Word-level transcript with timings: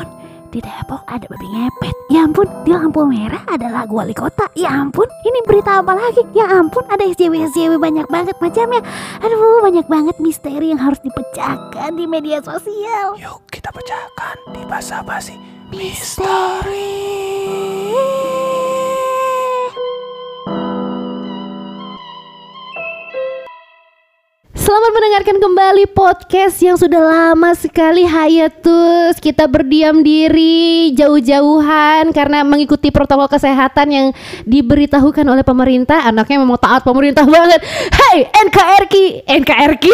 ampun, 0.00 0.08
di 0.50 0.58
Depok 0.64 1.04
ada 1.06 1.26
babi 1.28 1.48
ngepet. 1.52 1.94
Ya 2.10 2.24
ampun, 2.24 2.48
di 2.64 2.72
lampu 2.72 3.04
merah 3.04 3.44
ada 3.46 3.68
lagu 3.68 4.00
wali 4.00 4.16
kota. 4.16 4.48
Ya 4.56 4.72
ampun, 4.72 5.06
ini 5.28 5.44
berita 5.44 5.84
apa 5.84 5.92
lagi? 5.92 6.24
Ya 6.32 6.48
ampun, 6.48 6.82
ada 6.88 7.04
SJW-SJW 7.04 7.76
banyak 7.76 8.08
banget 8.08 8.36
macamnya. 8.40 8.80
Aduh, 9.20 9.60
banyak 9.60 9.86
banget 9.86 10.16
misteri 10.18 10.72
yang 10.72 10.80
harus 10.80 10.98
dipecahkan 11.04 11.92
di 11.92 12.04
media 12.08 12.40
sosial. 12.40 13.20
Yuk 13.20 13.44
kita 13.52 13.68
pecahkan 13.70 14.36
di 14.56 14.62
bahasa 14.64 15.04
basi. 15.04 15.36
Misteri. 15.70 16.88
Selamat 24.70 24.92
mendengarkan 24.94 25.38
kembali 25.42 25.84
podcast 25.90 26.62
yang 26.62 26.78
sudah 26.78 27.02
lama 27.02 27.58
sekali 27.58 28.06
hiatus. 28.06 29.18
Kita 29.18 29.50
berdiam 29.50 29.98
diri 29.98 30.94
jauh-jauhan 30.94 32.14
karena 32.14 32.46
mengikuti 32.46 32.94
protokol 32.94 33.26
kesehatan 33.26 33.90
yang 33.90 34.06
diberitahukan 34.46 35.26
oleh 35.26 35.42
pemerintah. 35.42 36.06
Anaknya 36.06 36.38
memang 36.38 36.54
taat 36.62 36.86
pemerintah 36.86 37.26
banget. 37.34 37.66
Hey 37.66 38.30
NKRI, 38.30 39.26
NKRI, 39.42 39.92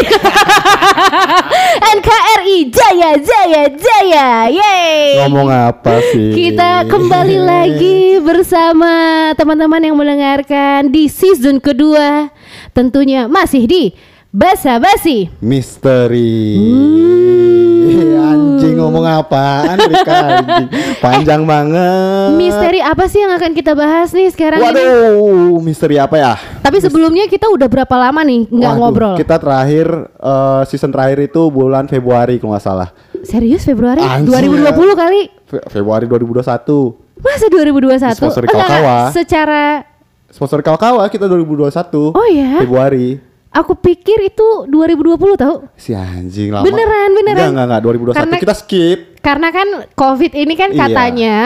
NKRI, 1.97 2.59
Jaya, 2.77 3.11
Jaya, 3.17 3.63
Jaya, 3.73 4.29
yeay. 4.53 5.25
Ngomong 5.25 5.73
apa 5.73 6.05
sih? 6.13 6.37
Kita 6.37 6.85
kembali 6.85 7.39
lagi 7.57 8.21
bersama 8.21 8.93
teman-teman 9.41 9.81
yang 9.81 9.97
mendengarkan 9.97 10.93
di 10.93 11.09
season 11.09 11.65
kedua. 11.65 12.29
Tentunya 12.77 13.25
masih 13.25 13.65
di 13.65 14.16
Basa 14.37 14.77
Basi. 14.77 15.33
Misteri. 15.41 16.61
Hmm. 16.61 18.21
Anjing 18.37 18.77
ngomong 18.77 19.09
apaan 19.09 19.81
Rika 19.81 20.13
anjing. 20.13 20.67
Panjang 21.01 21.49
banget. 21.49 22.37
Misteri 22.37 22.85
apa 22.85 23.09
sih 23.09 23.25
yang 23.25 23.33
akan 23.33 23.57
kita 23.57 23.73
bahas 23.73 24.13
nih 24.13 24.29
sekarang 24.29 24.61
ini? 24.61 24.67
Waduh, 24.69 25.57
misteri 25.65 25.97
apa 25.97 26.21
ya? 26.21 26.35
Tapi 26.61 26.85
sebelumnya 26.85 27.25
kita 27.33 27.49
udah 27.49 27.65
berapa 27.65 27.97
lama 27.97 28.21
nih 28.21 28.45
nggak 28.53 28.73
Waduh, 28.77 28.83
ngobrol? 28.85 29.15
Kita 29.17 29.41
terakhir 29.41 29.89
eh, 30.05 30.63
season 30.69 30.93
terakhir 30.93 31.33
itu 31.33 31.41
bulan 31.49 31.89
Februari 31.89 32.37
kalau 32.37 32.53
nggak 32.53 32.67
salah. 32.67 32.93
Serius 33.25 33.65
Februari 33.65 34.05
Anjing, 34.05 34.37
2020 34.37 34.69
kali? 35.01 35.21
Fe- 35.49 35.65
Februari 35.73 36.05
2021. 36.05 37.25
Masa 37.25 37.47
2021? 37.49 38.13
Sponsor. 38.21 38.45
Kawa-Kawa. 38.45 39.17
Secara 39.17 39.81
Sponsor 40.29 40.61
kawa-kawa 40.61 41.09
kita 41.09 41.25
2021. 41.25 42.13
Oh 42.13 42.29
ya? 42.29 42.61
Februari. 42.61 43.26
Aku 43.57 43.73
pikir 43.75 44.19
itu 44.23 44.47
2020 44.67 45.17
tahu. 45.35 45.57
Si 45.75 45.91
anjing 45.91 46.53
lama. 46.53 46.63
Beneran, 46.63 47.11
beneran. 47.11 47.41
Enggak, 47.41 47.51
enggak, 47.51 47.67
enggak. 47.67 47.81
2021 47.83 48.15
Karena- 48.15 48.43
kita 48.43 48.55
skip. 48.55 48.99
Karena 49.19 49.49
kan 49.51 49.69
COVID 49.91 50.33
ini 50.33 50.55
kan 50.55 50.71
Iya. 50.71 50.79
katanya 50.79 51.37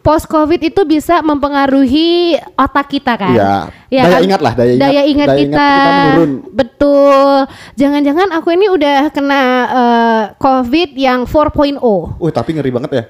post 0.00 0.28
COVID 0.28 0.60
itu 0.60 0.84
bisa 0.84 1.18
mempengaruhi 1.18 2.36
otak 2.52 2.86
kita 2.88 3.16
kan. 3.16 3.32
Iya. 3.32 3.54
Ya 3.88 4.02
Daya 4.04 4.12
kan? 4.12 4.20
ingat 4.22 4.40
lah, 4.40 4.52
daya 4.52 4.70
ingat- 4.70 4.82
Daya 4.84 5.02
ingat 5.02 5.26
daya 5.26 5.40
ingat 5.40 5.56
kita. 5.56 5.68
kita 5.72 5.90
menurun. 5.96 6.30
Betul. 6.52 7.36
Jangan-jangan 7.74 8.28
aku 8.32 8.48
ini 8.50 8.66
udah 8.68 8.98
kena 9.08 9.42
eh, 9.66 10.22
COVID 10.36 10.90
yang 10.94 11.20
4.0. 11.24 11.80
Wih 12.20 12.30
tapi 12.30 12.50
ngeri 12.52 12.70
banget 12.70 12.90
ya. 12.92 13.04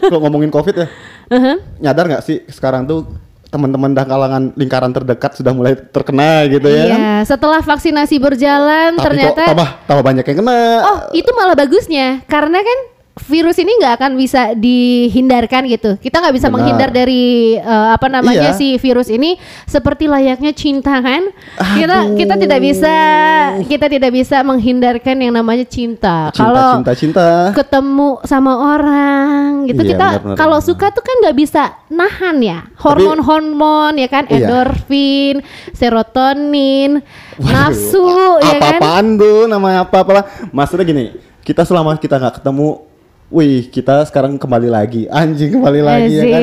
Kalau 0.00 0.20
ngomongin 0.22 0.48
covid 0.48 0.74
ya, 0.76 0.86
Uh-huh. 1.26 1.58
nyadar 1.78 2.06
nggak 2.06 2.22
sih 2.22 2.46
sekarang 2.46 2.86
tuh 2.86 3.02
teman-teman 3.56 3.96
dan 3.96 4.04
kalangan 4.04 4.42
lingkaran 4.52 4.92
terdekat 4.92 5.32
sudah 5.32 5.56
mulai 5.56 5.72
terkena 5.72 6.44
gitu 6.52 6.68
ya? 6.68 6.84
Iya, 6.92 7.14
setelah 7.24 7.64
vaksinasi 7.64 8.20
berjalan 8.20 9.00
Tapi 9.00 9.04
ternyata 9.08 9.40
kok 9.40 9.48
tambah 9.56 9.68
tambah 9.88 10.04
banyak 10.04 10.24
yang 10.28 10.38
kena. 10.44 10.60
Oh, 10.84 10.98
itu 11.16 11.30
malah 11.32 11.56
bagusnya 11.56 12.20
karena 12.28 12.60
kan 12.60 12.78
virus 13.16 13.56
ini 13.56 13.72
nggak 13.80 13.94
akan 13.96 14.12
bisa 14.12 14.52
dihindarkan 14.52 15.64
gitu. 15.66 15.96
Kita 15.96 16.20
nggak 16.20 16.36
bisa 16.36 16.46
Benar. 16.46 16.54
menghindar 16.60 16.90
dari 16.92 17.56
eh, 17.56 17.88
apa 17.88 18.12
namanya 18.12 18.52
Iya. 18.52 18.58
si 18.60 18.76
virus 18.76 19.08
ini 19.08 19.40
seperti 19.64 20.04
layaknya 20.04 20.52
cinta 20.52 21.00
kan. 21.00 21.32
Kita 21.56 21.96
Aduh. 22.06 22.14
kita 22.14 22.34
tidak 22.36 22.60
bisa 22.60 22.94
kita 23.64 23.86
tidak 23.88 24.12
bisa 24.12 24.44
menghindarkan 24.44 25.16
yang 25.16 25.32
namanya 25.32 25.64
cinta. 25.64 26.28
cinta, 26.28 26.44
Kalau 26.44 26.70
cinta, 26.76 26.92
cinta. 26.92 27.26
ketemu 27.56 28.08
sama 28.22 28.52
orang 28.76 29.64
gitu 29.64 29.80
Iya, 29.80 29.90
kita 29.96 30.06
kalau 30.36 30.60
suka 30.60 30.92
tuh 30.92 31.00
kan 31.00 31.16
nggak 31.24 31.36
bisa 31.36 31.62
nahan 31.88 32.36
ya 32.38 32.68
hormon-hormon 32.76 33.96
ya 33.96 34.12
kan 34.12 34.28
Iya. 34.28 34.44
endorfin 34.44 35.40
serotonin 35.72 37.00
nafsu 37.40 38.04
ya 38.44 38.60
kan 38.60 38.76
Apa-apaan 38.76 39.06
tuh 39.16 39.38
namanya 39.46 39.88
apa-apalah. 39.88 40.24
Maksudnya 40.52 40.84
gini, 40.84 41.04
kita 41.40 41.64
selama 41.64 41.96
kita 41.96 42.16
nggak 42.16 42.44
ketemu, 42.44 42.84
wih 43.28 43.66
kita 43.66 44.04
sekarang 44.04 44.36
kembali 44.36 44.68
lagi, 44.68 45.02
anjing 45.06 45.50
kembali 45.52 45.80
lagi 45.80 46.12
ya 46.12 46.24
kan, 46.28 46.42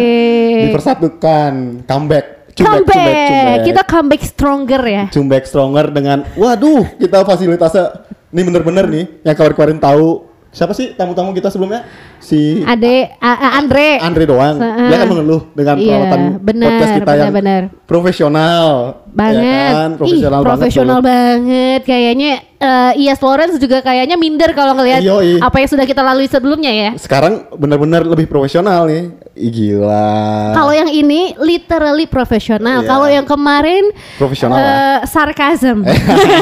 dipersatukan, 0.63 1.51
comeback, 1.83 2.25
comeback, 2.53 2.83
comeback, 2.85 3.17
comeback. 3.29 3.59
kita 3.63 3.81
comeback 3.83 4.21
stronger 4.23 4.81
ya. 4.81 5.03
Comeback 5.09 5.43
stronger 5.45 5.85
dengan 5.89 6.27
waduh 6.33 6.83
kita 6.97 7.23
fasilitasnya 7.23 7.85
ini 8.29 8.41
bener-bener 8.43 8.85
nih 8.89 9.05
yang 9.23 9.35
kemarin-kemarin 9.35 9.79
tahu 9.79 10.25
siapa 10.53 10.69
sih 10.71 10.93
tamu-tamu 10.93 11.33
kita 11.33 11.49
sebelumnya? 11.49 11.81
Si 12.21 12.61
Ade 12.61 13.09
A- 13.17 13.57
Andre. 13.57 13.97
Andre 13.97 14.23
doang. 14.23 14.55
Se- 14.61 14.85
dia 14.85 14.97
kan 15.01 15.07
mengeluh 15.09 15.41
dengan 15.51 15.75
Iya, 15.75 15.85
perawatan 15.89 16.19
benar, 16.39 16.69
podcast 16.69 16.93
kita 16.93 17.11
yang 17.11 17.33
benar, 17.33 17.33
benar. 17.33 17.61
profesional 17.89 18.65
banget. 19.09 19.41
ya 19.41 19.65
kan? 19.73 19.89
Ih, 19.89 19.97
profesional, 19.97 20.39
profesional 20.45 20.99
banget 21.01 21.09
banget. 21.41 21.81
Kayaknya 21.89 22.31
eh 22.63 23.01
Iyas 23.03 23.19
Lawrence 23.19 23.59
juga 23.59 23.83
kayaknya 23.83 24.15
minder 24.15 24.55
kalau 24.55 24.71
ngelihat 24.73 25.03
apa 25.43 25.55
yang 25.59 25.69
sudah 25.69 25.83
kita 25.83 25.99
lalui 25.99 26.31
sebelumnya 26.31 26.71
ya 26.71 26.89
sekarang 26.95 27.43
bener-bener 27.51 28.07
lebih 28.07 28.25
profesional 28.25 28.87
nih 28.87 29.11
Ih, 29.33 29.49
gila 29.49 30.53
Kalau 30.53 30.69
yang 30.69 30.93
ini 30.93 31.33
literally 31.41 32.05
profesional. 32.05 32.85
Iya. 32.85 32.89
Kalau 32.93 33.07
yang 33.09 33.25
kemarin 33.25 33.89
Profesional 34.13 34.53
eh, 34.53 34.61
lah. 34.61 35.09
sarkasm. 35.09 35.81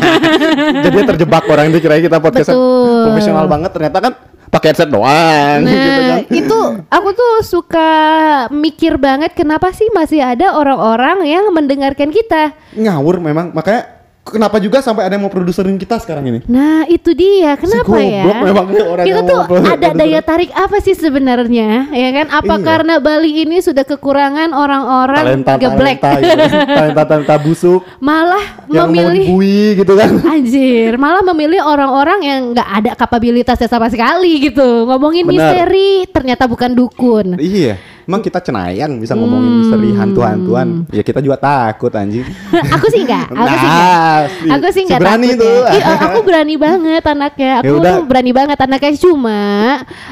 jadi 0.84 1.00
terjebak 1.16 1.48
orang 1.48 1.72
dikira 1.72 2.04
kita 2.04 2.20
podcast 2.20 2.52
profesional 3.08 3.48
banget 3.48 3.72
ternyata 3.72 3.98
kan 4.04 4.14
pakai 4.52 4.76
headset 4.76 4.92
doang 4.92 5.64
gitu 5.64 5.88
kan 5.88 6.08
Nah, 6.12 6.20
itu 6.28 6.60
aku 6.92 7.10
tuh 7.16 7.34
suka 7.48 7.90
mikir 8.52 9.00
banget 9.00 9.32
kenapa 9.32 9.72
sih 9.72 9.88
masih 9.96 10.20
ada 10.20 10.52
orang-orang 10.52 11.24
yang 11.24 11.48
mendengarkan 11.56 12.12
kita. 12.12 12.52
ngawur 12.76 13.24
memang 13.24 13.56
makanya 13.56 14.01
kenapa 14.32 14.58
juga 14.58 14.80
sampai 14.80 15.04
ada 15.04 15.14
yang 15.14 15.28
mau 15.28 15.34
produserin 15.34 15.76
kita 15.76 16.00
sekarang 16.00 16.24
ini 16.26 16.40
Nah, 16.48 16.88
itu 16.88 17.12
dia. 17.12 17.60
Kenapa 17.60 18.00
ya? 18.00 18.24
goblok 18.24 18.40
memang 18.42 18.66
nih 18.68 18.84
orang 18.84 19.06
Kita 19.06 19.20
yang 19.20 19.28
tuh 19.28 19.42
ada 19.62 19.88
daya 19.94 20.22
tarik 20.22 20.52
apa 20.52 20.78
sih 20.80 20.96
sebenarnya? 20.96 21.92
Ya 21.92 22.10
kan? 22.14 22.28
Apa 22.32 22.56
Iya. 22.56 22.64
karena 22.64 22.94
Bali 22.98 23.32
ini 23.44 23.60
sudah 23.60 23.84
kekurangan 23.84 24.50
orang-orang 24.52 25.26
geblek? 25.44 26.00
talenta 26.00 26.12
gitu. 26.24 26.46
talenta 26.72 27.04
talenta 27.04 27.36
busuk 27.38 27.82
Malah 28.00 28.64
yang 28.68 28.88
memilih 28.90 29.26
dibui 29.28 29.60
gitu 29.76 29.94
kan 29.94 30.12
Anjir, 30.24 30.96
malah 30.96 31.24
memilih 31.26 31.62
orang-orang 31.62 32.20
yang 32.22 32.40
nggak 32.54 32.70
ada 32.80 32.92
kapabilitasnya 32.96 33.68
sama 33.68 33.92
sekali 33.92 34.40
gitu. 34.42 34.88
Ngomongin 34.88 35.28
Benar. 35.28 35.36
misteri, 35.52 36.08
ternyata 36.08 36.48
bukan 36.48 36.72
dukun. 36.72 37.36
iya 37.38 37.76
emang 38.12 38.20
kita 38.22 38.40
cenayang 38.40 39.00
bisa 39.00 39.16
ngomongin 39.16 39.48
Hmm. 39.48 39.60
misteri 39.64 39.90
hantu-hantuan 39.94 40.68
ya 40.90 41.00
kita 41.00 41.18
juga 41.18 41.40
takut 41.40 41.88
anjing 41.90 42.28
aku 42.76 42.86
sih 42.90 43.02
enggak, 43.02 43.32
aku 43.32 43.56
sih 43.56 43.70
enggak. 43.70 44.22
Nah, 44.42 44.52
Aku 44.52 44.66
sih 44.68 44.74
si 44.74 44.82
enggak 44.84 45.00
berani 45.00 45.28
takut 45.30 45.40
tuh. 45.40 45.60
ya. 45.64 45.72
Ih, 45.72 45.84
aku 46.04 46.20
berani 46.22 46.56
banget 46.58 47.04
anaknya. 47.06 47.54
Aku 47.62 47.68
Ya 47.72 47.80
tuh 47.82 47.98
berani 48.04 48.32
banget 48.32 48.58
anaknya 48.58 48.92
cuma 48.98 49.42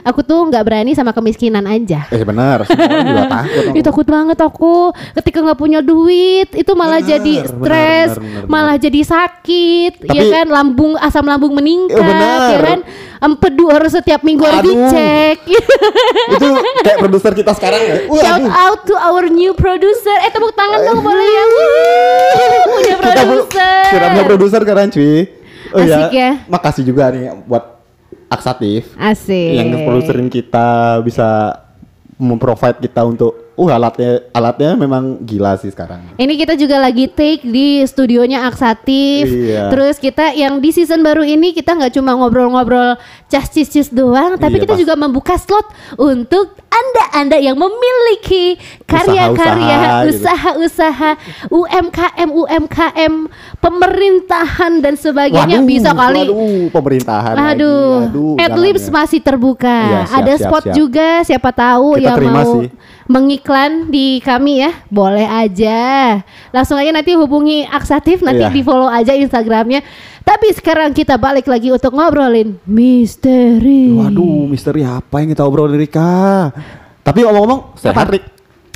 aku 0.01 0.19
tuh 0.21 0.39
nggak 0.47 0.63
berani 0.63 0.91
sama 0.93 1.11
kemiskinan 1.11 1.65
aja. 1.65 2.07
eh 2.07 2.23
benar 2.23 2.63
juga 2.63 3.23
takut 3.35 3.63
Ih 3.71 3.83
takut 3.83 4.07
banget 4.07 4.37
aku 4.37 4.75
ketika 5.13 5.41
nggak 5.41 5.57
punya 5.57 5.79
duit 5.81 6.47
itu 6.53 6.71
malah 6.73 6.99
Benar, 6.99 7.11
jadi 7.11 7.33
stres, 7.43 8.09
malah 8.45 8.77
jadi 8.77 9.01
sakit, 9.03 9.91
ya 10.03 10.13
Tapi- 10.15 10.31
kan 10.31 10.47
lambung 10.47 10.93
asam 10.95 11.25
lambung 11.25 11.51
meningkat, 11.51 11.95
Eh, 11.95 12.05
benar. 12.05 12.39
ya 12.47 12.59
kan 12.63 12.79
empedu 13.19 13.67
harus 13.67 13.91
setiap 13.91 14.23
minggu 14.23 14.41
harus 14.41 14.63
dicek. 14.63 15.37
itu 16.39 16.47
kayak 16.81 16.97
produser 16.99 17.31
kita 17.35 17.51
sekarang 17.51 17.81
ya 17.83 17.95
Wah, 18.07 18.21
Shout 18.23 18.39
aduh. 18.39 18.51
out 18.51 18.79
to 18.83 18.95
our 18.95 19.27
new 19.27 19.51
producer. 19.53 20.15
Eh 20.23 20.31
tepuk 20.31 20.55
tangan 20.55 20.79
dong 20.81 21.03
boleh 21.03 21.27
ya. 21.27 21.43
Punya 22.65 22.95
produser. 22.95 23.83
kita 23.91 24.05
punya 24.09 24.25
produser 24.25 24.59
sekarang 24.63 24.87
cuy 24.89 25.15
oh 25.69 25.81
Asik 25.81 26.09
ya. 26.09 26.31
makasih 26.47 26.83
juga 26.85 27.13
nih 27.13 27.29
buat 27.45 27.77
aksatif 28.29 28.89
Asik. 28.95 29.53
yang 29.57 29.69
produserin 29.85 30.29
kita 30.29 30.97
bisa 31.01 31.59
memprovide 32.17 32.79
kita 32.79 33.01
untuk 33.05 33.48
uh 33.59 33.69
alatnya 33.69 34.23
alatnya 34.31 34.71
memang 34.73 35.19
gila 35.19 35.59
sih 35.59 35.67
sekarang. 35.67 36.15
Ini 36.15 36.33
kita 36.33 36.55
juga 36.55 36.79
lagi 36.79 37.11
take 37.11 37.43
di 37.43 37.83
studionya 37.83 38.47
Aksatif. 38.47 39.27
Iya. 39.27 39.67
Terus 39.67 39.99
kita 39.99 40.31
yang 40.31 40.63
di 40.63 40.71
season 40.71 41.03
baru 41.03 41.21
ini 41.21 41.51
kita 41.51 41.75
nggak 41.75 41.91
cuma 41.91 42.15
ngobrol-ngobrol 42.15 42.95
cas-cis 43.27 43.91
doang, 43.91 44.39
tapi 44.39 44.57
Iya, 44.57 44.63
kita 44.63 44.73
pas- 44.73 44.81
juga 44.81 44.93
membuka 44.95 45.35
slot 45.35 45.67
untuk 45.99 46.55
anda-anda 46.69 47.35
yang 47.35 47.59
memiliki 47.59 48.55
karya-karya, 48.87 50.07
Usaha-usaha 50.07 51.11
gitu. 51.19 51.59
UMKM, 51.59 52.29
UMKM, 52.31 53.13
pemerintahan 53.59 54.79
dan 54.79 54.93
sebagainya 54.95 55.59
bisa 55.61 55.91
kali. 55.91 56.25
Waduh, 56.25 56.71
pemerintahan 56.71 57.33
lagi. 57.35 57.49
Aduh, 57.59 58.07
Aduh, 58.07 58.35
Adlibs 58.37 58.85
ya. 58.87 58.91
masih 58.93 59.19
terbuka. 59.19 59.67
Iya, 59.67 59.99
siap, 60.05 60.17
Ada 60.17 60.33
siap, 60.33 60.45
spot 60.47 60.63
siap. 60.63 60.75
juga, 60.75 61.07
siapa 61.21 61.49
tahu 61.51 61.87
Kita 61.97 62.03
yang 62.05 62.15
terima 62.17 62.41
mau 62.41 62.53
sih. 62.63 62.69
Mengiklan 63.09 63.89
di 63.89 64.21
kami 64.21 64.61
ya, 64.61 64.71
boleh 64.87 65.25
aja. 65.25 66.21
Langsung 66.53 66.77
aja 66.77 66.93
nanti 66.93 67.17
hubungi 67.17 67.65
Aksatif, 67.65 68.21
nanti 68.21 68.45
Iya. 68.45 68.53
di 68.53 68.61
follow 68.61 68.85
aja 68.85 69.17
Instagramnya. 69.17 69.81
Tapi 70.21 70.53
sekarang 70.53 70.93
kita 70.93 71.17
balik 71.17 71.49
lagi 71.49 71.73
untuk 71.73 71.89
ngobrolin 71.89 72.61
misteri. 72.69 73.97
Waduh, 73.97 74.45
misteri 74.45 74.85
apa 74.85 75.25
yang 75.25 75.33
kita 75.33 75.41
obrolin 75.41 75.73
Rika? 75.73 76.53
Tapi 77.01 77.25
ngomong-ngomong, 77.25 77.73
sehat 77.81 78.13
Rik. 78.13 78.21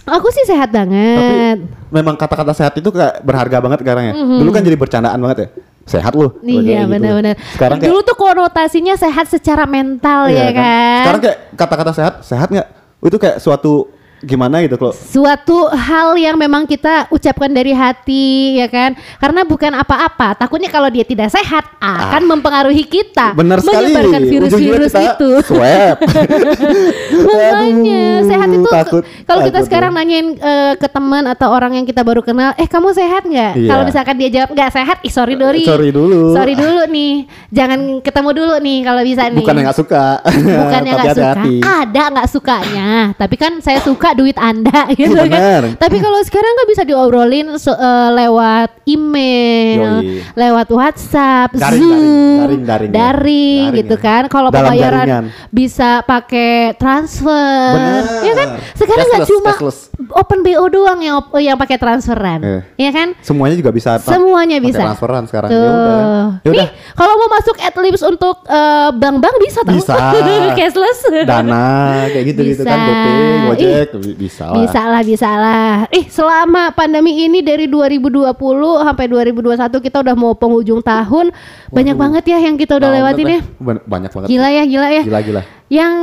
Aku 0.03 0.27
sih 0.33 0.44
sehat 0.44 0.68
Tapi 0.68 0.83
banget. 0.83 1.57
memang 1.88 2.18
kata-kata 2.19 2.51
sehat 2.51 2.74
itu 2.75 2.89
kayak 2.91 3.24
berharga 3.24 3.62
banget 3.62 3.85
sekarang 3.85 4.03
ya. 4.09 4.13
Dulu 4.18 4.50
kan 4.51 4.65
jadi 4.65 4.75
bercandaan 4.75 5.15
banget 5.21 5.38
ya. 5.38 5.47
Sehat 5.85 6.12
lu. 6.18 6.27
Iya 6.44 6.83
gitu. 6.83 6.91
benar-benar. 6.91 7.35
Sekarang 7.56 7.77
kayak 7.80 7.88
Dulu 7.94 8.00
tuh 8.01 8.18
konotasinya 8.18 8.95
sehat 9.00 9.30
secara 9.30 9.63
mental 9.63 10.27
Iya 10.27 10.50
ya 10.50 10.50
kan. 10.51 11.00
Sekarang 11.06 11.21
kayak 11.21 11.38
kata-kata 11.56 11.91
sehat, 11.95 12.13
sehat 12.25 12.47
nggak? 12.51 12.68
Itu 13.00 13.15
kayak 13.21 13.38
suatu 13.39 13.94
gimana 14.23 14.59
gitu 14.59 14.75
kalau 14.75 14.91
suatu 14.91 15.67
hal 15.69 16.15
yang 16.15 16.35
memang 16.35 16.63
kita 16.63 17.05
ucapkan 17.09 17.47
dari 17.47 17.71
hati 17.71 18.57
ya 18.57 18.67
kan 18.67 18.91
karena 19.17 19.43
bukan 19.43 19.71
apa-apa 19.73 20.33
takutnya 20.35 20.67
kalau 20.67 20.87
dia 20.87 21.03
tidak 21.03 21.27
sehat 21.27 21.67
akan 21.77 22.23
mempengaruhi 22.25 22.83
kita 22.83 23.25
Ah. 23.25 23.31
Bener 23.33 23.59
sekali. 23.59 23.87
menyebarkan 23.87 24.21
virus-virus 24.25 24.93
itu 24.93 25.29
Swab. 25.43 25.97
makanya 27.23 28.03
sehat 28.25 28.49
itu 28.49 28.69
takut, 28.69 29.01
kalau 29.23 29.41
kita 29.41 29.51
takut 29.53 29.67
sekarang 29.67 29.91
ya. 29.91 29.97
nanyain 29.97 30.27
eh, 30.33 30.73
ke 30.75 30.87
teman 30.87 31.23
atau 31.25 31.47
orang 31.49 31.71
yang 31.73 31.85
kita 31.85 32.01
baru 32.01 32.21
kenal 32.21 32.55
eh 32.55 32.65
kamu 32.65 32.91
sehat 32.91 33.23
nggak 33.23 33.51
Iya. 33.53 33.69
kalau 33.69 33.83
misalkan 33.83 34.15
dia 34.17 34.29
jawab 34.31 34.49
nggak 34.51 34.71
sehat 34.71 34.97
ih 35.01 35.11
sorry 35.11 35.35
Dori 35.35 35.63
Sorry 35.63 35.89
dulu. 35.89 36.31
sorry 36.31 36.53
dulu 36.53 36.87
nih 36.87 37.13
jangan 37.49 37.79
ketemu 37.99 38.29
dulu 38.33 38.55
nih 38.57 38.77
kalau 38.81 39.01
bisa 39.03 39.23
nih 39.25 39.37
Bukan 39.37 39.53
yang 39.53 39.65
nggak 39.65 39.77
suka. 39.77 40.05
bukannya 40.23 40.91
Tapi 40.93 40.97
nggak 40.97 41.15
suka 41.15 41.71
ada 41.75 42.03
nggak 42.09 42.27
sukanya 42.29 42.89
tapi 43.13 43.35
kan 43.35 43.53
saya 43.59 43.79
suka 43.79 44.12
duit 44.13 44.38
anda 44.38 44.88
gitu 45.00 45.13
Bener. 45.13 45.30
kan 45.30 45.63
tapi 45.77 45.98
kalau 45.98 46.19
sekarang 46.21 46.54
kan 46.54 46.65
bisa 46.65 46.83
diobrolin 46.83 47.48
se- 47.56 47.74
eh, 47.74 48.10
lewat 48.13 48.69
email 48.86 50.01
Yoi. 50.01 50.21
lewat 50.33 50.68
WhatsApp 50.69 51.50
Daring, 51.54 51.80
Zoom 51.80 52.01
daring, 52.39 52.63
daring, 52.63 52.63
daring 52.63 52.92
ya. 52.92 52.95
daring 52.95 53.63
Daring 53.63 53.69
gitu 53.77 53.95
ya. 53.95 54.01
kan 54.01 54.21
kalau 54.27 54.50
pembayaran 54.50 55.07
bisa 55.50 56.01
pakai 56.04 56.74
transfer 56.75 57.74
Bener. 57.74 58.04
ya 58.24 58.33
kan 58.33 58.48
sekarang 58.74 59.06
nggak 59.07 59.27
cuma 59.27 59.51
cashless. 59.54 59.80
Open 59.94 60.42
BO 60.42 60.66
doang 60.68 61.00
yang 61.00 61.16
op- 61.18 61.38
yang 61.38 61.54
pakai 61.54 61.78
transferan 61.78 62.42
Eh. 62.42 62.62
ya 62.78 62.90
kan 62.90 63.13
Semuanya 63.22 63.54
juga 63.54 63.69
bisa. 63.69 64.01
Semuanya 64.01 64.57
bisa. 64.57 64.81
Transferan 64.81 65.24
sekarang. 65.25 65.50
Tuh. 65.50 65.56
Ya 65.56 65.69
udah. 65.69 66.01
Ya 66.42 66.50
Nih, 66.50 66.57
udah. 66.57 66.68
kalau 66.94 67.13
mau 67.16 67.30
masuk 67.31 67.56
AdLibs 67.56 68.01
untuk 68.04 68.42
eh, 68.44 68.90
bank-bank 68.92 69.36
bisa 69.40 69.60
tau? 69.62 69.72
Bisa. 69.72 69.94
Cashless. 70.57 71.00
Dana 71.24 71.66
kayak 72.07 72.25
gitu-gitu 72.28 72.62
kan 72.62 72.74
Bisa. 72.75 72.90
GoPay, 72.90 73.13
Gojek 73.45 73.90
bi- 73.95 74.18
bisa 74.19 74.44
lah. 74.45 74.56
Bisa 74.57 74.81
lah, 74.84 75.01
bisa 75.04 75.30
lah. 75.31 75.74
Ih, 75.90 76.06
selama 76.07 76.63
pandemi 76.72 77.24
ini 77.24 77.40
dari 77.40 77.69
2020 77.69 78.34
sampai 78.81 79.06
2021 79.06 79.54
kita 79.80 79.98
udah 80.00 80.16
mau 80.16 80.34
penghujung 80.34 80.81
tahun. 80.81 81.30
Banyak 81.69 81.95
banget 81.95 82.24
ya 82.28 82.38
yang 82.40 82.56
kita 82.56 82.75
udah 82.75 82.88
Nah, 82.88 82.98
lewatin 83.00 83.24
bener 83.24 83.36
ya. 83.36 83.42
Ban- 83.57 83.84
Banyak 83.84 84.10
banget. 84.12 84.28
Gila 84.28 84.48
ya, 84.48 84.63
gila 84.63 84.88
ya. 84.92 85.04
Gila 85.04 85.19
gila. 85.22 85.42
Yang 85.73 85.93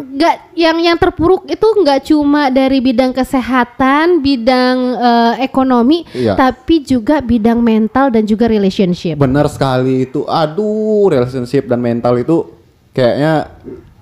nggak 0.00 0.56
yang 0.56 0.80
yang 0.80 0.96
terpuruk 0.96 1.44
itu 1.44 1.66
nggak 1.66 2.08
cuma 2.08 2.48
dari 2.48 2.80
bidang 2.80 3.12
kesehatan, 3.12 4.24
bidang 4.24 4.76
eh, 4.96 5.34
ekonomi, 5.44 6.08
Iya. 6.16 6.40
tapi 6.40 6.80
juga 6.80 7.20
bidang 7.20 7.60
mental 7.60 8.08
dan 8.08 8.24
juga 8.24 8.48
relationship. 8.48 9.20
Bener 9.20 9.44
sekali 9.52 10.08
itu. 10.08 10.24
Aduh, 10.24 11.12
relationship 11.12 11.68
dan 11.68 11.84
mental 11.84 12.16
itu 12.16 12.48
kayaknya 12.96 13.52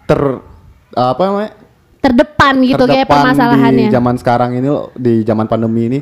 ter 0.06 0.20
apa 0.94 1.22
namanya? 1.26 1.52
Terdepan 1.98 2.54
gitu 2.62 2.84
kayak 2.86 3.10
terdepan 3.10 3.34
permasalahannya. 3.34 3.90
di 3.90 3.94
zaman 3.94 4.14
sekarang 4.22 4.50
ini 4.54 4.68
loh, 4.70 4.94
di 4.94 5.26
zaman 5.26 5.50
pandemi 5.50 5.82
ini. 5.90 5.98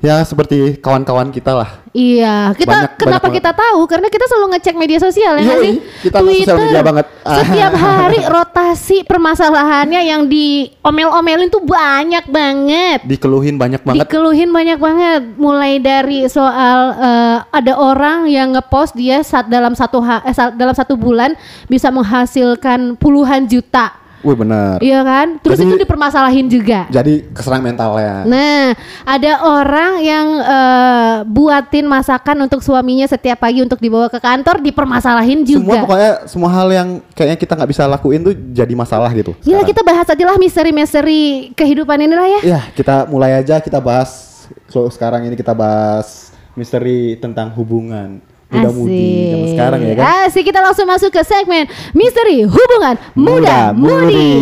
Ya 0.00 0.24
seperti 0.24 0.80
kawan-kawan 0.80 1.28
kita 1.28 1.52
lah. 1.52 1.84
Iya, 1.92 2.56
kita 2.56 2.72
Banyak- 2.72 2.96
kenapa 2.96 3.28
banyak 3.28 3.36
kita 3.36 3.50
tahu? 3.52 3.80
Karena 3.84 4.08
kita 4.08 4.24
selalu 4.24 4.46
ngecek 4.56 4.74
media 4.74 4.96
sosial 4.96 5.36
ya 5.36 5.42
nggak 5.44 5.58
Yoi, 5.58 5.64
sih? 5.66 5.74
kita 6.00 6.18
sosial 6.22 6.56
media 6.56 6.80
banget. 6.80 7.06
Setiap 7.20 7.72
hari 7.84 8.20
rotasi 8.24 8.96
permasalahannya 9.04 10.00
yang 10.00 10.24
diomel-omelin 10.24 11.52
tuh 11.52 11.60
banyak 11.60 12.24
banget. 12.26 13.04
Dikeluhin 13.04 13.60
banyak 13.60 13.84
banget. 13.84 14.00
Dikeluhin 14.00 14.48
banyak 14.48 14.78
banget. 14.78 15.22
Mulai 15.36 15.76
dari 15.76 16.24
soal 16.26 16.78
eh, 16.96 17.36
ada 17.44 17.72
orang 17.74 18.24
yang 18.24 18.56
ngepost 18.56 18.96
dia 18.96 19.20
saat 19.20 19.46
dalam 19.46 19.76
satu 19.76 20.00
ha- 20.00 20.24
eh, 20.24 20.32
saat- 20.32 20.56
dalam 20.56 20.72
satu 20.72 20.96
bulan 20.96 21.36
bisa 21.66 21.92
menghasilkan 21.92 22.96
puluhan 22.96 23.44
juta. 23.44 24.00
Wih 24.20 24.36
bener. 24.36 24.76
Iya 24.84 25.00
kan? 25.00 25.40
Terus 25.40 25.56
Jadi- 25.56 25.68
itu 25.72 25.76
dipermasalahin 25.80 26.46
juga. 26.46 26.84
Jadi 26.92 27.24
keserang 27.32 27.64
mentalnya. 27.64 28.28
Nah, 28.28 28.76
ada 29.02 29.32
orang 29.40 29.92
yang 30.04 30.26
eh, 30.40 31.16
buatin 31.24 31.88
masakan 31.88 32.44
untuk 32.44 32.60
suaminya 32.60 33.08
setiap 33.08 33.40
pagi 33.40 33.64
untuk 33.64 33.80
dibawa 33.80 34.12
ke 34.12 34.20
kantor 34.20 34.60
dipermasalahin 34.60 35.40
Semua 35.42 35.56
juga. 35.72 35.80
pokoknya 35.88 36.10
semua 36.28 36.50
hal 36.52 36.68
yang 36.68 36.88
kayaknya 37.12 37.38
kita 37.40 37.52
nggak 37.56 37.70
bisa 37.72 37.82
lakuin 37.88 38.20
tuh 38.20 38.34
jadi 38.52 38.72
masalah 38.76 39.08
gitu. 39.12 39.32
Sekarang. 39.40 39.64
kita 39.64 39.80
bahas 39.80 40.06
aja 40.06 40.24
lah 40.26 40.36
misteri-misteri 40.36 41.20
kehidupan 41.54 41.98
ini 42.00 42.14
lah 42.14 42.28
ya. 42.28 42.40
Ya 42.44 42.60
kita 42.72 43.08
mulai 43.08 43.40
aja 43.40 43.56
kita 43.58 43.80
bahas. 43.80 44.28
Kalau 44.68 44.90
sekarang 44.90 45.24
ini 45.24 45.34
kita 45.34 45.54
bahas 45.54 46.34
misteri 46.52 47.14
tentang 47.16 47.54
hubungan 47.54 48.18
muda-mudi 48.50 49.14
zaman 49.30 49.48
sekarang 49.48 49.80
ya 49.80 49.94
kan. 49.94 50.04
Asik, 50.26 50.42
kita 50.44 50.58
langsung 50.58 50.84
masuk 50.84 51.08
ke 51.08 51.22
segmen 51.22 51.64
misteri 51.92 52.42
hubungan 52.42 52.98
muda-mudi. 53.14 54.34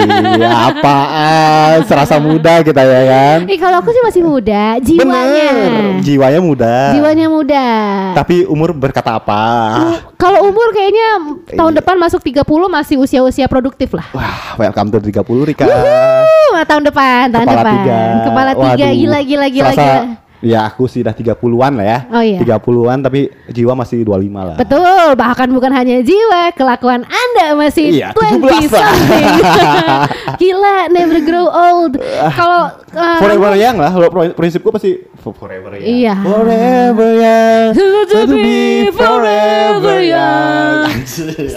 ya 0.40 0.50
apaan? 0.68 1.84
Serasa 1.84 2.16
muda 2.16 2.60
kita 2.60 2.80
ya 2.80 3.02
kan. 3.06 3.38
Eh 3.44 3.56
kalau 3.56 3.78
aku 3.78 3.90
sih 3.90 4.02
masih 4.02 4.22
muda, 4.22 4.80
jiwanya. 4.80 5.48
Bener, 5.52 5.84
jiwanya 6.00 6.40
muda. 6.40 6.74
Jiwanya 6.92 7.26
muda. 7.28 7.66
Tapi 8.14 8.44
umur 8.44 8.72
berkata 8.72 9.14
apa? 9.14 9.42
Kalau 10.16 10.46
umur 10.46 10.72
kayaknya 10.72 11.08
tahun 11.50 11.72
Iya. 11.72 11.78
depan 11.78 11.96
masuk 11.96 12.20
30 12.20 12.44
masih 12.68 12.96
usia-usia 12.96 13.46
produktif 13.46 13.92
lah. 13.92 14.08
Wah, 14.10 14.56
welcome 14.56 14.88
to 14.90 14.98
30 14.98 15.22
Rika. 15.44 15.64
Uh, 15.64 16.60
tahun 16.64 16.82
depan, 16.84 17.30
tahun 17.30 17.44
Kepala 17.44 17.60
depan. 17.60 17.74
tiga. 17.76 18.00
Kepala 18.24 18.50
tiga, 18.52 18.84
Waduh, 18.84 18.96
gila 18.96 19.18
gila 19.20 19.46
gila 19.48 19.70
serasa- 19.70 19.84
gila. 20.02 20.19
Ya 20.40 20.64
aku 20.64 20.88
sih 20.88 21.04
udah 21.04 21.12
30-an 21.12 21.72
lah 21.76 21.84
ya. 21.84 21.98
Oh, 22.08 22.24
iya. 22.24 22.40
30-an 22.40 22.98
tapi 23.04 23.28
jiwa 23.46 23.76
masih 23.76 24.00
25 24.02 24.32
lah. 24.32 24.56
Betul, 24.56 25.12
bahkan 25.12 25.52
bukan 25.52 25.68
hanya 25.68 26.00
jiwa, 26.00 26.56
kelakuan 26.56 27.04
Anda 27.04 27.52
masih 27.52 27.92
Iya, 27.92 28.16
20 28.16 28.48
17 28.48 28.72
lah. 28.72 28.88
something. 28.88 29.26
Gila, 30.40 30.76
never 30.88 31.20
grow 31.20 31.44
old. 31.44 32.00
Kalau 32.32 32.72
uh, 32.72 33.18
Forever 33.20 33.52
young 33.54 33.76
lah, 33.76 33.92
prinsipku 34.32 34.72
pasti 34.72 34.96
fo- 35.20 35.36
forever 35.36 35.76
young. 35.76 35.84
Iya. 36.00 36.14
Forever 36.24 37.10
young. 37.20 37.68
To 38.08 38.20
be 38.26 38.88
forever 38.90 39.98
young. 40.00 40.88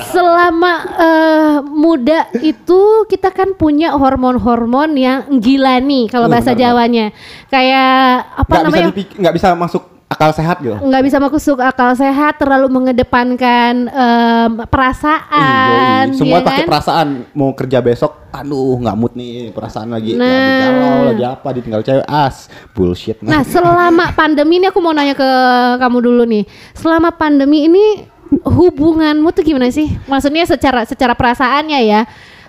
selama 0.06 0.74
eh, 0.94 1.56
muda 1.64 2.28
itu 2.42 2.82
kita 3.08 3.32
kan 3.32 3.56
punya 3.56 3.96
hormon-hormon 3.96 4.92
yang 4.94 5.20
gila 5.40 5.80
nih 5.80 6.12
kalau 6.12 6.28
bahasa 6.28 6.52
Jawanya. 6.54 7.16
Kayak 7.48 8.34
apa 8.34 8.50
Nggak 8.50 8.73
bisa 8.74 8.82
namanya? 8.82 8.90
dipik- 8.92 9.14
nggak 9.16 9.34
bisa 9.34 9.48
masuk 9.54 9.84
akal 10.06 10.30
sehat 10.30 10.62
gitu. 10.62 10.78
nggak 10.78 11.04
bisa 11.04 11.18
masuk 11.18 11.58
akal 11.58 11.90
sehat 11.94 12.38
terlalu 12.38 12.70
mengedepankan 12.70 13.74
em, 13.88 14.52
perasaan 14.68 16.06
Yoi. 16.06 16.18
Semua 16.18 16.38
ya 16.38 16.46
pakai 16.46 16.62
kan? 16.62 16.70
perasaan 16.70 17.08
mau 17.32 17.50
kerja 17.52 17.80
besok, 17.80 18.30
aduh 18.30 18.78
nggak 18.78 18.94
mood 18.94 19.14
nih 19.14 19.50
perasaan 19.50 19.90
lagi, 19.90 20.14
Nah. 20.14 20.26
lagi 20.26 20.52
galau, 20.60 20.98
lagi 21.08 21.24
apa, 21.24 21.48
ditinggal 21.52 21.82
cewek, 21.82 22.06
as 22.06 22.46
bullshit. 22.72 23.18
Nah, 23.22 23.42
selama 23.42 24.14
pandemi 24.14 24.58
ini 24.58 24.70
aku 24.70 24.78
mau 24.78 24.94
nanya 24.94 25.14
ke 25.14 25.30
kamu 25.78 25.98
dulu 26.00 26.24
nih. 26.26 26.46
Selama 26.74 27.10
pandemi 27.10 27.66
ini 27.66 28.06
hubunganmu 28.44 29.30
tuh 29.30 29.42
gimana 29.42 29.70
sih? 29.70 29.98
Maksudnya 30.06 30.46
secara 30.46 30.86
secara 30.86 31.14
perasaannya 31.14 31.80
ya. 31.82 32.02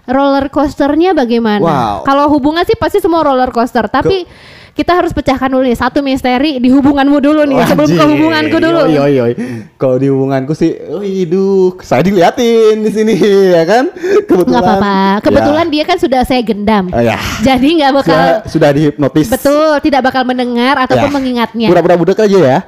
Roller 0.04 0.52
coasternya 0.52 1.16
bagaimana? 1.16 1.64
Wow. 1.64 1.96
Kalau 2.04 2.28
hubungan 2.28 2.60
sih 2.62 2.76
pasti 2.76 3.00
semua 3.00 3.24
roller 3.24 3.48
coaster, 3.48 3.88
tapi 3.88 4.28
kita 4.74 4.90
harus 4.92 5.10
pecahkan 5.10 5.46
dulu 5.46 5.62
nih 5.62 5.74
satu 5.74 6.02
misteri 6.02 6.58
di 6.58 6.66
hubunganmu 6.66 7.18
dulu 7.18 7.46
nih 7.46 7.62
sebelum 7.64 7.88
ke 7.88 7.96
Wajib. 7.96 8.10
hubunganku 8.10 8.56
dulu. 8.58 8.80
Yoi, 8.84 8.92
yoi, 8.92 9.12
yoi. 9.14 9.32
Kalau 9.74 9.96
di 9.96 10.06
hubunganku 10.06 10.50
sih, 10.52 10.74
waduh, 10.74 11.78
saya 11.80 12.02
diliatin 12.02 12.82
di 12.82 12.90
sini 12.90 13.14
ya 13.48 13.62
kan. 13.62 13.84
Kebetulan. 14.26 14.50
Nggak 14.50 14.62
apa-apa. 14.66 14.96
Kebetulan 15.22 15.66
dia 15.68 15.84
kan 15.84 15.96
sudah 15.96 16.20
saya 16.22 16.42
gendam. 16.42 16.90
Ya. 16.90 17.14
ya. 17.14 17.18
Jadi 17.44 17.68
nggak 17.78 17.90
bakal 17.94 18.10
Sudah, 18.10 18.34
sudah 18.50 18.70
dihipnotis. 18.70 19.26
betul 19.30 19.78
tidak 19.78 20.00
bakal 20.02 20.22
mendengar 20.22 20.74
ataupun 20.80 21.06
Ya. 21.06 21.14
mengingatnya. 21.14 21.68
Pura-pura 21.70 21.94
budak 21.94 22.18
aja 22.18 22.34
ya. 22.36 22.58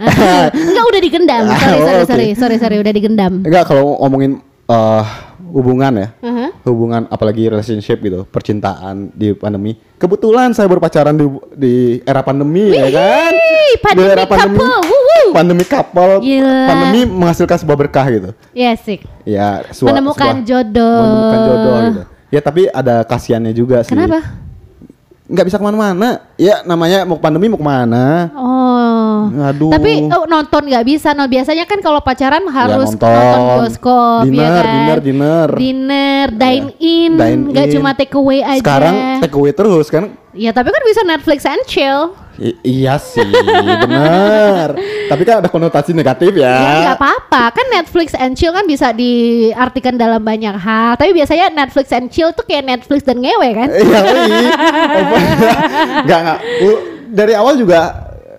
Enggak 0.49 0.85
udah 0.87 1.01
digendam. 1.01 1.43
Sorry, 1.57 1.75
Oh, 1.77 1.85
sorry, 1.85 2.05
sorry, 2.07 2.27
sorry, 2.35 2.57
sorry, 2.57 2.77
udah 2.79 2.93
digendam. 2.93 3.43
Enggak 3.43 3.67
kalau 3.67 3.99
ngomongin 3.99 4.39
eh, 4.67 5.03
hubungan 5.49 5.93
ya. 5.97 6.09
Uh-huh. 6.21 6.46
Hubungan 6.66 7.06
apalagi 7.06 7.46
relationship 7.46 8.02
gitu, 8.02 8.26
percintaan 8.26 9.14
di 9.14 9.30
pandemi. 9.38 9.78
Kebetulan 10.02 10.50
saya 10.50 10.66
berpacaran 10.66 11.14
di 11.14 11.23
di 11.54 11.75
era 12.02 12.26
pandemi 12.26 12.75
ya 12.75 12.90
kan. 12.90 13.30
Wih, 13.30 13.75
pandemic 13.78 14.02
Di 14.02 14.14
era 14.18 14.25
couple, 14.26 14.66
wuhu. 14.82 15.23
Pandemi 15.30 15.62
couple. 15.62 16.14
Gila. 16.26 16.61
Pandemi 16.66 17.00
menghasilkan 17.06 17.56
sebuah 17.62 17.78
berkah 17.78 18.06
gitu. 18.11 18.30
Ya 18.50 18.75
sih. 18.75 18.99
Ya, 19.23 19.62
Menemukan 19.78 20.42
sebuah- 20.42 20.46
jodoh. 20.46 20.99
Menemukan 21.06 21.38
jodoh 21.46 21.76
gitu. 21.87 22.02
Ya 22.35 22.40
tapi 22.42 22.62
ada 22.66 23.06
kasihannya 23.06 23.54
juga 23.54 23.87
sih. 23.87 23.94
Kenapa? 23.94 24.46
Nggak 25.26 25.45
bisa 25.50 25.59
ke 25.59 25.64
mana-mana. 25.66 26.23
Ya 26.38 26.62
namanya 26.62 27.02
mau 27.02 27.18
pandemi 27.18 27.50
mau 27.50 27.59
ke 27.59 27.66
mana. 27.66 28.30
Oh. 28.38 29.26
Aduh. 29.26 29.75
Tapi 29.75 30.06
oh, 30.06 30.25
nonton 30.30 30.62
nggak 30.71 30.87
bisa. 30.87 31.11
No, 31.18 31.26
biasanya 31.26 31.66
kan 31.66 31.83
kalau 31.83 31.99
pacaran 31.99 32.47
harus 32.47 32.95
nonton. 32.95 33.11
bioskop, 33.59 34.23
Dinner, 34.30 34.38
ya 34.38 34.50
kan? 34.54 34.66
dinner, 34.71 34.99
dinner. 35.02 35.49
Dinner, 35.59 36.26
dine 36.30 36.68
in, 36.78 37.12
Dine 37.18 37.42
nggak 37.50 37.66
in. 37.66 37.73
cuma 37.75 37.90
take 37.99 38.14
away 38.14 38.40
aja. 38.47 38.62
Sekarang 38.62 38.95
take 39.18 39.35
away 39.35 39.50
terus 39.50 39.87
kan. 39.90 40.14
Ya 40.37 40.54
tapi 40.54 40.71
kan 40.71 40.83
bisa 40.87 41.02
Netflix 41.02 41.42
and 41.42 41.62
chill. 41.66 42.14
I- 42.38 42.59
iya 42.62 42.95
sih, 42.97 43.25
bener. 43.25 44.76
Tapi 45.11 45.23
kan 45.23 45.38
ada 45.38 45.47
konotasi 45.47 45.90
negatif 45.90 46.33
ya. 46.33 46.52
Ya 46.52 46.73
nggak 46.85 46.99
apa-apa. 46.99 47.43
Kan 47.50 47.66
Netflix 47.71 48.12
and 48.12 48.33
chill 48.33 48.50
kan 48.50 48.62
bisa 48.62 48.90
diartikan 48.90 49.95
dalam 49.95 50.19
banyak 50.19 50.52
hal. 50.52 50.95
Tapi 50.95 51.12
biasanya 51.12 51.49
Netflix 51.49 51.88
and 51.90 52.09
chill 52.09 52.31
tuh 52.31 52.43
kayak 52.43 52.64
Netflix 52.66 53.02
dan 53.02 53.19
ngewe 53.19 53.49
kan? 53.52 53.69
Iya, 53.78 54.00
iya. 54.05 54.50
Enggak, 56.02 56.19
enggak. 56.21 56.38
U- 56.62 56.83
Dari 57.07 57.33
awal 57.33 57.55
juga 57.55 57.81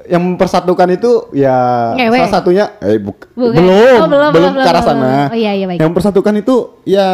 yang 0.06 0.24
mempersatukan 0.26 0.88
itu 0.90 1.12
ya 1.32 1.56
Ngewe. 1.94 2.20
salah 2.22 2.34
satunya 2.34 2.66
eh 2.80 2.96
buk- 2.96 3.28
Bukan. 3.30 3.56
belum, 3.56 3.98
Oh, 3.98 4.08
belum, 4.08 4.32
belum, 4.32 4.52
ke 4.56 4.70
arah 4.70 4.82
sana. 4.82 5.00
belum. 5.00 5.32
Oh, 5.32 5.38
iya, 5.38 5.52
iya, 5.54 5.66
baik. 5.66 5.80
Yang 5.80 5.90
mempersatukan 5.90 6.34
itu 6.38 6.56
ya 6.84 7.08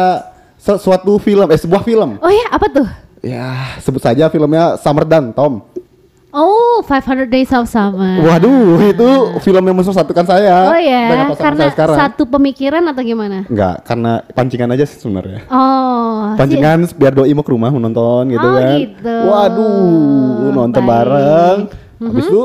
sesuatu 0.56 1.18
film 1.18 1.46
eh 1.46 1.56
sebuah 1.56 1.82
film. 1.82 2.18
Oh 2.18 2.28
ya 2.28 2.46
apa 2.50 2.66
tuh? 2.68 2.86
Ya, 3.18 3.50
sebut 3.78 3.98
saja 3.98 4.28
filmnya 4.28 4.76
Summer 4.76 5.02
Dan 5.02 5.32
Tom. 5.32 5.64
Oh 6.34 6.82
500 6.82 7.30
Days 7.30 7.54
of 7.54 7.70
Summer. 7.70 8.18
Waduh, 8.18 8.82
itu 8.84 9.10
film 9.38 9.62
yang 9.62 9.78
mempersatukan 9.78 10.26
saya. 10.26 10.66
Oh 10.66 10.74
ya, 10.74 11.30
pasangan 11.30 11.70
karena 11.70 11.94
satu 11.94 12.26
pemikiran 12.26 12.82
atau 12.82 13.00
gimana? 13.00 13.46
Enggak, 13.46 13.86
karena 13.86 14.18
pancingan 14.34 14.74
aja 14.74 14.82
sih 14.82 14.98
sebenarnya. 14.98 15.46
Oh, 15.46 16.34
Pancingan 16.34 16.90
biar 16.92 17.14
doi 17.14 17.30
mau 17.30 17.40
ke 17.40 17.54
rumah 17.54 17.70
menonton 17.70 18.34
gitu 18.34 18.42
Oh, 18.42 18.58
kan. 18.58 18.74
gitu. 18.76 19.14
Waduh, 19.30 20.50
nonton 20.50 20.82
Baik. 20.82 20.90
bareng. 20.90 21.56
Habis 22.02 22.26
itu 22.26 22.42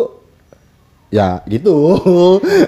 ya 1.10 1.42
gitu. 1.50 1.98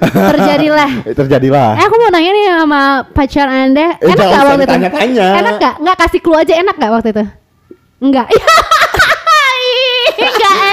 terjadilah. 0.02 0.90
Terjadilah. 1.22 1.70
Eh, 1.78 1.86
aku 1.86 1.96
mau 2.02 2.10
nanya 2.10 2.32
nih 2.34 2.46
sama 2.50 2.82
pacar 3.14 3.46
anda, 3.46 3.94
Eh, 4.02 4.10
enak 4.10 4.18
gak 4.18 4.42
waktu 4.42 4.50
itu? 4.50 4.62
ditanya-tanya. 4.66 5.28
Enak 5.38 5.54
gak? 5.62 5.76
Nggak 5.86 5.98
kasih 6.02 6.20
clue 6.20 6.42
aja 6.42 6.54
enak 6.58 6.76
gak 6.76 6.92
waktu 6.92 7.10
itu? 7.14 7.24
Enggak. 8.02 8.26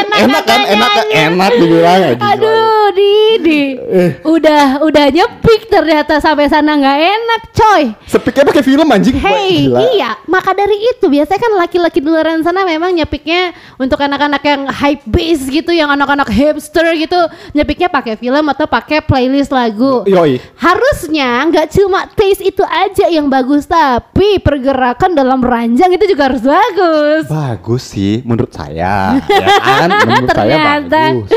Enak. 0.09 0.19
enak 0.25 0.43
kan? 0.49 0.61
Enak 0.65 0.91
kan? 0.91 1.07
Enak 1.13 1.51
dibilang 1.61 1.99
ya. 2.01 2.11
gila. 2.17 2.29
Aduh, 2.33 2.87
Didi. 2.97 3.65
Eh. 3.77 4.11
Udah, 4.25 4.81
udah 4.83 5.05
nyepik 5.13 5.69
ternyata 5.69 6.17
sampai 6.19 6.49
sana 6.49 6.75
nggak 6.75 6.99
enak, 6.99 7.43
coy. 7.53 7.83
Sepiknya 8.09 8.45
pakai 8.49 8.65
film 8.65 8.89
anjing. 8.89 9.17
Hey, 9.21 9.69
gila. 9.69 9.81
iya, 9.93 10.11
maka 10.25 10.57
dari 10.57 10.77
itu 10.77 11.07
biasanya 11.07 11.41
kan 11.41 11.53
laki-laki 11.61 12.01
di 12.01 12.09
luar 12.09 12.31
sana 12.41 12.65
memang 12.65 12.95
nyepiknya 12.95 13.53
untuk 13.77 14.01
anak-anak 14.01 14.43
yang 14.45 14.63
hype 14.73 15.05
base 15.05 15.45
gitu, 15.49 15.71
yang 15.75 15.93
anak-anak 15.93 16.29
hipster 16.33 16.87
gitu, 16.97 17.21
nyepiknya 17.53 17.93
pakai 17.93 18.17
film 18.17 18.45
atau 18.49 18.65
pakai 18.65 19.05
playlist 19.05 19.53
lagu. 19.53 20.07
Yoi. 20.09 20.41
Harusnya 20.57 21.45
nggak 21.53 21.69
cuma 21.77 22.09
taste 22.17 22.45
itu 22.45 22.65
aja 22.65 23.11
yang 23.11 23.29
bagus, 23.29 23.69
tapi 23.69 24.41
pergerakan 24.41 25.13
dalam 25.13 25.43
ranjang 25.45 25.93
itu 25.93 26.17
juga 26.17 26.33
harus 26.33 26.43
bagus. 26.43 27.25
Bagus 27.29 27.83
sih 27.93 28.25
menurut 28.25 28.53
saya. 28.55 29.19
ya 29.43 29.49
kan? 29.61 29.91
Menurut 30.01 30.29
saya 30.29 30.47
Ternyata. 30.49 31.01
bagus. 31.01 31.29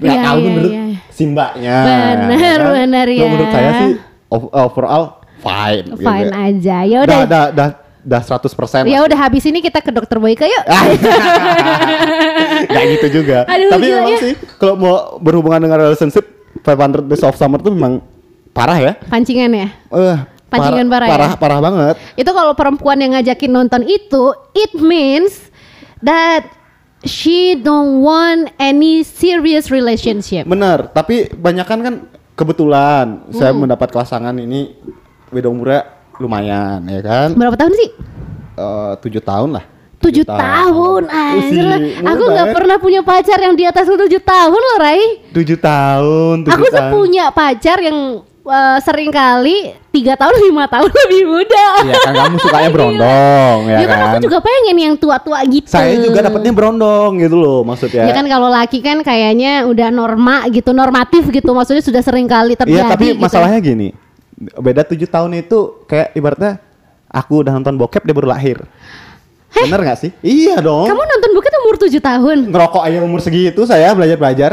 Nggak 0.00 0.16
Iya, 0.16 0.22
tahu 0.22 0.36
iya, 0.36 0.46
menurut 0.46 0.72
si 1.10 1.22
mbaknya. 1.26 1.76
Bener, 1.82 2.16
kan? 2.16 2.56
Kalau 2.56 2.74
ya. 3.10 3.28
Menurut 3.28 3.50
saya 3.50 3.70
sih 3.76 3.90
ov- 4.28 4.50
overall 4.50 5.04
fine. 5.38 5.84
gitu 5.86 6.00
Fine 6.00 6.28
ya. 6.28 6.40
aja. 6.42 6.76
Ya 6.82 6.98
Dah, 6.98 7.04
udah. 7.04 7.20
dah, 7.26 7.44
dah, 7.52 7.68
dah 8.00 8.22
100% 8.22 8.88
Ya 8.88 8.98
udah 9.02 9.18
habis 9.18 9.44
ini 9.44 9.60
kita 9.60 9.78
ke 9.78 9.90
dokter 9.90 10.16
Boyke 10.16 10.44
yuk. 10.44 10.64
Gak 12.66 12.84
gitu 12.90 13.06
juga. 13.14 13.44
Aduh, 13.46 13.70
Tapi 13.70 13.84
gila 13.84 13.96
memang 13.98 14.12
ya. 14.12 14.20
sih 14.20 14.32
kalau 14.56 14.74
mau 14.74 14.94
berhubungan 15.18 15.60
dengan 15.60 15.78
relationship 15.82 16.24
500 16.60 17.06
Days 17.06 17.22
of 17.22 17.36
Summer 17.36 17.58
tuh 17.58 17.72
memang 17.72 18.00
parah 18.50 18.78
ya. 18.78 18.92
Pancingan 19.06 19.50
ya. 19.50 19.68
Eh, 19.90 20.16
Pancingan 20.48 20.86
parah 20.88 21.06
ya? 21.06 21.12
parah, 21.12 21.30
parah 21.36 21.58
banget. 21.60 21.94
Itu 22.16 22.30
kalau 22.30 22.52
perempuan 22.52 22.98
yang 22.98 23.14
ngajakin 23.14 23.50
nonton 23.50 23.82
itu, 23.84 24.24
it 24.52 24.72
means 24.74 25.46
that 26.00 26.42
she 27.02 27.56
don't 27.56 28.00
want 28.00 28.52
any 28.56 29.00
serious 29.00 29.68
relationship. 29.68 30.44
Bener, 30.44 30.88
tapi 30.90 31.30
banyak 31.30 31.64
kan 31.64 31.78
kan 31.80 31.94
kebetulan 32.34 33.28
saya 33.30 33.52
Hmm. 33.52 33.64
mendapat 33.64 33.88
pasangan 33.88 34.32
ini 34.34 34.74
beda 35.28 35.48
umurnya 35.48 35.86
lumayan 36.16 36.84
ya 36.84 37.00
kan. 37.00 37.28
Berapa 37.32 37.56
tahun 37.56 37.72
sih? 37.74 37.88
Eh, 38.56 38.92
tujuh 39.00 39.22
tahun 39.22 39.56
lah. 39.56 39.64
Tujuh 40.00 40.24
tahun, 40.24 41.12
anjir 41.12 41.60
lah. 41.60 41.76
Aku 42.16 42.24
nggak 42.24 42.56
pernah 42.56 42.80
punya 42.80 43.04
pacar 43.04 43.36
yang 43.36 43.52
di 43.52 43.68
atas 43.68 43.84
tujuh 43.84 44.16
tahun 44.18 44.56
loh, 44.56 44.76
Rai. 44.80 45.28
Tujuh 45.28 45.60
tahun, 45.60 46.48
tujuh 46.48 46.56
Aku 46.56 46.66
tahun. 46.72 46.88
punya 46.88 47.28
pacar 47.28 47.76
yang 47.84 48.24
eh, 48.50 48.78
sering 48.82 49.08
kali 49.08 49.70
tiga 49.94 50.18
tahun 50.18 50.36
lima 50.50 50.66
tahun 50.66 50.90
lebih 50.90 51.22
muda. 51.26 51.66
Iya 51.86 51.94
kan 52.02 52.12
kamu 52.18 52.36
sukanya 52.42 52.70
berondong 52.76 53.58
ya, 53.70 53.78
Ya 53.80 53.86
kan 53.86 53.98
kan. 53.98 54.08
aku 54.10 54.16
juga 54.26 54.38
pengen 54.42 54.76
yang 54.76 54.94
tua-tua 54.98 55.38
gitu. 55.46 55.70
Saya 55.70 55.94
juga 55.96 56.26
dapatnya 56.26 56.52
berondong 56.52 57.10
gitu 57.18 57.36
loh 57.38 57.60
maksudnya. 57.62 58.10
Ya 58.10 58.12
kan 58.12 58.26
kalau 58.26 58.50
laki 58.50 58.82
kan 58.82 59.00
kayaknya 59.00 59.64
udah 59.64 59.88
norma 59.88 60.44
gitu, 60.50 60.74
normatif 60.74 61.30
gitu. 61.30 61.50
Maksudnya 61.54 61.80
sudah 61.80 62.02
sering 62.02 62.26
kali 62.26 62.58
terjadi. 62.58 62.82
Iya 62.82 62.90
tapi 62.90 63.06
gitu. 63.14 63.22
masalahnya 63.22 63.58
gini, 63.62 63.94
beda 64.36 64.82
tujuh 64.84 65.06
tahun 65.06 65.40
itu 65.40 65.86
kayak 65.86 66.12
ibaratnya 66.12 66.58
aku 67.06 67.46
udah 67.46 67.52
nonton 67.54 67.78
bokep 67.78 68.02
dia 68.02 68.14
baru 68.14 68.30
lahir. 68.30 68.58
Bener 69.50 69.82
gak 69.82 69.98
sih? 69.98 70.10
Iya 70.22 70.62
dong. 70.62 70.86
Kamu 70.86 71.02
nonton 71.02 71.30
buket 71.34 71.52
umur 71.58 71.74
7 71.74 71.90
tahun? 71.98 72.38
ngerokok 72.54 72.82
aja 72.86 72.98
umur 73.02 73.18
segitu 73.18 73.66
saya 73.66 73.90
belajar 73.98 74.16
belajar. 74.16 74.50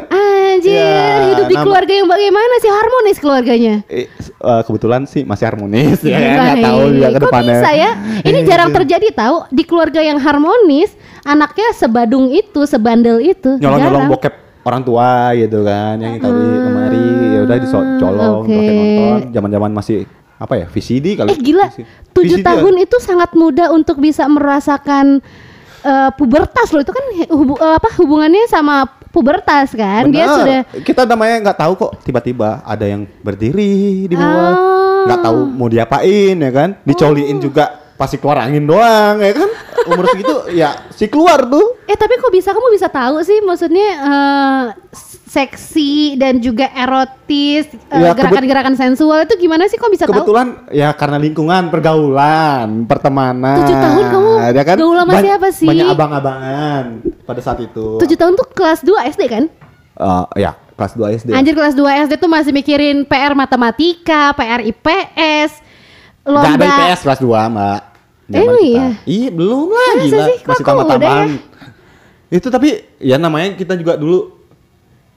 Anjir, 0.67 0.75
Ya, 0.77 0.99
hidup 1.29 1.45
di 1.45 1.55
nama- 1.55 1.63
keluarga 1.63 1.93
yang 1.93 2.07
bagaimana 2.07 2.53
sih 2.57 2.69
harmonis 2.69 3.17
keluarganya? 3.17 3.75
Eh, 3.87 4.05
eh, 4.09 4.61
kebetulan 4.61 5.01
sih 5.03 5.23
masih 5.23 5.45
harmonis 5.45 5.99
ya 6.01 6.17
kan 6.17 6.31
nggak 6.37 6.57
tahu 6.61 6.79
juga 6.89 7.07
ke 7.07 7.13
Kok 7.13 7.23
depannya. 7.23 7.53
bisa 7.53 7.69
ya? 7.73 7.91
Ini 8.21 8.39
jarang 8.43 8.69
terjadi 8.73 9.07
tahu 9.11 9.35
di 9.49 9.63
keluarga 9.63 10.01
yang 10.01 10.17
harmonis, 10.17 10.91
anaknya 11.23 11.71
sebadung 11.73 12.27
itu, 12.29 12.61
sebandel 12.63 13.17
itu. 13.19 13.55
Nyolong-nyolong 13.55 14.03
Jarang. 14.03 14.13
bokep 14.13 14.33
orang 14.61 14.83
tua 14.83 15.09
gitu 15.33 15.63
kan 15.63 15.95
yang 15.95 16.15
tadi 16.17 16.43
kemari 16.59 17.03
ya 17.29 17.39
udah 17.41 17.57
dicolong 17.57 18.43
pakai 18.43 18.67
nonton 18.69 19.19
zaman-zaman 19.31 19.71
masih 19.71 19.97
apa 20.37 20.53
ya 20.53 20.65
VCD 20.67 21.15
kali. 21.15 21.29
Eh 21.31 21.39
gila, 21.39 21.67
VCD. 21.67 21.87
tujuh 22.11 22.37
VCD 22.37 22.45
tahun 22.45 22.75
itu 22.77 22.97
sangat 22.99 23.31
muda 23.33 23.71
untuk 23.71 23.97
bisa 23.97 24.27
merasakan 24.27 25.23
eh, 25.87 26.09
pubertas 26.13 26.67
loh. 26.69 26.81
Itu 26.81 26.91
kan 26.91 27.05
hubu- 27.29 27.57
eh, 27.57 27.73
apa 27.73 27.89
hubungannya 27.95 28.43
sama 28.45 28.83
pubertas 29.07 29.71
kan? 29.71 30.07
Dia 30.07 30.25
Bener. 30.25 30.35
sudah 30.35 30.59
kita 30.83 31.01
namanya 31.03 31.35
nggak 31.41 31.57
tahu 31.57 31.73
kok 31.75 31.91
tiba-tiba 32.01 32.61
ada 32.61 32.83
yang 32.83 33.07
berdiri 33.19 34.05
di 34.05 34.13
bawah 34.13 34.51
Oh. 34.51 35.05
nggak 35.07 35.21
tahu 35.23 35.39
mau 35.47 35.65
diapain 35.65 36.35
ya 36.35 36.51
kan 36.51 36.69
dicoliin 36.83 37.39
juga 37.39 37.86
pasti 37.97 38.15
keluar 38.15 38.37
angin 38.39 38.63
doang 38.63 39.17
ya 39.17 39.33
kan 39.33 39.49
umur 39.87 40.05
segitu 40.07 40.35
ya 40.53 40.85
si 40.91 41.05
keluar 41.05 41.41
tuh 41.43 41.73
Eh 41.83 41.95
tapi 41.95 42.13
kok 42.15 42.29
bisa 42.29 42.51
kamu 42.51 42.69
bisa 42.69 42.87
tahu 42.87 43.19
sih 43.21 43.41
maksudnya 43.41 43.87
eh, 43.97 44.63
seksi 45.25 45.91
dan 46.15 46.37
juga 46.37 46.69
erotis 46.69 47.65
eh, 47.67 47.97
Ya, 47.97 48.11
gerakan-gerakan 48.11 48.75
sensual 48.75 49.23
itu 49.23 49.35
gimana 49.37 49.65
sih 49.65 49.75
kok 49.75 49.87
bisa 49.87 50.03
tahu? 50.03 50.13
kebetulan 50.13 50.47
ya 50.69 50.91
karena 50.91 51.17
lingkungan 51.17 51.67
pergaulan 51.67 52.85
pertemanan 52.85 53.57
Tujuh 53.59 53.75
tahun 53.75 54.05
kamu 54.07 54.31
ya 54.51 54.63
kan 54.63 54.75
gaul 54.77 54.95
sama 54.95 55.11
Ban- 55.11 55.23
siapa 55.23 55.47
sih? 55.49 55.65
banyak 55.65 55.87
abang-abangan 55.87 56.83
pada 57.23 57.41
saat 57.41 57.59
itu 57.61 57.97
Tujuh 57.97 58.13
tahun 58.15 58.33
tuh 58.35 58.47
kelas 58.51 58.79
2 58.81 58.93
SD 59.09 59.23
kan? 59.25 59.43
Eh, 59.97 60.25
ya 60.37 60.53
kelas 60.75 60.93
2 60.93 61.17
SD 61.17 61.29
Anjir 61.31 61.53
kelas 61.53 61.73
2 61.73 61.81
SD 62.05 62.13
tuh 62.17 62.29
masih 62.29 62.51
mikirin 62.51 63.01
PR 63.03 63.33
matematika, 63.33 64.29
PR 64.31 64.61
IPS, 64.61 65.65
Nggak 66.21 66.43
ada 66.45 66.59
lomba. 66.59 66.65
IPS 66.67 66.99
kelas 67.01 67.19
2 67.19 67.31
mbak 67.47 67.79
Zaman 68.27 68.43
Emang 68.43 68.57
kita. 68.57 68.67
iya? 68.67 68.87
Iya 69.05 69.29
belum 69.31 69.67
lah 69.67 69.87
Masa 69.89 70.03
gila 70.03 70.25
sih? 70.25 70.37
Kok 70.37 70.47
masih 70.49 70.63
tambah-tambahan 70.65 71.27
ya? 71.27 71.39
Itu 72.29 72.47
tapi 72.47 72.67
ya 72.97 73.15
namanya 73.15 73.49
kita 73.53 73.73
juga 73.73 73.95
dulu 73.95 74.35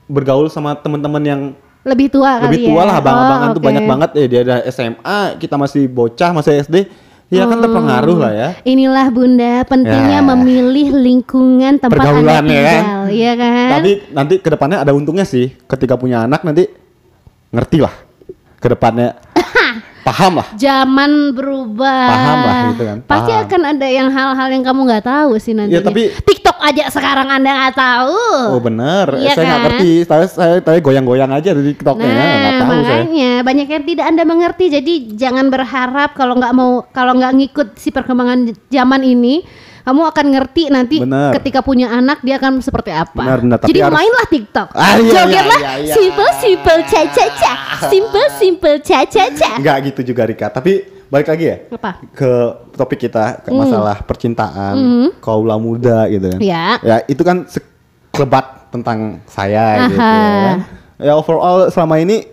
bergaul 0.06 0.46
sama 0.46 0.74
teman-teman 0.74 1.22
yang 1.22 1.40
Lebih 1.80 2.06
tua 2.08 2.38
kali 2.38 2.46
lebih 2.46 2.60
tua 2.68 2.76
ya? 2.76 2.86
lah 2.86 2.94
abang-abangan 2.96 3.40
Oh, 3.42 3.50
tuh 3.50 3.58
oke. 3.58 3.66
banyak 3.66 3.84
banget 3.84 4.10
ya 4.12 4.26
dia 4.26 4.40
ada 4.42 4.56
SMA 4.68 5.18
kita 5.36 5.54
masih 5.56 5.82
bocah 5.86 6.30
masih 6.30 6.60
SD 6.60 6.76
ya 7.28 7.46
kan 7.46 7.56
terpengaruh 7.56 8.18
lah 8.20 8.32
ya 8.32 8.48
Inilah 8.64 9.06
bunda 9.08 9.62
pentingnya 9.64 10.18
Ya. 10.18 10.26
memilih 10.26 10.92
lingkungan 10.92 11.78
tempat 11.78 11.94
Pergaulan, 11.96 12.42
anda 12.42 12.52
ya 12.52 12.60
kan? 12.60 12.82
tinggal, 12.82 13.02
ya 13.08 13.32
kan? 13.34 13.68
tapi 13.72 13.90
nanti 14.10 14.34
ke 14.36 14.48
depannya 14.48 14.78
ada 14.78 14.92
untungnya 14.92 15.24
sih 15.24 15.50
ketika 15.64 15.94
punya 15.94 16.22
anak 16.22 16.42
nanti 16.42 16.66
ngerti 17.48 17.78
lah 17.80 17.94
ke 18.56 18.68
depannya 18.68 19.14
paham 20.00 20.33
lah 20.38 20.49
Zaman 20.54 21.11
berubah. 21.33 22.07
Paham 22.07 22.38
lah 22.40 22.57
gitu 22.71 22.83
kan, 22.83 22.99
Pasti 23.02 23.30
paham. 23.30 23.45
akan 23.45 23.62
ada 23.69 23.87
yang 23.87 24.09
hal-hal 24.09 24.49
yang 24.50 24.62
kamu 24.62 24.80
nggak 24.85 25.04
tahu 25.04 25.30
sih 25.37 25.52
nanti. 25.52 25.73
Ya, 25.73 25.80
tapi- 25.80 26.11
TikTok 26.11 26.59
aja 26.59 26.85
sekarang 26.88 27.26
anda 27.26 27.50
nggak 27.50 27.75
tahu. 27.75 28.21
oh 28.50 28.61
bener 28.61 29.07
Iya 29.14 29.33
saya 29.33 29.45
nggak 29.45 29.50
kan? 29.52 29.64
ngerti 29.66 29.90
saya 30.02 30.25
saya, 30.26 30.54
saya 30.59 30.78
goyang-goyang 30.78 31.30
aja 31.30 31.50
di 31.50 31.62
tiktoknya 31.71 32.07
nggak 32.07 32.19
Nah, 32.23 32.59
tahu 32.59 32.71
saya 32.80 33.00
makanya 33.00 33.30
banyak 33.42 33.69
yang 33.69 33.85
tidak 33.85 34.07
anda 34.07 34.23
mengerti. 34.25 34.64
Jadi 34.69 34.92
jangan 35.14 35.47
berharap 35.49 36.11
kalau 36.12 36.35
nggak 36.35 36.52
mau 36.52 36.71
kalau 36.88 37.12
nggak 37.14 37.33
ngikut 37.35 37.69
si 37.75 37.88
perkembangan 37.88 38.38
zaman 38.66 39.02
ini, 39.02 39.45
kamu 39.80 40.02
akan 40.06 40.26
ngerti 40.30 40.62
nanti 40.68 40.96
Bener. 41.00 41.32
ketika 41.34 41.60
punya 41.60 41.88
anak 41.88 42.20
dia 42.20 42.37
akan 42.37 42.60
seperti 42.60 42.90
apa. 42.90 43.16
Benar, 43.16 43.38
benar. 43.40 43.58
Tapi 43.58 43.70
Jadi 43.70 43.80
harus- 43.80 43.96
mainlah 43.96 44.26
TikTok, 44.26 44.68
Ah, 44.72 44.94
iya, 44.94 45.10
jogetlah, 45.10 45.60
iya, 45.60 45.72
iya, 45.72 45.75
iya. 45.82 45.94
simple 45.94 46.30
simple 46.37 46.78
ca 46.84 47.00
ca 47.06 47.26
ca, 47.32 47.52
simple 47.87 48.26
simple 48.37 48.76
ca 48.80 48.99
ca 49.04 49.25
ca. 49.30 49.50
nggak 49.56 49.76
gitu 49.87 50.00
juga 50.06 50.22
Rika 50.25 50.46
tapi 50.49 50.72
balik 51.06 51.26
lagi 51.26 51.44
ya 51.44 51.56
Apa? 51.68 51.90
ke 52.08 52.30
topik 52.72 52.99
kita 53.00 53.42
ke 53.42 53.50
masalah 53.50 53.99
percintaan 54.00 54.76
kaula 55.18 55.56
muda 55.56 56.06
gitu. 56.06 56.38
Ya. 56.38 56.78
ya 56.80 57.02
itu 57.04 57.20
kan 57.20 57.44
sekelebat 57.44 58.70
tentang 58.70 59.18
saya 59.26 59.90
gitu 59.90 59.99
Aha. 59.99 60.14
ya 60.14 60.40
kan 60.44 60.58
ya 61.00 61.12
overall 61.14 61.66
selama 61.66 61.99
ini 61.99 62.28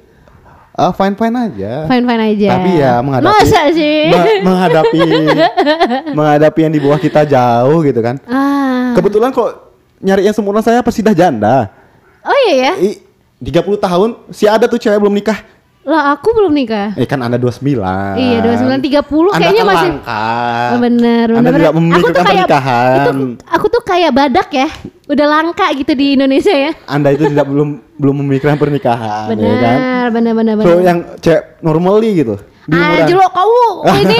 fine 0.94 1.14
fine 1.14 1.36
aja 1.36 1.74
Fine 1.86 2.06
fine 2.06 2.24
aja. 2.28 2.50
tapi 2.54 2.72
ya 2.76 2.94
menghadapi 3.00 3.34
Masa 3.34 3.62
sih? 3.72 3.98
me- 4.08 4.42
menghadapi 4.42 4.98
menghadapi 6.18 6.60
yang 6.62 6.72
di 6.72 6.80
bawah 6.80 6.98
kita 6.98 7.22
jauh 7.24 7.82
gitu 7.82 8.00
kan 8.00 8.22
ah. 8.26 8.94
kebetulan 8.94 9.30
kok 9.32 9.50
nyari 9.98 10.24
yang 10.24 10.36
sempurna 10.36 10.62
saya 10.62 10.80
pasti 10.80 11.02
dah 11.02 11.12
janda 11.12 11.74
Oh 12.22 12.38
iya 12.46 12.76
ya. 12.76 12.94
I, 12.94 13.02
30 13.40 13.80
tahun 13.80 14.10
si 14.30 14.46
ada 14.46 14.68
tuh 14.68 14.76
cewek 14.76 15.00
belum 15.00 15.16
nikah 15.16 15.40
Lah 15.88 16.20
aku 16.20 16.36
belum 16.36 16.52
nikah. 16.52 16.92
Eh 17.00 17.08
kan 17.08 17.24
Anda 17.24 17.40
29. 17.40 17.64
Iya, 18.20 18.44
29 18.44 18.76
30 18.76 19.08
Anda 19.32 19.40
kayaknya 19.40 19.64
kan 19.64 19.72
masih 19.72 19.90
langka. 19.96 20.20
Oh, 20.20 20.80
bener, 20.84 21.26
bener, 21.32 21.40
Anda 21.40 21.50
bener. 21.50 21.60
tidak 21.64 21.74
memikirkan 21.80 22.24
pernikahan. 22.28 22.98
itu, 23.00 23.12
aku 23.48 23.66
tuh 23.72 23.82
kayak 23.88 24.12
badak 24.12 24.50
ya, 24.52 24.68
udah 25.08 25.26
langka 25.32 25.66
gitu 25.80 25.92
di 25.96 26.20
Indonesia 26.20 26.52
ya. 26.52 26.72
Anda 26.92 27.16
itu 27.16 27.32
tidak 27.32 27.48
belum 27.56 27.70
belum 27.96 28.16
memikirkan 28.20 28.60
pernikahan 28.60 29.32
ya 29.32 29.56
kan. 29.64 29.78
Benar, 30.12 30.34
benar, 30.36 30.54
benar. 30.60 30.66
So 30.68 30.84
yang 30.84 31.00
cewek 31.24 31.64
normally 31.64 32.20
gitu. 32.20 32.36
Ah, 32.68 33.08
jelok 33.08 33.32
kamu 33.32 33.64
ini 34.04 34.20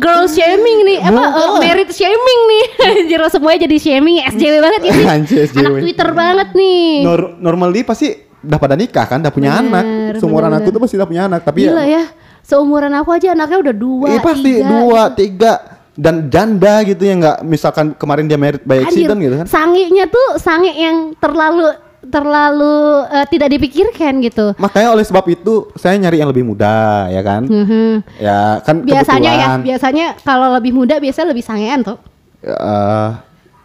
girl 0.00 0.24
shaming 0.24 0.78
nih, 0.88 0.98
apa 1.04 1.22
uh, 1.36 1.60
merit 1.60 1.92
shaming 1.92 2.40
nih. 2.48 2.64
Jero 3.12 3.28
semuanya 3.28 3.68
jadi 3.68 3.76
shaming, 3.76 4.24
SJW 4.24 4.54
banget 4.64 4.82
ini. 4.88 5.02
Anjir, 5.04 5.38
SJW. 5.44 5.60
Anak 5.60 5.72
Twitter 5.84 6.08
banget 6.16 6.48
nih. 6.56 7.04
Nor- 7.04 7.36
normally 7.36 7.84
pasti 7.84 8.25
udah 8.46 8.58
pada 8.62 8.74
nikah 8.78 9.04
kan, 9.04 9.18
udah 9.18 9.34
punya 9.34 9.50
Bener, 9.58 9.66
anak. 9.66 9.84
Seumuran 10.22 10.48
bener, 10.48 10.62
aku 10.62 10.68
tuh 10.70 10.80
pasti 10.80 10.94
udah 10.96 11.08
punya 11.10 11.22
anak, 11.26 11.40
tapi 11.42 11.66
Gila 11.66 11.82
ya, 11.82 11.90
ya. 12.00 12.04
Seumuran 12.46 12.94
aku 12.94 13.10
aja 13.10 13.34
anaknya 13.34 13.58
udah 13.58 13.74
dua, 13.74 14.08
eh, 14.08 14.22
pasti 14.22 14.52
tiga, 14.62 14.70
dua, 14.70 15.02
tiga 15.10 15.52
dan 15.96 16.28
janda 16.28 16.84
gitu 16.84 17.02
yang 17.02 17.18
nggak 17.24 17.38
misalkan 17.42 17.96
kemarin 17.96 18.28
dia 18.28 18.38
married 18.38 18.62
by 18.62 18.84
Anjir, 18.84 19.08
accident 19.10 19.18
gitu 19.18 19.34
kan. 19.42 19.46
Sanginya 19.50 20.04
tuh 20.06 20.26
sangi 20.38 20.70
yang 20.76 21.16
terlalu 21.18 21.74
terlalu 22.06 23.02
eh, 23.10 23.26
tidak 23.26 23.48
dipikirkan 23.50 24.22
gitu. 24.22 24.54
Makanya 24.62 24.94
oleh 24.94 25.02
sebab 25.02 25.26
itu 25.26 25.72
saya 25.74 25.98
nyari 25.98 26.22
yang 26.22 26.30
lebih 26.30 26.46
muda 26.46 27.10
ya 27.10 27.22
kan. 27.24 27.42
Mhm. 27.50 28.22
Ya 28.22 28.62
kan 28.62 28.86
Biasanya 28.86 29.30
ya, 29.32 29.34
kebetulan. 29.34 29.60
biasanya 29.66 30.06
kalau 30.22 30.48
lebih 30.54 30.72
muda 30.76 30.94
biasanya 31.02 31.28
lebih 31.34 31.42
sangean 31.42 31.80
tuh. 31.82 31.98
Eh, 32.46 33.08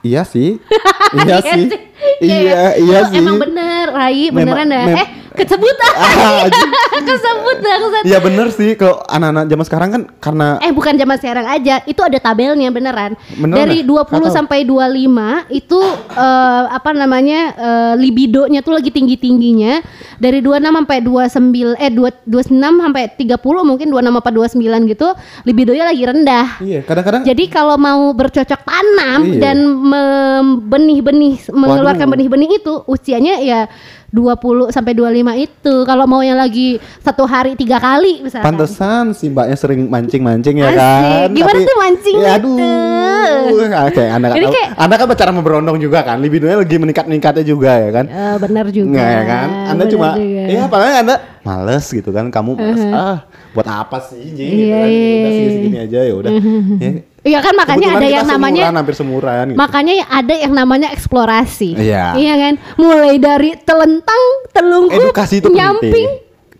iya 0.02 0.26
sih. 0.26 0.58
iya 1.20 1.38
sih. 1.42 1.64
Iya, 2.20 2.38
Iya, 2.38 2.38
ya. 2.42 2.62
iya 2.78 2.98
Lu 3.00 3.10
sih. 3.10 3.18
Emang 3.20 3.38
bener, 3.38 3.86
Rai, 3.90 4.30
beneran 4.30 4.68
dah. 4.68 4.86
mem- 4.86 4.98
eh, 4.98 5.08
kesebut 5.34 5.76
Ah, 5.82 6.46
kesebut 7.02 7.58
bangsat. 7.58 8.04
Iya 8.04 8.20
bener 8.20 8.48
sih 8.50 8.74
kalau 8.74 9.04
anak-anak 9.04 9.46
zaman 9.46 9.66
sekarang 9.66 9.90
kan 9.90 10.02
karena 10.18 10.48
Eh 10.60 10.70
bukan 10.70 10.94
zaman 10.94 11.16
sekarang 11.16 11.46
aja, 11.46 11.82
itu 11.84 12.00
ada 12.00 12.18
tabelnya 12.18 12.70
beneran. 12.70 13.16
Beneran 13.34 13.58
Dari 13.58 13.82
ya? 13.82 13.88
20 13.88 14.12
Nggak 14.12 14.24
tahu. 14.24 14.30
sampai 14.34 14.60
25 14.64 15.52
itu 15.52 15.80
eh, 16.12 16.64
apa 16.70 16.90
namanya 16.92 17.40
eh, 17.54 17.94
libidonya 17.98 18.60
tuh 18.60 18.74
lagi 18.74 18.90
tinggi-tingginya. 18.90 19.82
Dari 20.18 20.38
26 20.38 20.70
sampai 20.70 20.98
29 21.02 21.76
eh 21.76 21.90
2, 21.90 22.30
26 22.30 22.54
sampai 22.62 23.04
30 23.10 23.42
mungkin 23.64 23.88
26 23.90 24.14
sampai 24.14 24.34
29 24.78 24.92
gitu, 24.92 25.08
libidonya 25.44 25.84
lagi 25.84 26.04
rendah. 26.04 26.48
iya 26.62 26.80
kadang-kadang 26.82 27.22
Jadi 27.24 27.44
kalau 27.48 27.76
mau 27.76 28.12
bercocok 28.12 28.62
tanam 28.62 29.20
Iya. 29.24 29.40
dan 29.40 29.58
mem- 29.66 30.60
benih-benih 30.64 31.50
mengeluarkan 31.50 32.06
benih-benih 32.08 32.60
itu 32.60 32.84
usianya 32.86 33.40
ya 33.40 33.66
20 34.12 34.70
sampai 34.70 34.92
25 34.92 35.08
itu. 35.38 35.76
Kalau 35.82 36.04
mau 36.04 36.20
yang 36.20 36.36
lagi 36.36 36.76
satu 37.00 37.24
hari 37.24 37.56
tiga 37.56 37.80
kali 37.80 38.20
misalkan. 38.22 38.44
pantesan 38.46 39.04
si 39.12 39.28
mbaknya 39.28 39.56
sering 39.56 39.88
mancing-mancing 39.88 40.56
ya 40.58 40.68
Asik. 40.68 40.78
kan. 40.78 41.28
Gimana 41.32 41.58
tuh 41.62 41.78
mancing 41.78 42.16
ya, 42.18 42.32
itu? 42.36 42.52
aduh. 42.52 42.60
Ah, 43.72 43.88
kayak 43.88 44.12
anda 44.12 44.28
kan, 44.28 44.38
kayak- 44.38 44.72
anda 44.76 44.96
kan 44.96 45.06
pacaran 45.08 45.32
sama 45.32 45.42
berondong 45.42 45.78
juga 45.78 46.00
kan. 46.02 46.18
Libidonya 46.18 46.58
lagi 46.58 46.76
meningkat-meningkatnya 46.76 47.44
juga 47.44 47.72
ya 47.74 47.90
kan. 47.90 48.06
Eh, 48.06 48.36
benar 48.38 48.66
juga. 48.68 48.92
Nggak 48.92 49.10
ya 49.10 49.24
kan? 49.24 49.48
Anda 49.70 49.84
cuma 49.88 50.08
juga. 50.14 50.44
ya 50.46 50.64
padahal 50.68 50.94
Anda 51.02 51.16
males 51.42 51.86
gitu 51.88 52.10
kan. 52.12 52.28
Kamu 52.28 52.52
males 52.54 52.84
ah 52.92 53.18
buat 53.52 53.68
apa 53.68 53.98
sih 54.02 54.22
Ji? 54.28 54.44
gitu 54.44 54.64
Iya, 54.66 54.76
kan. 54.76 54.88
iya, 54.88 55.00
Ya 55.00 55.16
udah 55.16 55.32
iya. 55.32 55.40
sih 55.40 55.48
segini 55.52 55.78
aja 55.80 56.00
ya 56.02 56.14
udah. 56.14 56.32
Ya, 56.78 56.90
Iya 57.22 57.38
kan 57.46 57.54
makanya 57.54 57.94
kebetulan 57.94 58.02
ada 58.02 58.08
yang 58.10 58.28
namanya 58.34 58.64
hampir 58.74 58.96
semuran 58.98 59.46
gitu. 59.54 59.58
makanya 59.62 59.94
ada 60.10 60.34
yang 60.34 60.54
namanya 60.58 60.88
eksplorasi. 60.90 61.78
Iya. 61.78 62.18
Iya 62.18 62.34
kan? 62.34 62.54
Mulai 62.82 63.16
dari 63.22 63.52
telentang, 63.62 64.24
telungkup, 64.50 65.14
Edukasi 65.14 65.38
itu 65.38 65.54
nyamping, 65.54 65.94
penting. 65.94 66.10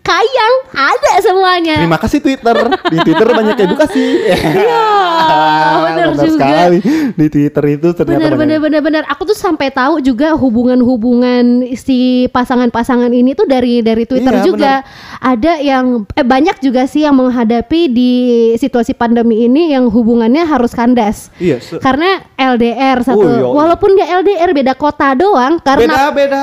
Kayang, 0.02 0.54
ada 0.74 1.12
semuanya. 1.18 1.76
Terima 1.78 1.96
kasih 1.96 2.18
Twitter. 2.18 2.56
Di 2.90 2.98
Twitter 3.00 3.28
banyak 3.28 3.56
edukasi. 3.56 4.06
Iya, 4.28 4.36
benar 5.86 6.08
Benar 6.12 6.26
juga. 6.26 6.34
sekali. 6.36 6.78
Di 7.14 7.26
Twitter 7.28 7.64
itu 7.70 7.88
ternyata 7.92 8.18
Bener 8.18 8.32
banyak. 8.34 8.40
bener 8.42 8.58
bener 8.60 8.80
bener. 8.82 9.02
Aku 9.08 9.22
tuh 9.22 9.34
sampai 9.34 9.70
tahu 9.70 9.98
juga 9.98 10.34
hubungan-hubungan 10.34 11.44
si 11.74 12.26
pasangan-pasangan 12.28 13.10
ini 13.10 13.32
tuh 13.32 13.46
dari 13.46 13.80
dari 13.80 14.04
Twitter 14.04 14.34
Iya, 14.34 14.44
juga. 14.44 14.74
Ada 15.18 15.62
yang 15.62 16.02
eh, 16.12 16.26
banyak 16.26 16.58
juga 16.58 16.84
sih 16.84 17.06
yang 17.06 17.14
menghadapi 17.14 17.80
di 17.88 18.12
situasi 18.58 18.92
pandemi 18.92 19.46
ini 19.46 19.70
yang 19.70 19.86
hubungannya 19.86 20.42
harus 20.42 20.74
kandas. 20.74 21.30
Iya, 21.38 21.62
Karena 21.78 22.26
LDR 22.34 22.98
satu. 23.06 23.22
Oh, 23.22 23.30
iya. 23.30 23.46
Walaupun 23.46 23.94
nggak 23.94 24.10
LDR 24.24 24.50
beda 24.52 24.74
kota 24.74 25.14
doang 25.14 25.62
karena 25.62 26.10
beda 26.10 26.10
beda 26.10 26.42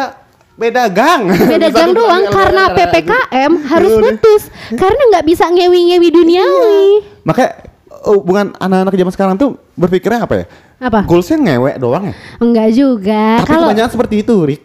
beda 0.60 0.84
gang. 0.88 1.22
beda 1.32 1.68
gang 1.70 1.92
doang 1.92 2.22
LDR. 2.22 2.36
karena 2.36 2.64
PPKM 2.70 3.52
harus 3.66 3.90
Iya, 3.90 4.02
putus 4.04 4.42
karena 4.72 5.02
nggak 5.08 5.26
bisa 5.26 5.46
ngewi-ngewi 5.48 6.10
duniawi. 6.12 6.84
Makanya 7.24 7.52
hubungan 8.06 8.52
anak-anak 8.54 8.94
zaman 8.94 9.14
sekarang 9.14 9.36
tuh 9.36 9.50
berpikirnya 9.74 10.20
apa 10.22 10.36
ya? 10.36 10.46
Apa? 10.80 11.04
Goalsnya 11.04 11.38
ngewek 11.42 11.76
doang 11.78 12.04
ya. 12.06 12.16
Enggak 12.38 12.70
juga. 12.72 13.24
Tapi 13.38 13.48
Kalau 13.50 13.68
kebanyakan 13.68 13.92
seperti 13.92 14.16
itu, 14.20 14.36
Rik. 14.42 14.62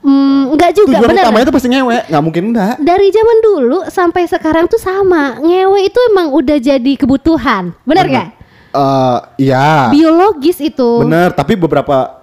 mm, 0.00 0.42
enggak 0.50 0.70
juga 0.72 0.96
Tujuan 0.96 1.10
bener. 1.10 1.22
utamanya 1.22 1.44
itu 1.44 1.54
pasti 1.54 1.68
ngewek, 1.68 2.02
nggak 2.06 2.22
mungkin 2.24 2.44
enggak. 2.48 2.74
dari 2.80 3.08
zaman 3.08 3.36
dulu 3.40 3.78
sampai 3.86 4.22
sekarang 4.24 4.64
tuh 4.64 4.78
sama 4.78 5.38
ngewe 5.38 5.84
itu 5.84 5.98
emang 6.08 6.30
udah 6.30 6.56
jadi 6.56 6.92
kebutuhan 6.96 7.74
bener 7.82 8.06
Bener. 8.06 8.16
gak 8.16 8.28
Eh, 8.70 9.18
iya. 9.40 9.90
biologis 9.90 10.56
itu 10.58 11.02
Bener, 11.02 11.30
tapi 11.30 11.54
beberapa 11.54 12.22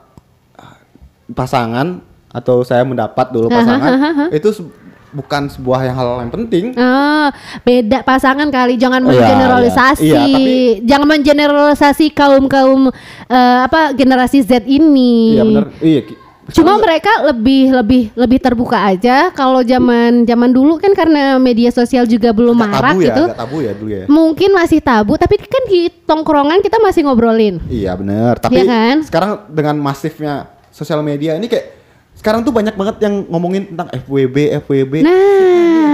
pasangan 1.29 1.99
atau 2.29 2.61
saya 2.61 2.81
mendapat 2.81 3.29
dulu 3.29 3.47
pasangan 3.47 3.91
itu 4.29 4.49
se- 4.51 4.71
bukan 5.07 5.47
sebuah 5.47 5.79
yang 5.81 5.95
hal 5.95 6.09
yang 6.19 6.33
penting. 6.33 6.65
Ah, 6.75 7.31
beda 7.61 8.03
pasangan 8.03 8.43
kali 8.47 8.75
jangan 8.75 8.99
Oh, 9.01 9.09
iya, 9.09 9.23
mengeneralisasi 9.23 10.03
iya. 10.03 10.19
Iya, 10.19 10.35
tapi- 10.35 10.75
jangan 10.83 11.07
mengeneralisasi 11.07 12.05
kaum 12.11 12.45
kaum 12.45 12.91
apa 13.27 13.91
generasi 13.91 14.41
Z 14.41 14.63
ini 14.63 15.33
Iya 15.33 15.43
bener. 15.43 15.65
Iya. 15.79 16.01
cuma 16.47 16.75
mereka 16.75 17.11
lebih 17.25 17.75
lebih 17.75 18.03
lebih 18.15 18.39
terbuka 18.39 18.79
aja 18.81 19.31
kalau 19.31 19.59
zaman 19.59 20.23
zaman 20.23 20.47
dulu 20.47 20.75
kan 20.75 20.91
karena 20.91 21.35
media 21.35 21.67
sosial 21.69 22.03
juga 22.03 22.31
belum 22.31 22.55
agak 22.57 22.71
marak 22.71 22.87
tabu 22.87 22.99
ya, 22.99 23.07
gitu 23.09 23.23
tabu 23.35 23.57
ya 23.59 23.71
dulu 23.73 23.89
ya. 23.91 24.03
mungkin 24.07 24.49
masih 24.51 24.79
tabu 24.79 25.13
tapi 25.15 25.35
kan 25.37 25.63
di 25.67 25.91
tongkrongan 26.03 26.59
kita 26.61 26.79
masih 26.79 27.03
ngobrolin 27.03 27.59
Iya 27.67 27.95
bener. 27.95 28.39
Tapi 28.39 28.53
Iya 28.53 28.63
kan? 28.65 28.95
sekarang 29.03 29.31
dengan 29.49 29.75
masifnya 29.77 30.33
sosial 30.69 30.99
media 31.01 31.35
ini 31.35 31.47
kayak 31.47 31.76
sekarang 32.17 32.41
tuh 32.41 32.49
banyak 32.49 32.73
banget 32.73 32.95
yang 32.99 33.29
ngomongin 33.29 33.69
tentang 33.69 33.87
FWB, 33.93 34.35
FWB. 34.65 34.93
Nah. 35.05 35.13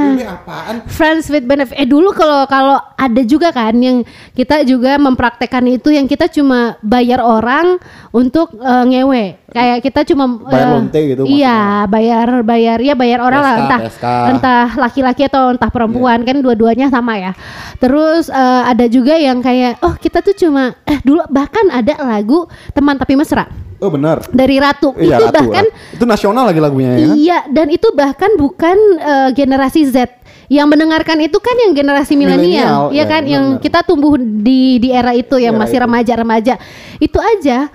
FWB 0.04 0.22
apaan? 0.24 0.76
Friends 0.88 1.28
with 1.28 1.44
benefit. 1.44 1.76
Eh 1.76 1.84
dulu 1.84 2.16
kalau 2.16 2.48
kalau 2.48 2.80
ada 2.96 3.22
juga 3.22 3.52
kan 3.52 3.76
yang 3.76 4.08
kita 4.32 4.64
juga 4.64 4.96
mempraktekkan 4.96 5.68
itu 5.68 5.92
yang 5.92 6.08
kita 6.08 6.32
cuma 6.32 6.80
bayar 6.80 7.20
orang 7.20 7.76
untuk 8.10 8.56
eh, 8.56 8.84
ngewe. 8.88 9.24
Kayak 9.54 9.86
kita 9.86 10.02
cuma 10.10 10.26
Bayar 10.50 10.66
eh, 10.66 10.74
lonte 10.74 11.00
gitu 11.04 11.22
Iya, 11.30 11.86
bayar 11.86 12.42
bayar 12.42 12.78
ya 12.82 12.98
bayar 12.98 13.20
orang 13.22 13.42
lah 13.44 13.56
entah 13.62 13.80
TSK. 13.86 14.06
entah 14.34 14.66
laki-laki 14.80 15.22
atau 15.28 15.54
entah 15.54 15.70
perempuan 15.70 16.24
Iya. 16.24 16.28
kan 16.34 16.38
dua-duanya 16.42 16.88
sama 16.90 17.20
ya. 17.20 17.32
Terus 17.78 18.32
eh, 18.32 18.62
ada 18.66 18.86
juga 18.88 19.14
yang 19.14 19.44
kayak 19.44 19.84
oh 19.84 19.94
kita 20.00 20.24
tuh 20.24 20.34
cuma 20.34 20.74
eh 20.88 20.98
dulu 21.04 21.22
bahkan 21.30 21.68
ada 21.70 22.00
lagu 22.02 22.48
teman 22.72 22.98
tapi 22.98 23.14
mesra 23.14 23.46
Oh 23.84 23.92
benar. 23.92 24.24
dari 24.32 24.56
Ratu. 24.58 24.96
Iya, 24.96 25.20
itu 25.20 25.26
Ratu, 25.28 25.36
bahkan 25.36 25.66
Ratu. 25.68 25.96
itu 26.00 26.04
nasional 26.08 26.44
lagi 26.48 26.60
lagunya 26.64 26.92
ya 26.96 27.04
kan? 27.04 27.16
Iya, 27.20 27.40
dan 27.52 27.68
itu 27.68 27.88
bahkan 27.92 28.32
bukan 28.34 28.78
eh, 28.96 29.30
generasi 29.36 29.84
Z. 29.84 30.08
Yang 30.48 30.68
mendengarkan 30.72 31.18
itu 31.20 31.40
kan 31.40 31.56
yang 31.56 31.72
generasi 31.74 32.14
milenial, 32.16 32.92
ya 32.92 33.04
ya, 33.04 33.06
kan? 33.06 33.24
Yang 33.24 33.44
benar-benar. 33.60 33.64
kita 33.64 33.80
tumbuh 33.84 34.14
di 34.20 34.78
di 34.78 34.90
era 34.90 35.12
itu 35.12 35.36
yang 35.36 35.56
Era 35.56 35.62
masih 35.66 35.78
itu. 35.78 35.84
remaja-remaja. 35.84 36.54
Itu 36.98 37.20
aja 37.20 37.68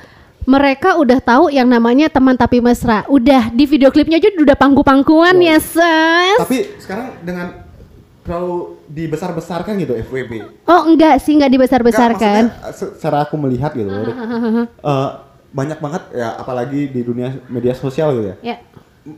mereka 0.45 0.97
udah 0.97 1.19
tahu 1.19 1.53
yang 1.53 1.69
namanya 1.69 2.09
teman 2.09 2.33
tapi 2.33 2.61
mesra. 2.61 3.05
Udah 3.05 3.53
di 3.53 3.69
video 3.69 3.93
klipnya 3.93 4.17
aja 4.17 4.33
udah 4.33 4.57
pangku-pangkuan 4.57 5.37
ya, 5.41 5.61
ses. 5.61 6.39
Tapi 6.41 6.81
sekarang 6.81 7.21
dengan 7.21 7.69
terlalu 8.25 8.77
dibesar-besarkan 8.87 9.73
gitu 9.81 9.97
FWB. 10.05 10.33
Oh, 10.65 10.85
enggak 10.85 11.21
sih, 11.21 11.37
enggak 11.37 11.49
dibesar-besarkan. 11.49 12.53
Se- 12.73 12.93
secara 12.97 13.25
aku 13.25 13.37
melihat 13.37 13.73
gitu. 13.73 13.89
Eh, 13.89 15.11
banyak 15.49 15.79
banget 15.81 16.03
ya 16.13 16.37
apalagi 16.37 16.93
di 16.93 17.01
dunia 17.01 17.33
media 17.49 17.73
sosial 17.73 18.13
gitu 18.17 18.27
ya. 18.33 18.37
Ya. 18.45 18.57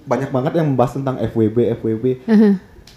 Banyak 0.07 0.31
banget 0.31 0.53
yang 0.63 0.71
membahas 0.71 0.95
tentang 0.95 1.19
FWB, 1.19 1.57
FWB. 1.83 2.05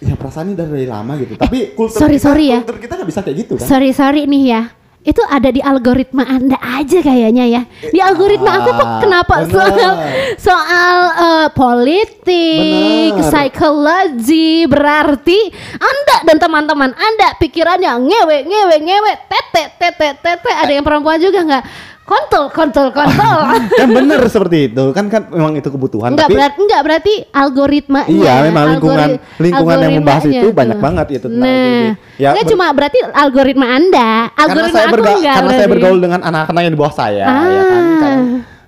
Ya 0.02 0.14
perasaan 0.18 0.52
ini 0.52 0.58
dari, 0.58 0.86
lama 0.86 1.14
gitu. 1.18 1.38
Tapi 1.38 1.74
kultur 1.78 2.02
sorry, 2.02 2.18
kita, 2.18 2.26
sorry 2.26 2.44
ya. 2.50 2.58
kultur 2.62 2.78
kita 2.82 2.92
nggak 2.98 3.08
bisa 3.10 3.20
kayak 3.22 3.36
gitu 3.46 3.54
kan? 3.58 3.66
Sorry 3.66 3.90
sorry 3.94 4.22
nih 4.26 4.44
ya. 4.50 4.62
Itu 5.04 5.20
ada 5.20 5.52
di 5.52 5.60
algoritma 5.60 6.24
Anda 6.24 6.56
aja 6.56 7.04
kayaknya 7.04 7.44
ya. 7.44 7.62
Di 7.92 8.00
algoritma 8.00 8.56
aku 8.56 8.70
kok 8.72 8.88
ah, 8.88 9.00
kenapa 9.04 9.34
bener. 9.44 9.52
soal 9.52 9.92
soal 10.40 10.96
eh, 11.12 11.48
politik, 11.52 13.12
Bener. 13.12 13.28
psikologi 13.28 14.64
berarti 14.64 15.40
Anda 15.76 16.16
dan 16.24 16.36
teman-teman 16.40 16.90
Anda 16.96 17.36
pikirannya 17.36 17.92
ngewe 18.00 18.36
ngewe 18.48 18.76
ngewe 18.80 19.12
tete 19.28 19.64
tete 19.76 20.08
tete 20.24 20.50
ada 20.50 20.72
yang 20.72 20.86
perempuan 20.86 21.20
juga 21.20 21.44
nggak? 21.44 21.64
Kontol 22.04 22.52
kontol 22.52 22.92
kontol. 22.92 23.38
kan 23.80 23.88
bener 23.88 24.20
seperti 24.28 24.68
itu 24.68 24.84
kan 24.92 25.08
kan 25.08 25.24
memang 25.26 25.56
itu 25.56 25.64
kebutuhan 25.66 26.12
Enggak 26.12 26.28
tapi 26.28 26.36
berarti 26.36 26.58
enggak 26.60 26.80
berarti 26.82 27.14
algoritmanya. 27.32 28.08
Iya, 28.10 28.32
memang 28.44 28.64
lingkungan- 28.70 29.12
algori- 29.16 29.40
lingkungan 29.40 29.76
yang 29.78 29.92
membahas 29.96 30.24
itu 30.26 30.46
banyak 30.50 30.76
tuh. 30.76 30.84
banget 30.84 31.06
itu 31.10 31.26
tentang 31.26 31.48
Nah. 31.48 31.88
Ya, 32.14 32.28
enggak 32.30 32.46
cuma 32.46 32.66
berarti 32.70 32.98
algoritma 33.02 33.66
Anda, 33.70 34.10
karena 34.28 34.36
algoritma 34.36 34.68
saya 34.70 34.84
aku 34.84 34.94
berga- 34.94 35.10
enggak 35.10 35.34
karena 35.34 35.50
saya 35.50 35.58
berarti. 35.58 35.72
bergaul 35.74 35.98
dengan 35.98 36.20
anak-anak 36.22 36.60
yang 36.60 36.72
di 36.72 36.78
bawah 36.78 36.94
saya 36.94 37.24
ya 37.24 37.62
kan 37.64 37.80
Ah. 37.80 37.96
Karena 37.96 38.10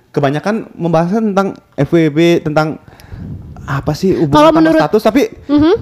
kebanyakan 0.09 0.55
membahas 0.73 1.09
tentang 1.13 1.47
FWB 1.77 2.17
tentang 2.41 2.67
apa 3.63 3.91
sih 3.93 4.17
hubungan 4.17 4.49
menurut- 4.51 4.81
status 4.81 5.03
tapi 5.03 5.29
Mhm. 5.45 5.73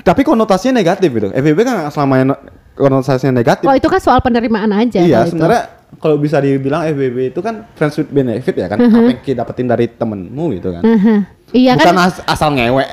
tapi 0.00 0.22
konotasinya 0.22 0.78
negatif 0.78 1.10
gitu 1.10 1.28
FWB 1.30 1.60
kan 1.60 1.76
selamanya 1.88 2.40
konotasinya 2.74 3.32
negatif 3.34 3.64
Oh 3.64 3.74
itu 3.74 3.86
kan 3.86 4.00
soal 4.00 4.18
penerimaan 4.18 4.70
aja. 4.70 4.98
iya 4.98 5.24
sebenarnya 5.24 5.68
kalau 6.00 6.16
bisa 6.16 6.40
dibilang 6.40 6.88
FWB 6.88 7.30
itu 7.30 7.40
kan 7.40 7.68
friends 7.72 7.96
with 7.96 8.08
benefit 8.08 8.54
ya 8.54 8.66
kan 8.66 8.80
apa 8.80 8.96
yang 9.06 9.20
kita 9.20 9.36
dapetin 9.40 9.66
dari 9.66 9.86
temenmu 9.86 10.44
gitu 10.56 10.72
kan 10.72 10.82
Mhm. 10.82 11.16
Iya 11.52 11.76
bukan 11.76 11.92
kan? 11.92 12.08
as- 12.08 12.24
asal 12.24 12.48
ngewe 12.50 12.84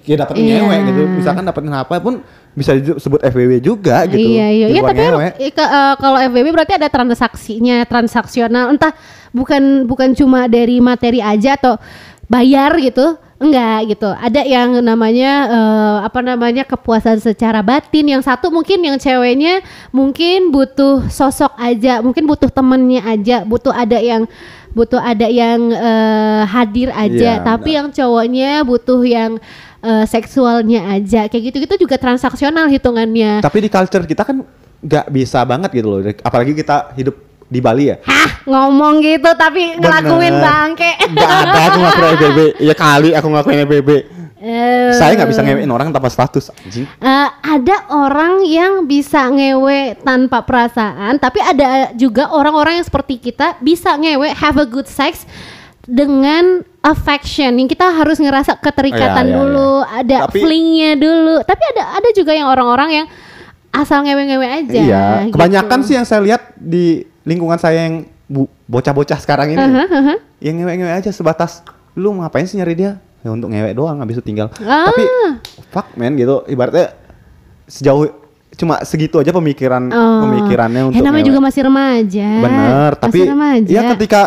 kita 0.00 0.22
dapetin 0.22 0.42
Iya. 0.44 0.62
ngewe 0.62 0.76
gitu 0.86 1.02
misalkan 1.18 1.42
dapetin 1.42 1.70
apa 1.70 1.98
pun 1.98 2.22
bisa 2.54 2.70
disebut 2.72 3.20
FWB 3.20 3.58
juga 3.58 4.06
gitu 4.06 4.22
Iya 4.22 4.46
iya. 4.48 4.66
Iya 4.70 4.80
tapi 4.80 5.02
eh, 5.50 5.94
kalau 5.98 6.18
FBB 6.22 6.46
berarti 6.54 6.78
ada 6.78 6.86
transaksinya, 6.86 7.82
transaksional. 7.82 8.70
Entah 8.70 8.94
bukan 9.34 9.82
bukan 9.84 10.14
cuma 10.14 10.46
dari 10.46 10.78
materi 10.78 11.18
aja 11.18 11.58
atau 11.58 11.74
bayar 12.24 12.78
gitu. 12.78 13.18
Enggak 13.42 13.78
gitu. 13.90 14.06
Ada 14.06 14.46
yang 14.46 14.78
namanya 14.78 15.32
eh, 15.50 15.96
apa 16.06 16.22
namanya 16.22 16.62
kepuasan 16.62 17.18
secara 17.18 17.60
batin. 17.66 18.06
Yang 18.06 18.30
satu 18.30 18.50
mungkin 18.54 18.78
yang 18.78 18.96
ceweknya 18.96 19.60
mungkin 19.90 20.54
butuh 20.54 21.10
sosok 21.10 21.50
aja, 21.58 21.98
mungkin 21.98 22.30
butuh 22.30 22.46
temennya 22.48 23.02
aja, 23.02 23.42
butuh 23.42 23.74
ada 23.74 23.98
yang 23.98 24.30
butuh 24.74 25.02
ada 25.02 25.26
yang 25.26 25.70
eh, 25.70 26.42
hadir 26.46 26.94
aja. 26.94 27.40
Iya, 27.40 27.42
tapi 27.42 27.74
benar. 27.74 27.78
yang 27.82 27.88
cowoknya 27.90 28.50
butuh 28.62 29.00
yang 29.02 29.32
eh, 29.82 30.04
seksualnya 30.06 30.94
aja. 30.94 31.26
Kayak 31.26 31.42
gitu-gitu 31.50 31.74
juga 31.90 31.98
transaksional 31.98 32.70
hitungannya. 32.70 33.42
Tapi 33.42 33.58
di 33.66 33.70
culture 33.70 34.06
kita 34.06 34.22
kan 34.22 34.46
nggak 34.84 35.06
bisa 35.10 35.40
banget 35.42 35.70
gitu 35.74 35.88
loh. 35.90 36.00
Apalagi 36.22 36.52
kita 36.52 36.92
hidup 36.94 37.23
di 37.46 37.58
Bali 37.58 37.84
ya. 37.86 37.96
Hah, 38.02 38.44
ngomong 38.44 38.98
gitu 38.98 39.30
tapi 39.34 39.76
ngelakuin 39.76 40.32
Bener. 40.32 40.42
bangke. 40.42 40.90
Nggak 41.08 41.30
ada 41.44 41.58
aku 41.62 41.78
ngelakuin 41.78 42.10
FBB. 42.16 42.38
Ya 42.58 42.74
kali 42.74 43.10
aku 43.10 43.26
ngelakuin 43.28 43.58
FBB. 43.64 43.90
Eh, 44.38 44.92
Saya 44.92 45.16
nggak 45.16 45.30
bisa 45.30 45.40
ngewein 45.40 45.68
orang 45.68 45.88
tanpa 45.88 46.06
status 46.06 46.52
anjing. 46.52 46.84
eh, 46.84 47.28
ada 47.40 47.76
orang 47.88 48.44
yang 48.44 48.84
bisa 48.84 49.24
ngewe 49.26 49.96
tanpa 49.98 50.40
perasaan, 50.40 51.16
tapi 51.16 51.40
ada 51.40 51.88
juga 51.92 52.28
orang-orang 52.28 52.76
yang 52.76 52.84
seperti 52.84 53.16
kita 53.18 53.56
bisa 53.58 53.96
ngewe 53.96 54.28
have 54.30 54.58
a 54.58 54.66
good 54.66 54.84
sex 54.84 55.24
dengan 55.80 56.60
affection 56.82 57.52
yang 57.54 57.64
kita 57.64 57.88
harus 57.90 58.16
ngerasa 58.16 58.56
keterikatan 58.58 59.00
Oh, 59.22 59.24
iya, 59.24 59.32
iya, 59.32 59.36
dulu, 59.38 59.70
ada 59.80 60.16
Tapi- 60.28 60.40
flingnya 60.40 60.90
dulu. 60.94 61.34
Tapi 61.40 61.62
ada 61.70 61.82
ada 61.94 62.08
juga 62.10 62.32
yang 62.32 62.44
orang-orang 62.46 62.90
yang 62.94 63.06
asal 63.70 64.00
ngewe-ngewe 64.00 64.44
aja. 64.46 64.76
Iya. 64.76 65.04
gitu. 65.24 65.34
Kebanyakan 65.34 65.78
sih 65.80 65.94
yang 65.94 66.04
saya 66.04 66.20
lihat 66.20 66.52
di 66.54 67.04
lingkungan 67.24 67.56
saya 67.56 67.84
yang 67.84 68.04
bocah-bocah 68.64 69.18
sekarang 69.18 69.52
ini. 69.52 69.60
Aha, 69.60 69.84
aha. 69.84 70.14
Yang 70.38 70.54
ngewe-ngewe 70.60 70.92
aja 70.94 71.10
sebatas 71.10 71.60
lu 71.94 72.12
ngapain 72.14 72.44
sih 72.44 72.56
nyari 72.56 72.74
dia? 72.74 72.92
Ya 73.20 73.30
untuk 73.30 73.48
ngewe 73.48 73.72
doang 73.72 73.98
habis 73.98 74.16
itu 74.16 74.24
tinggal. 74.24 74.52
Ah. 74.58 74.88
Tapi 74.88 75.04
fuck 75.66 75.92
man 75.94 76.12
gitu 76.14 76.44
ibaratnya 76.46 76.92
sejauh 77.64 78.12
cuma 78.54 78.84
segitu 78.84 79.18
aja 79.18 79.30
pemikiran 79.30 79.88
Oh. 79.88 80.20
pemikirannya 80.22 80.80
Eh, 80.80 80.88
untuk 80.90 81.02
namanya 81.02 81.20
ngewe. 81.20 81.30
juga 81.32 81.40
masih 81.42 81.60
remaja. 81.64 82.28
Bener, 82.38 82.90
tapi 82.94 83.18
remaja. 83.24 83.70
ya 83.70 83.80
ketika 83.92 84.20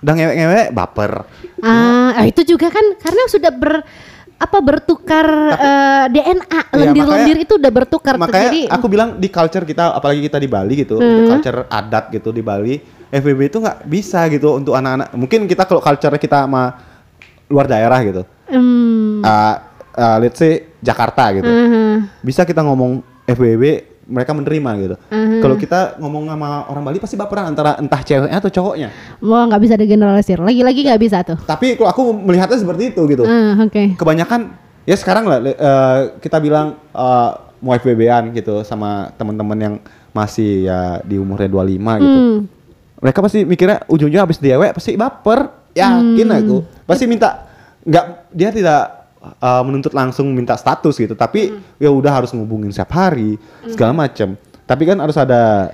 udah 0.00 0.14
ngewe-ngewe 0.14 0.60
baper. 0.70 1.12
Ah, 1.60 2.14
ah, 2.14 2.24
itu 2.24 2.42
juga 2.44 2.68
kan 2.68 2.84
karena 2.96 3.22
sudah 3.26 3.50
ber 3.50 3.82
apa 4.44 4.58
bertukar 4.58 5.26
eh, 5.50 6.04
DNA 6.10 6.44
Iya, 6.44 6.90
lendir-lendir 6.90 7.06
makanya- 7.32 7.44
itu 7.44 7.54
udah 7.56 7.72
bertukar 7.72 8.14
Makanya 8.16 8.50
jadi 8.50 8.60
aku 8.68 8.86
bilang 8.86 9.16
di 9.16 9.28
culture 9.28 9.62
kita 9.62 9.92
apalagi 9.92 10.20
kita 10.20 10.36
di 10.36 10.46
Bali 10.46 10.74
gitu, 10.76 10.98
untuk 10.98 11.24
culture 11.30 11.64
adat 11.66 12.04
gitu 12.10 12.28
di 12.28 12.40
Bali, 12.40 12.74
FBB 13.08 13.40
itu 13.48 13.58
nggak 13.58 13.78
bisa 13.84 14.26
gitu 14.26 14.54
untuk 14.54 14.74
anak-anak. 14.74 15.14
Mungkin 15.14 15.46
kita 15.46 15.64
kalau 15.64 15.78
culture 15.78 16.14
kita 16.16 16.44
sama 16.44 16.76
luar 17.46 17.66
daerah 17.66 18.00
gitu. 18.02 18.22
hmm, 18.46 19.20
Uh, 19.20 19.54
uh, 19.94 20.16
let's 20.18 20.36
say 20.36 20.68
Jakarta 20.78 21.32
gitu. 21.32 21.46
aha. 21.46 22.04
Bisa 22.20 22.44
kita 22.44 22.60
ngomong 22.60 23.00
FBB 23.24 23.93
mereka 24.04 24.32
menerima 24.32 24.70
gitu. 24.78 24.96
Kalau 25.40 25.56
kita 25.56 25.96
ngomong 25.96 26.28
sama 26.28 26.68
orang 26.68 26.82
Bali 26.84 26.98
pasti 26.98 27.14
baperan 27.14 27.48
antara 27.48 27.76
entah 27.76 28.00
ceweknya 28.00 28.36
atau 28.36 28.50
cowoknya. 28.50 28.88
wah 29.18 29.44
nggak 29.44 29.60
bisa 29.60 29.74
digeneralisir 29.74 30.38
lagi-lagi 30.38 30.80
nggak 30.84 31.00
bisa 31.00 31.20
tuh 31.22 31.38
Tapi 31.40 31.74
kalau 31.74 31.88
aku 31.88 32.02
melihatnya 32.12 32.56
seperti 32.56 32.90
itu 32.90 33.00
gitu. 33.06 33.24
Ah, 33.24 33.56
oke 33.58 33.96
kebanyakan 33.96 34.52
ya 34.84 34.94
sekarang 34.94 35.24
lah 35.24 35.38
eh, 35.40 35.98
kita 36.20 36.36
bilang 36.38 36.76
eh, 36.90 37.30
mau 37.58 37.72
FBB-an 37.72 38.32
gitu 38.32 38.60
sama 38.60 39.08
teman-teman 39.16 39.56
yang 39.56 39.74
masih 40.12 40.68
ya 40.68 41.00
di 41.00 41.16
umurnya 41.16 41.48
25 41.48 41.64
gitu. 42.00 42.18
Hmm. 42.20 42.38
Mereka 43.00 43.18
pasti 43.20 43.44
mikirnya 43.44 43.84
ujung-ujungnya 43.84 44.24
habis 44.24 44.38
dewe 44.38 44.68
pasti 44.70 44.94
baper. 44.94 45.64
Yakin 45.74 46.28
Hmm. 46.30 46.38
aku. 46.38 46.56
Pasti 46.86 47.04
minta 47.04 47.50
nggak 47.82 48.04
dia 48.30 48.48
tidak 48.48 49.03
eh, 49.34 49.62
menuntut 49.62 49.90
langsung 49.90 50.28
minta 50.28 50.54
status 50.54 50.94
gitu, 50.94 51.14
tapi 51.14 51.48
Hmm. 51.48 51.60
ya 51.76 51.88
udah 51.88 52.12
harus 52.14 52.30
ngubungin 52.30 52.68
setiap 52.68 52.92
hari 52.92 53.36
segala 53.66 53.92
macam. 53.92 54.34
Tapi 54.62 54.82
kan 54.84 54.96
harus 54.96 55.14
ada 55.14 55.72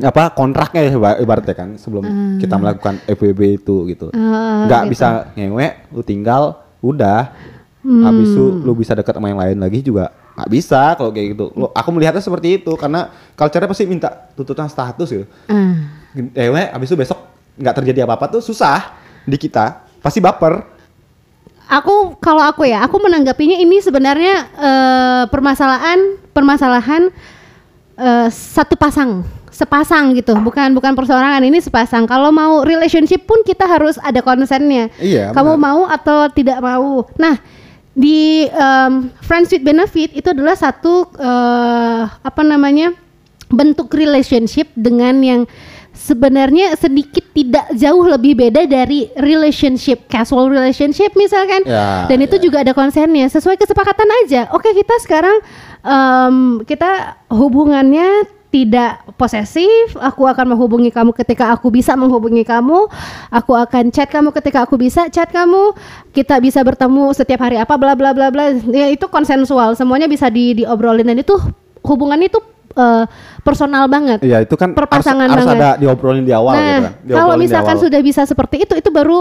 apa 0.00 0.32
kontraknya 0.32 0.80
ya 0.82 0.92
iba- 0.92 1.18
ibaratnya 1.18 1.52
kan 1.52 1.68
sebelum 1.76 2.06
kita 2.38 2.56
melakukan 2.56 3.02
FBB 3.04 3.40
itu 3.58 3.84
gitu 3.86 4.08
Hmm. 4.08 4.32
Ah, 4.32 4.64
nggak 4.64 4.82
gitu. 4.82 4.90
bisa 4.90 5.06
ngewe 5.34 5.66
lu 5.90 6.00
tinggal 6.00 6.42
udah 6.80 7.36
habis 7.82 8.28
itu 8.28 8.44
lu 8.60 8.72
bisa 8.72 8.92
dekat 8.92 9.12
sama 9.12 9.28
yang 9.28 9.36
lain 9.36 9.56
lagi 9.56 9.80
juga 9.80 10.08
nggak 10.32 10.48
bisa 10.48 10.94
kalau 10.94 11.10
kayak 11.10 11.34
gitu 11.34 11.52
Lu- 11.52 11.68
aku 11.70 11.88
melihatnya 11.90 12.20
seperti 12.20 12.56
itu 12.56 12.72
karena 12.74 13.08
culture 13.34 13.66
pasti 13.66 13.84
minta 13.84 14.08
tuntutan 14.32 14.68
status 14.68 15.08
gitu 15.10 15.26
Ah. 15.46 15.74
ngewe 16.14 16.62
habis 16.70 16.86
itu 16.86 16.96
besok 16.96 17.18
nggak 17.54 17.74
terjadi 17.74 18.00
apa-apa 18.02 18.30
tuh 18.30 18.42
susah 18.42 18.94
di 19.20 19.36
kita 19.36 19.84
pasti 20.00 20.16
baper 20.16 20.64
Aku 21.70 22.18
kalau 22.18 22.42
aku 22.42 22.66
ya, 22.66 22.82
aku 22.82 22.98
menanggapinya 22.98 23.54
ini 23.54 23.78
sebenarnya 23.78 24.34
eh, 24.58 25.22
permasalahan 25.30 26.18
permasalahan 26.34 27.14
eh, 27.94 28.28
satu 28.30 28.74
pasang 28.74 29.22
sepasang 29.60 30.16
gitu, 30.16 30.32
bukan 30.40 30.72
bukan 30.72 30.96
perseorangan 30.96 31.44
ini 31.44 31.60
sepasang. 31.60 32.08
Kalau 32.08 32.32
mau 32.32 32.64
relationship 32.64 33.28
pun 33.28 33.44
kita 33.44 33.68
harus 33.68 34.00
ada 34.00 34.24
konsennya. 34.24 34.88
Iya, 34.96 35.36
Kamu 35.36 35.60
benar. 35.60 35.60
mau 35.60 35.80
atau 35.84 36.32
tidak 36.32 36.64
mau. 36.64 37.04
Nah, 37.20 37.36
di 37.92 38.48
um, 38.48 39.12
Friends 39.20 39.52
with 39.52 39.60
Benefit 39.60 40.16
itu 40.16 40.28
adalah 40.32 40.56
satu 40.56 41.12
eh, 41.12 42.02
apa 42.08 42.40
namanya 42.40 42.96
bentuk 43.52 43.92
relationship 43.92 44.70
dengan 44.72 45.20
yang 45.20 45.40
sebenarnya 46.00 46.72
sedikit 46.80 47.20
tidak 47.36 47.68
jauh 47.76 48.08
lebih 48.08 48.32
beda 48.40 48.64
dari 48.64 49.12
relationship 49.20 50.08
casual 50.08 50.48
relationship 50.48 51.12
misalkan. 51.12 51.60
Ya, 51.68 52.08
dan 52.08 52.18
itu 52.24 52.40
ya. 52.40 52.42
juga 52.48 52.64
ada 52.64 52.72
konsennya 52.72 53.28
sesuai 53.28 53.60
kesepakatan 53.60 54.08
aja. 54.24 54.48
Oke 54.56 54.72
kita 54.72 54.96
sekarang 55.04 55.36
em, 55.84 56.64
kita 56.64 57.20
hubungannya 57.28 58.24
tidak 58.50 59.06
posesif. 59.14 59.94
Aku 59.94 60.26
akan 60.26 60.56
menghubungi 60.56 60.90
kamu 60.90 61.14
ketika 61.14 61.54
aku 61.54 61.70
bisa 61.70 61.94
menghubungi 61.94 62.42
kamu. 62.42 62.90
Aku 63.30 63.52
akan 63.54 63.94
chat 63.94 64.10
kamu 64.10 64.34
ketika 64.34 64.66
aku 64.66 64.74
bisa 64.74 65.06
chat 65.06 65.30
kamu. 65.30 65.76
Kita 66.10 66.42
bisa 66.42 66.64
bertemu 66.66 67.14
setiap 67.14 67.46
hari 67.46 67.62
apa 67.62 67.78
bla 67.78 67.94
bla 67.94 68.10
bla 68.10 68.28
bla. 68.32 68.50
Ya 68.74 68.90
itu 68.90 69.06
konsensual. 69.06 69.78
Semuanya 69.78 70.10
bisa 70.10 70.26
di 70.26 70.64
diobrolin. 70.64 71.06
Dan 71.06 71.22
itu 71.22 71.38
hubungannya 71.86 72.26
itu 72.26 72.42
eh, 72.72 73.04
personal 73.40 73.84
banget 73.86 74.18
Iya 74.20 74.40
itu 74.40 74.54
kan 74.54 74.72
Perpasangan 74.72 75.26
harus, 75.26 75.42
harus 75.42 75.48
banget. 75.50 75.62
ada 75.62 75.70
diobrolin 75.76 76.22
di 76.22 76.30
awal 76.30 76.54
gitu 76.54 76.62
Nah, 76.62 76.80
kan. 76.80 76.92
kalau 76.92 77.02
Diobrolin 77.02 77.34
di 77.34 77.42
misalkan 77.42 77.74
awal. 77.74 77.84
sudah 77.84 78.00
bisa 78.00 78.22
seperti 78.22 78.56
itu, 78.60 78.74
itu 78.74 78.88
baru 78.88 79.20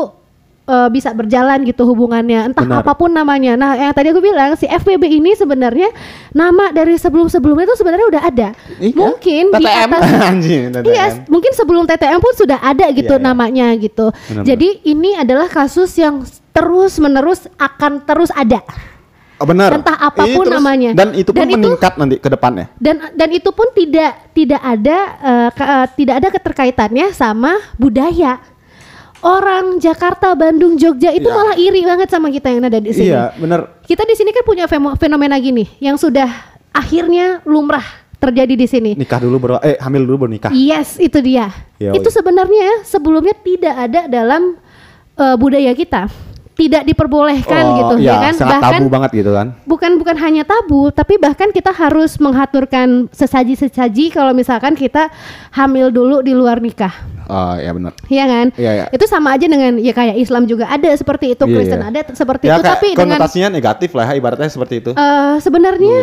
eh, 0.66 0.88
bisa 0.88 1.10
berjalan 1.12 1.58
gitu 1.64 1.82
hubungannya, 1.84 2.46
entah 2.46 2.62
Benar. 2.62 2.86
apa 2.86 2.94
pun 2.94 3.10
namanya. 3.10 3.54
Nah, 3.54 3.74
yang 3.74 3.90
tadi 3.90 4.08
aku 4.08 4.22
bilang 4.22 4.54
si 4.54 4.64
FBB 4.64 5.02
ini 5.12 5.34
sebenarnya 5.34 5.90
nama 6.30 6.70
dari 6.70 6.94
sebelum-sebelumnya 6.94 7.66
itu 7.66 7.76
sebenarnya 7.76 8.06
udah 8.08 8.22
ada. 8.24 8.48
Iya, 8.78 8.94
Mungkin 8.94 9.44
di 9.50 9.66
TTM. 9.66 9.90
atas 9.90 10.02
Anjing, 10.30 10.62
TTM. 10.72 10.86
Iya, 10.86 11.06
mungkin 11.26 11.52
sebelum 11.52 11.84
TTM 11.84 12.20
pun 12.20 12.34
sudah 12.34 12.60
ada 12.60 12.86
gitu 12.88 13.10
Iya, 13.10 13.18
iya. 13.18 13.26
namanya 13.26 13.66
gitu. 13.74 14.14
Benar-benar. 14.14 14.46
Jadi 14.46 14.70
ini 14.86 15.18
adalah 15.18 15.50
kasus 15.50 15.90
yang 15.96 16.22
terus 16.52 16.98
menerus 16.98 17.50
akan 17.56 18.04
terus 18.04 18.30
ada. 18.32 18.62
Oh, 19.40 19.48
benar. 19.48 19.72
entah 19.72 19.96
apa 19.96 20.20
pun 20.20 20.28
Ini 20.28 20.36
terus- 20.44 20.52
namanya. 20.54 20.90
Dan 20.92 21.08
itu 21.14 21.32
pun 21.32 21.40
Dan 21.40 21.48
itu- 21.48 21.56
meningkat 21.58 21.94
nanti 21.96 22.16
ke 22.20 22.28
depannya. 22.28 22.66
dan 22.76 22.96
dan 23.16 23.30
itu 23.32 23.50
pun 23.50 23.72
tidak 23.72 24.12
tidak 24.32 24.62
ada 24.62 24.98
eh, 25.18 25.50
ke- 25.50 25.70
eh, 25.70 25.88
tidak 25.96 26.16
ada 26.20 26.28
keterkaitannya 26.30 27.08
sama 27.12 27.56
budaya 27.76 28.44
orang 29.20 29.78
Jakarta 29.78 30.32
Bandung 30.32 30.76
Jogja 30.76 31.12
itu 31.12 31.24
Iya. 31.24 31.36
malah 31.36 31.56
iri 31.56 31.82
banget 31.84 32.08
sama 32.08 32.28
kita 32.28 32.48
yang 32.48 32.64
ada 32.64 32.80
di 32.80 32.92
sini 32.92 33.12
Iya, 33.12 33.36
benar. 33.36 33.84
kita 33.84 34.04
di 34.04 34.16
sini 34.16 34.32
kan 34.32 34.44
punya 34.44 34.64
fenomena 34.96 35.36
gini 35.36 35.68
yang 35.80 35.96
sudah 35.96 36.28
akhirnya 36.72 37.44
lumrah 37.44 37.84
terjadi 38.16 38.54
di 38.54 38.64
sini 38.64 38.92
Nikah 38.96 39.20
dulu 39.20 39.36
baru 39.38 39.54
eh 39.60 39.76
hamil 39.78 40.04
dulu 40.04 40.24
baru 40.24 40.32
nikah. 40.34 40.52
Yes, 40.52 40.96
itu 40.98 41.20
dia. 41.20 41.48
Yoi. 41.78 41.96
Itu 41.96 42.08
sebenarnya 42.10 42.84
sebelumnya 42.84 43.32
tidak 43.34 43.76
ada 43.78 44.02
dalam 44.06 44.60
eh, 45.16 45.36
budaya 45.36 45.72
kita. 45.72 46.08
Tidak 46.60 46.84
diperbolehkan 46.84 47.64
Oh, 47.64 47.76
gitu, 47.80 47.94
ya 48.04 48.12
iya, 48.12 48.16
kan? 48.20 48.34
sangat 48.36 48.62
tabu 48.76 48.92
banget 48.92 49.12
gitu 49.16 49.32
kan. 49.32 49.56
bukan 49.64 49.96
bukan 49.96 50.16
hanya 50.20 50.44
tabu, 50.44 50.92
tapi 50.92 51.16
bahkan 51.16 51.50
kita 51.50 51.72
harus 51.72 52.20
mengaturkan 52.20 53.08
sesaji-sesaji 53.10 54.12
kalau 54.12 54.36
misalkan 54.36 54.76
kita 54.76 55.08
hamil 55.50 55.88
dulu 55.88 56.20
di 56.20 56.36
luar 56.36 56.60
nikah. 56.60 56.92
Oh, 57.26 57.54
ya 57.56 57.72
benar. 57.72 57.94
Iya 58.06 58.26
kan? 58.26 58.48
Iya, 58.58 58.72
iya. 58.74 58.86
Itu 58.90 59.06
sama 59.06 59.38
aja 59.38 59.46
dengan 59.46 59.78
ya 59.78 59.94
kayak 59.94 60.18
Islam 60.18 60.44
juga 60.44 60.66
ada 60.66 60.90
seperti 60.92 61.32
itu, 61.32 61.44
Iya, 61.46 61.54
Kristen 61.56 61.80
iya. 61.80 61.88
ada 61.88 62.00
seperti 62.12 62.44
Ya 62.44 62.52
itu, 62.52 62.62
kayak 62.62 62.74
tapi 62.76 62.88
dengan 62.92 63.08
konotasinya 63.16 63.50
negatif 63.54 63.90
lah 63.94 64.06
ya 64.10 64.14
ibaratnya 64.18 64.50
seperti 64.50 64.76
itu. 64.82 64.92
eh, 64.92 65.36
sebenarnya 65.40 65.98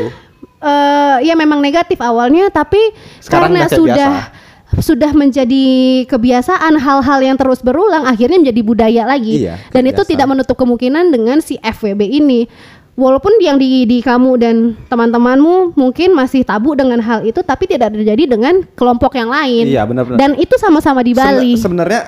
eh, 0.63 1.17
ya 1.21 1.35
memang 1.35 1.61
negatif 1.61 1.99
awalnya, 2.01 2.49
tapi 2.49 2.79
Sekarang 3.21 3.53
karena 3.53 3.69
udah 3.69 4.11
kayak 4.25 4.46
sudah 4.77 5.15
menjadi 5.15 5.65
kebiasaan 6.05 6.75
hal-hal 6.77 7.19
yang 7.23 7.39
terus 7.39 7.63
berulang, 7.63 8.03
akhirnya 8.03 8.43
menjadi 8.43 8.61
budaya 8.61 9.03
lagi. 9.07 9.47
Iya, 9.47 9.63
Dan 9.71 9.87
itu 9.87 10.03
tidak 10.03 10.27
menutup 10.27 10.55
kemungkinan 10.55 11.09
dengan 11.09 11.39
si 11.39 11.55
FWB 11.57 12.03
ini. 12.03 12.51
Walaupun 12.97 13.37
yang 13.39 13.61
di, 13.61 13.85
di 13.85 14.01
kamu 14.01 14.31
dan 14.41 14.57
teman-temanmu 14.89 15.77
mungkin 15.77 16.17
masih 16.17 16.43
tabu 16.43 16.73
dengan 16.73 16.97
hal 16.99 17.23
itu, 17.23 17.45
tapi 17.45 17.69
tidak 17.69 17.93
terjadi 17.93 18.25
dengan 18.27 18.65
kelompok 18.73 19.15
yang 19.15 19.29
lain. 19.29 19.69
Iya, 19.69 19.85
benar-benar. 19.85 20.17
Dan 20.17 20.31
itu 20.35 20.57
sama-sama 20.57 21.05
di 21.05 21.13
Bali. 21.13 21.55
Seben- 21.55 21.77
Sebenarnya 21.77 22.03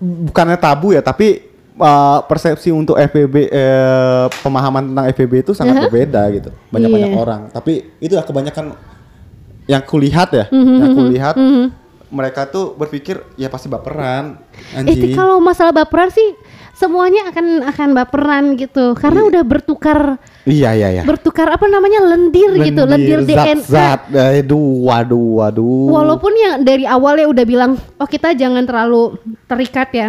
bukannya 0.00 0.56
tabu 0.56 0.96
ya, 0.96 1.04
tapi 1.04 1.44
uh, 1.76 2.24
persepsi 2.24 2.72
untuk 2.72 2.96
FVB 2.96 3.34
eh, 3.46 4.24
pemahaman 4.40 4.88
tentang 4.88 5.06
FVB 5.12 5.32
itu 5.44 5.52
sangat 5.52 5.76
Uh-huh. 5.76 5.84
berbeda 5.92 6.22
gitu. 6.32 6.50
Banyak-banyak 6.72 7.10
Iya. 7.12 7.18
orang. 7.20 7.40
Tapi 7.52 7.72
itu 8.00 8.16
kebanyakan 8.16 8.72
yang 9.66 9.82
kulihat 9.82 10.28
ya, 10.32 10.44
Mhm, 10.48 10.74
yang 10.78 10.90
mhm, 10.94 10.98
kulihat 10.98 11.34
mhm. 11.34 11.64
mereka 12.10 12.46
tuh 12.46 12.72
berpikir 12.74 13.18
ya 13.34 13.50
pasti 13.50 13.66
baperan. 13.66 14.38
Eh, 14.72 14.78
Anjing. 14.78 15.12
kalau 15.12 15.42
masalah 15.42 15.74
baperan 15.74 16.10
sih 16.10 16.38
semuanya 16.76 17.32
akan 17.32 17.64
akan 17.72 17.88
baperan 17.96 18.44
gitu 18.60 18.92
karena 19.00 19.24
udah 19.24 19.42
bertukar 19.48 20.20
Iya 20.44 20.76
iya 20.76 20.88
iya. 21.00 21.02
bertukar 21.08 21.48
apa 21.48 21.64
namanya 21.66 22.04
lendir, 22.04 22.52
gitu 22.60 22.84
lendir 22.84 23.24
DNA 23.24 23.64
zat, 23.64 24.12
zat, 24.12 24.12
aduh, 24.12 24.84
waduh, 24.84 25.40
waduh. 25.40 25.88
walaupun 25.88 26.36
yang 26.36 26.60
dari 26.60 26.84
awalnya 26.84 27.32
udah 27.32 27.44
bilang 27.48 27.80
oh 27.96 28.04
kita 28.04 28.36
jangan 28.36 28.68
terlalu 28.68 29.16
terikat 29.48 29.88
ya 29.96 30.08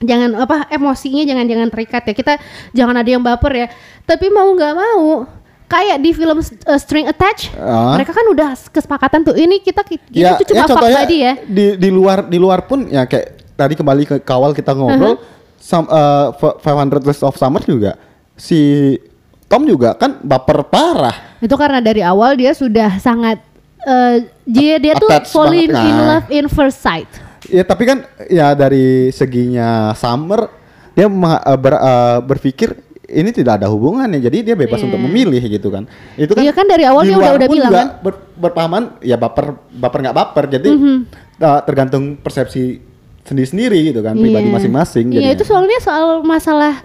jangan 0.00 0.32
apa 0.38 0.70
emosinya 0.72 1.26
jangan 1.26 1.44
jangan 1.50 1.68
terikat 1.74 2.02
ya 2.06 2.14
kita 2.14 2.32
jangan 2.72 2.94
ada 2.96 3.10
yang 3.10 3.20
baper 3.26 3.52
ya 3.52 3.66
tapi 4.06 4.30
mau 4.30 4.46
nggak 4.46 4.74
mau 4.78 5.26
kayak 5.70 6.02
di 6.02 6.10
film 6.10 6.36
uh, 6.36 6.44
String 6.76 7.06
Attached 7.06 7.54
Ah. 7.54 7.94
mereka 7.94 8.10
kan 8.10 8.26
udah 8.26 8.58
kesepakatan 8.68 9.22
tuh 9.22 9.38
ini 9.38 9.62
kita 9.62 9.86
ya, 10.10 10.34
itu 10.34 10.50
cuma 10.50 10.66
ya 10.66 10.74
fakta 10.74 11.00
dia 11.06 11.30
di 11.46 11.78
di 11.78 11.88
luar 11.88 12.26
di 12.26 12.36
luar 12.36 12.66
pun 12.66 12.90
ya 12.90 13.06
kayak 13.06 13.54
tadi 13.54 13.78
kembali 13.78 14.02
ke 14.04 14.16
kawal 14.20 14.50
kita 14.50 14.74
ngobrol 14.74 15.14
Uh-huh. 15.14 15.38
sam, 15.60 15.84
eh, 15.86 16.26
f- 16.34 16.58
500 16.58 17.04
Days 17.04 17.22
of 17.22 17.36
Summer 17.36 17.62
juga 17.62 17.94
si 18.34 18.96
Tom 19.44 19.68
juga 19.68 19.92
kan 19.92 20.16
baper 20.22 20.64
parah. 20.64 21.36
Itu 21.38 21.52
karena 21.54 21.78
dari 21.78 22.00
awal 22.00 22.34
dia 22.34 22.54
sudah 22.54 22.96
sangat 22.96 23.42
eh, 23.82 24.16
dia 24.46 24.78
dia 24.78 24.94
tuh 24.96 25.10
falling 25.28 25.68
banget, 25.68 25.84
in 25.84 25.94
nah. 25.94 26.06
love 26.08 26.26
in 26.30 26.46
first 26.48 26.80
sight. 26.80 27.10
Ya 27.50 27.60
tapi 27.60 27.84
kan 27.84 28.06
ya 28.26 28.54
dari 28.54 29.10
seginya 29.10 29.92
Summer 29.92 30.48
dia 30.94 31.04
eh, 31.06 31.58
ber- 31.58 31.82
eh, 31.82 32.18
berpikir 32.24 32.78
ini 33.12 33.30
tidak 33.30 33.58
ada 33.58 33.66
hubungannya 33.66 34.18
jadi 34.18 34.42
dia 34.42 34.54
bebas 34.54 34.78
Iya. 34.78 34.86
untuk 34.86 35.00
memilih 35.02 35.42
gitu 35.42 35.68
kan. 35.68 35.84
Itu 36.14 36.32
kan 36.32 36.42
Iya 36.42 36.52
kan 36.52 36.64
dari 36.64 36.84
awal 36.84 37.02
di 37.02 37.10
dia 37.10 37.18
udah- 37.18 37.34
udah 37.34 37.48
bilang 37.48 37.72
kan. 37.72 37.88
ber- 37.98 38.22
berpahaman 38.34 38.82
ya 39.00 39.14
baper 39.14 39.52
baper 39.68 39.98
nggak 40.00 40.16
baper 40.16 40.44
jadi 40.48 40.68
Mhm. 40.70 40.96
eh, 41.36 41.60
tergantung 41.64 42.16
persepsi 42.16 42.78
sendiri-sendiri 43.22 43.92
gitu 43.92 44.00
kan 44.00 44.14
pribadi 44.14 44.46
Iya. 44.46 44.54
masing-masing 44.54 45.06
Iya 45.12 45.30
itu 45.32 45.44
soalnya 45.44 45.78
soal 45.78 46.22
masalah 46.22 46.80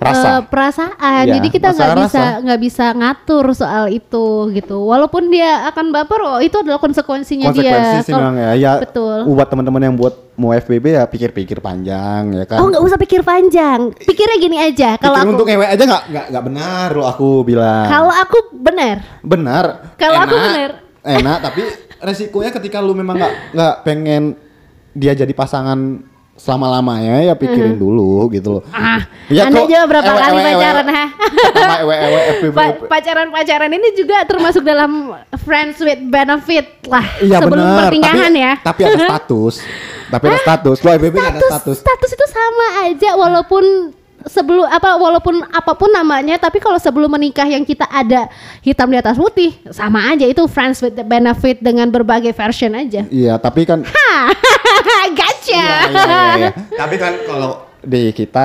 Rasa. 0.00 0.28
eh, 0.32 0.40
perasaan. 0.48 1.24
Iya, 1.28 1.34
Jadi 1.36 1.48
kita 1.52 1.68
nggak 1.70 1.96
bisa 2.00 2.22
nggak 2.40 2.60
bisa 2.60 2.86
ngatur 2.96 3.44
soal 3.52 3.84
itu 3.92 4.26
gitu. 4.50 4.80
Walaupun 4.80 5.28
dia 5.28 5.68
akan 5.68 5.92
baper, 5.92 6.20
oh 6.24 6.40
itu 6.40 6.56
adalah 6.56 6.80
konsekuensinya 6.80 7.52
konsekuensi 7.52 7.92
dia. 7.92 8.00
sih 8.00 8.08
Kalau- 8.08 8.24
memang 8.24 8.36
ya. 8.40 8.50
Ya 8.56 8.72
Betul. 8.80 9.28
buat 9.28 9.46
teman-teman 9.46 9.82
yang 9.84 9.94
buat 9.94 10.16
mau 10.34 10.56
FBB 10.56 10.96
ya 10.96 11.04
pikir-pikir 11.04 11.60
panjang 11.60 12.32
ya 12.32 12.44
kan. 12.48 12.64
Oh 12.64 12.72
nggak 12.72 12.80
usah 12.80 12.96
pikir 12.96 13.20
panjang. 13.20 13.92
Pikirnya 13.92 14.36
gini 14.40 14.56
aja. 14.56 14.96
Kalau 14.96 15.20
aku 15.20 15.36
untuk 15.36 15.44
ngewe 15.44 15.68
aja 15.68 15.84
nggak 15.84 16.04
nggak 16.32 16.44
benar 16.48 16.88
loh 16.90 17.06
aku 17.06 17.44
bilang. 17.44 17.86
kalau 17.86 18.08
aku 18.08 18.38
benar. 18.56 19.04
benar. 19.20 19.64
Kalau 19.94 20.16
aku 20.16 20.32
benar. 20.34 20.70
Enak 21.00 21.38
tapi 21.40 21.62
resikonya 22.00 22.50
ketika 22.50 22.80
lu 22.80 22.96
memang 22.96 23.20
nggak 23.20 23.34
nggak 23.52 23.74
pengen 23.84 24.32
dia 24.90 25.12
jadi 25.12 25.30
pasangan 25.30 26.02
selama 26.40 26.72
lamanya 26.72 27.20
ya 27.22 27.34
pikirin 27.36 27.76
dulu 27.76 28.32
gitu 28.32 28.58
loh. 28.58 28.62
Ah, 28.70 29.04
Ya 29.28 29.44
Anda 29.44 29.60
juga 29.60 29.84
berapa 29.84 30.08
ewe- 30.08 30.18
kali 30.18 30.32
ewe- 30.32 30.48
pacaran, 30.56 30.86
ha? 30.88 31.04
Pacaran-pacaran 32.88 33.70
ini 33.70 33.88
juga 33.92 34.24
termasuk 34.24 34.62
dalam 34.62 35.12
friends 35.38 35.76
with 35.78 36.00
benefit 36.02 36.80
lah 36.84 37.04
Iya 37.20 37.38
sebelum 37.38 37.60
tapi, 37.60 37.96
ya. 38.34 38.52
Tapi 38.58 38.80
ada 38.82 38.98
status. 38.98 39.54
tapi 40.08 40.24
ada 40.26 40.38
status. 40.40 40.76
Lo 40.80 40.90
FBB 40.90 41.14
ada 41.14 41.28
status, 41.30 41.44
status. 41.46 41.76
status 41.78 42.10
itu 42.10 42.26
sama 42.26 42.66
aja 42.84 43.10
walaupun 43.14 43.64
sebelum 44.22 44.64
apa 44.64 44.96
walaupun 44.96 45.40
apa 45.44 45.72
pun 45.72 45.88
namanya 45.88 46.36
tapi 46.36 46.56
kalau 46.56 46.76
sebelum 46.76 47.08
menikah 47.08 47.46
yang 47.46 47.64
kita 47.64 47.84
ada 47.86 48.28
hitam 48.60 48.84
di 48.86 48.96
atas 48.96 49.16
putih 49.16 49.56
sama 49.70 50.08
aja 50.08 50.24
itu 50.24 50.44
friends 50.44 50.80
with 50.80 50.92
the 50.92 51.00
benefit 51.02 51.56
dengan 51.58 51.86
berbagai 51.86 52.32
version 52.32 52.72
aja. 52.74 53.04
Iya 53.06 53.36
tapi 53.36 53.64
kan 53.64 53.80
Indonesia. 55.50 55.90
Iya, 55.90 56.06
ya, 56.06 56.36
ya. 56.38 56.50
Tapi 56.80 56.94
kan 56.96 57.12
kalau 57.26 57.50
di 57.80 58.02
kita 58.12 58.44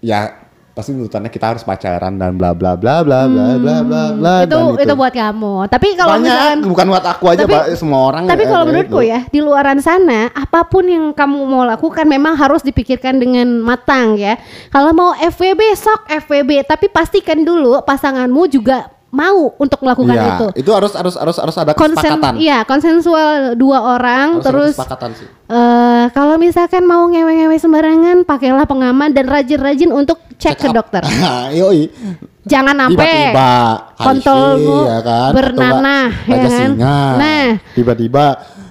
ya 0.00 0.40
pasti 0.70 0.96
tuntutannya 0.96 1.28
kita 1.28 1.46
harus 1.52 1.62
pacaran 1.66 2.14
dan 2.16 2.38
bla 2.38 2.56
bla 2.56 2.78
bla 2.78 3.02
bla 3.04 3.26
bla 3.28 3.46
hmm, 3.52 3.60
bla 3.60 3.76
bla 3.84 4.02
bla 4.16 4.34
itu, 4.46 4.56
itu 4.80 4.86
itu. 4.86 4.94
buat 4.96 5.12
kamu. 5.12 5.54
Tapi 5.68 5.88
kalau 5.98 6.16
Banyak, 6.16 6.24
misalkan 6.24 6.58
bukan 6.64 6.86
buat 6.88 7.04
aku 7.04 7.24
aja 7.28 7.44
tapi, 7.44 7.52
pak. 7.52 7.64
Semua 7.76 8.00
orang 8.08 8.22
tapi 8.24 8.42
ya, 8.46 8.48
kalau 8.48 8.64
menurutku 8.64 9.00
gitu. 9.02 9.12
ya 9.12 9.20
di 9.28 9.40
luaran 9.42 9.78
sana 9.82 10.30
apa 10.32 10.64
pun 10.70 10.86
yang 10.86 11.04
kamu 11.12 11.36
mau 11.44 11.66
lakukan 11.66 12.06
memang 12.06 12.38
harus 12.38 12.62
dipikirkan 12.64 13.18
dengan 13.20 13.60
matang 13.60 14.16
ya. 14.16 14.38
Kalau 14.70 14.94
mau 14.94 15.10
FWB 15.18 15.60
sok 15.76 16.08
FWB 16.24 16.64
tapi 16.64 16.86
pastikan 16.88 17.42
dulu 17.42 17.82
pasanganmu 17.84 18.42
juga 18.48 18.99
mau 19.10 19.50
untuk 19.56 19.82
melakukan 19.82 20.14
Iya, 20.14 20.26
itu. 20.32 20.46
itu 20.56 20.70
harus 20.70 20.94
harus 20.94 21.14
harus 21.14 21.36
harus 21.36 21.56
ada 21.56 21.74
Konsen, 21.74 21.98
kesepakatan. 21.98 22.32
iya 22.38 22.62
konsensual 22.62 23.52
dua 23.54 23.78
orang 23.92 24.38
Harus 24.38 24.44
terus 24.44 24.72
kesepakatan 24.72 25.10
sih. 25.12 25.26
eh 25.26 26.04
kalau 26.10 26.34
misalkan 26.36 26.82
mau 26.84 27.04
ngewe-ngewe 27.04 27.56
sembarangan 27.56 28.22
pakailah 28.22 28.64
pengaman 28.64 29.10
dan 29.10 29.26
rajin-rajin 29.26 29.90
untuk 29.90 30.22
cek 30.36 30.56
ke 30.56 30.68
up. 30.68 30.74
dokter. 30.76 31.02
Yoi. 31.58 31.90
Jangan 32.40 32.72
sampai 32.72 33.34
kontolmu 33.94 34.78
ya 34.86 35.00
kan? 35.00 35.30
bernanah, 35.32 36.06
ya 36.24 36.36
kan? 36.38 36.50
singa. 36.50 36.98
Nah. 37.14 37.46
tiba-tiba 37.72 38.24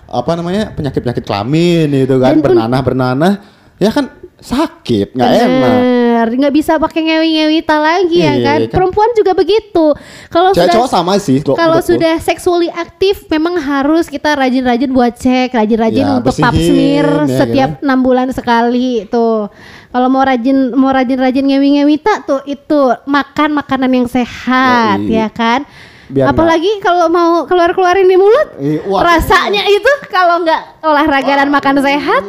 apa 0.09 0.31
namanya 0.33 0.73
penyakit-penyakit 0.73 1.21
kelamin 1.21 1.87
itu 1.93 2.15
kan 2.15 2.33
Dan 2.33 2.39
pun- 2.39 2.45
bernanah 2.49 2.79
bernanah 2.81 3.33
ya 3.75 3.91
kan 3.91 4.09
sakit 4.35 5.13
nggak 5.13 5.31
enak. 5.37 5.79
Bener, 6.21 6.39
nggak 6.39 6.55
bisa 6.55 6.75
pakai 6.75 7.01
ngewi-ngewita 7.01 7.75
lagi 7.75 8.17
ya 8.19 8.33
Iya, 8.33 8.43
kan? 8.43 8.59
kan. 8.65 8.73
Perempuan 8.75 9.09
juga 9.15 9.31
begitu. 9.31 9.85
Kalau 10.27 10.51
sudah 10.51 10.67
cowok 10.67 10.89
sama 10.89 11.13
sih. 11.15 11.39
kalau 11.45 11.79
sudah 11.79 12.19
seksually 12.19 12.67
aktif 12.67 13.23
memang 13.27 13.55
harus 13.55 14.05
kita 14.05 14.35
rajin-rajin 14.35 14.91
buat 14.91 15.15
cek, 15.15 15.55
rajin-rajin 15.55 16.03
Ya, 16.03 16.15
untuk 16.19 16.35
pap 16.35 16.51
smear 16.53 17.07
ya, 17.25 17.39
setiap 17.39 17.69
gitu. 17.77 17.83
enam 17.87 17.99
bulan 18.01 18.27
sekali 18.31 19.07
tuh. 19.07 19.47
Kalau 19.89 20.07
mau 20.07 20.21
rajin 20.21 20.75
mau 20.75 20.91
rajin-rajin 20.91 21.45
ngewi-ngewita 21.45 22.27
tuh 22.27 22.41
itu 22.45 22.79
makan 23.05 23.57
makanan 23.57 23.89
yang 23.89 24.07
sehat 24.07 24.99
Yoi. 25.01 25.17
ya 25.17 25.27
kan. 25.31 25.65
Biar 26.09 26.25
Apalagi 26.27 26.81
kalau 26.81 27.05
mau 27.05 27.45
keluar-keluarin 27.45 28.03
di 28.03 28.17
mulut, 28.17 28.57
Eh, 28.57 28.81
wah. 28.83 29.05
rasanya 29.05 29.61
itu 29.63 29.85
kalau 30.09 30.41
nggak 30.41 30.81
olahraga 30.81 31.37
dan 31.37 31.49
makan 31.49 31.77
sehat, 31.79 32.23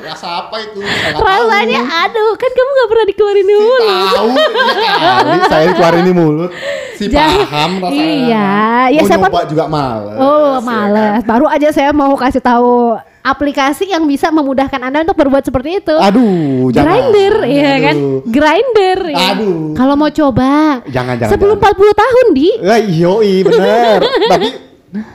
rasa 0.00 0.46
apa 0.46 0.62
itu? 0.62 0.78
Saya 0.78 1.18
rasanya 1.42 1.80
aduh 2.06 2.32
kan 2.32 2.46
kamu 2.48 2.70
nggak 2.70 2.88
pernah 2.88 3.04
dikeluarin 3.04 3.42
di 3.42 3.54
mulut. 3.56 3.82
tahu. 3.82 4.28
Iya 4.30 4.94
kali 4.94 5.38
saya 5.44 5.68
keluarin 5.76 6.04
di 6.04 6.14
mulut. 6.14 6.50
Si 6.94 7.04
Jangan- 7.06 7.42
paham 7.44 7.70
rasanya. 7.82 8.06
Iya, 8.06 8.48
ya 8.88 9.00
siapa- 9.02 9.26
nyoba 9.26 9.40
juga 9.44 9.64
males. 9.66 10.16
Oh, 10.16 10.54
males. 10.60 11.20
Baru 11.22 11.46
aja 11.46 11.68
saya 11.70 11.90
mau 11.90 12.14
kasih 12.14 12.38
tahu 12.40 12.94
aplikasi 13.26 13.90
yang 13.90 14.06
bisa 14.06 14.30
memudahkan 14.30 14.78
Anda 14.78 15.02
untuk 15.02 15.18
berbuat 15.18 15.42
seperti 15.42 15.82
itu. 15.82 15.92
Aduh, 15.92 16.70
jangan. 16.70 17.10
Grinder, 17.10 17.34
iya 17.44 17.72
kan? 17.82 17.96
Grinder. 18.24 18.98
ya. 19.10 19.26
Aduh. 19.34 19.74
Kalau 19.74 19.94
mau 19.94 20.06
coba. 20.08 20.80
Jangan, 20.86 21.18
jangan, 21.18 21.32
Sebelum 21.34 21.58
jangan. 21.58 21.74
40 21.74 22.02
tahun, 22.02 22.26
Di. 22.30 22.48
Ya, 22.62 22.76
yoi 22.78 23.34
bener. 23.42 23.98
Tapi 24.32 24.48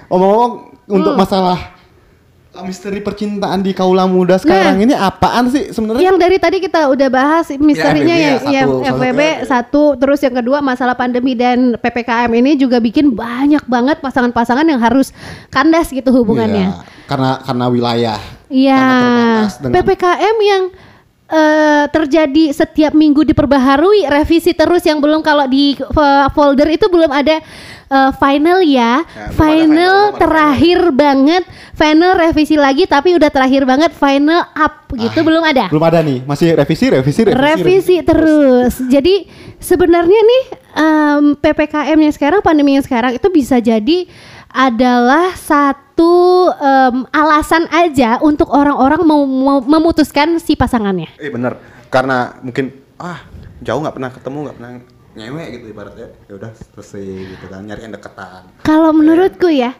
omong-omong 0.07 0.53
Hmm. 0.81 0.97
untuk 0.99 1.15
masalah 1.15 1.71
uh, 2.51 2.63
misteri 2.67 2.99
percintaan 2.99 3.63
di 3.63 3.71
kaula 3.71 4.03
muda 4.03 4.35
sekarang 4.35 4.75
Nah. 4.75 4.83
ini 4.83 4.91
apaan 4.91 5.47
sih 5.47 5.71
sebenarnya? 5.71 6.03
Yang 6.03 6.17
dari 6.19 6.35
tadi 6.35 6.57
kita 6.59 6.91
udah 6.91 7.07
bahas 7.07 7.47
misterinya 7.55 8.11
FWB 8.11 8.19
ya, 8.19 8.27
yang, 8.27 8.35
satu, 8.35 8.51
yang 8.51 8.67
salah 8.67 8.91
FWB 8.91 9.21
satu, 9.47 9.83
terus 9.95 10.19
yang 10.19 10.35
kedua 10.35 10.59
masalah 10.59 10.93
pandemi 10.93 11.31
dan 11.31 11.79
PPKM 11.79 12.27
ini 12.33 12.59
juga 12.59 12.77
bikin 12.77 13.15
banyak 13.15 13.63
banget 13.63 14.03
pasangan-pasangan 14.03 14.67
yang 14.67 14.83
harus 14.83 15.15
kandas 15.47 15.87
gitu 15.87 16.11
hubungannya. 16.11 16.75
Iya, 16.75 16.83
karena 17.11 17.31
karena 17.43 17.65
wilayah. 17.67 18.19
Iya, 18.47 18.79
dengan- 19.59 19.73
PPKM 19.75 20.37
yang 20.39 20.63
eh, 21.27 21.83
terjadi 21.87 22.51
setiap 22.51 22.91
minggu 22.91 23.23
diperbaharui, 23.23 24.07
revisi 24.07 24.51
terus 24.51 24.83
yang 24.83 24.99
belum 24.99 25.19
kalau 25.19 25.47
di 25.47 25.75
eh, 25.75 26.27
folder 26.31 26.67
itu 26.67 26.87
belum 26.87 27.07
ada 27.07 27.39
eh, 27.87 28.11
final 28.15 28.59
ya, 28.63 29.03
Ya, 29.03 29.27
final, 29.31 29.35
final 29.35 29.97
terakhir 30.19 30.79
banget, 30.91 31.43
final 31.71 32.15
revisi 32.15 32.55
lagi 32.55 32.83
tapi 32.83 33.15
udah 33.15 33.27
terakhir 33.27 33.63
banget, 33.63 33.91
final 33.91 34.43
up 34.51 34.87
gitu 34.91 35.19
Ah, 35.19 35.25
belum 35.27 35.43
ada. 35.43 35.65
Belum 35.71 35.85
ada 35.87 35.99
nih, 35.99 36.19
masih 36.23 36.51
revisi, 36.51 36.91
revisi, 36.91 37.21
revisi. 37.23 37.39
Revisi 37.39 37.95
terus. 38.03 38.73
Jadi 38.87 39.27
sebenarnya 39.55 40.19
nih 40.19 40.43
em, 40.75 41.23
PPKM-nya 41.35 42.11
sekarang, 42.11 42.39
pandeminya 42.43 42.83
sekarang 42.83 43.15
itu 43.15 43.27
bisa 43.31 43.55
jadi 43.59 44.03
adalah 44.51 45.31
satu 45.31 45.90
em, 46.57 46.95
alasan 47.11 47.65
aja 47.71 48.21
untuk 48.21 48.49
orang-orang 48.51 49.01
mau, 49.03 49.23
mau 49.25 49.59
memutuskan 49.63 50.37
si 50.37 50.55
pasangannya. 50.55 51.11
Eh 51.17 51.31
bener, 51.31 51.57
karena 51.89 52.37
mungkin 52.43 52.71
ah 53.01 53.25
jauh 53.61 53.79
nggak 53.81 53.95
pernah 53.95 54.11
ketemu, 54.13 54.37
nggak 54.47 54.57
pernah 54.57 54.71
nyewe 55.11 55.43
gitu 55.57 55.65
ibaratnya. 55.71 56.07
Ya 56.29 56.33
udah 56.37 56.51
selesai 56.75 57.05
gitu 57.35 57.45
kan, 57.49 57.61
nyari 57.65 57.81
yang 57.87 57.93
deketan. 57.95 58.41
Kalau 58.63 58.91
menurutku 58.95 59.49
ya, 59.51 59.75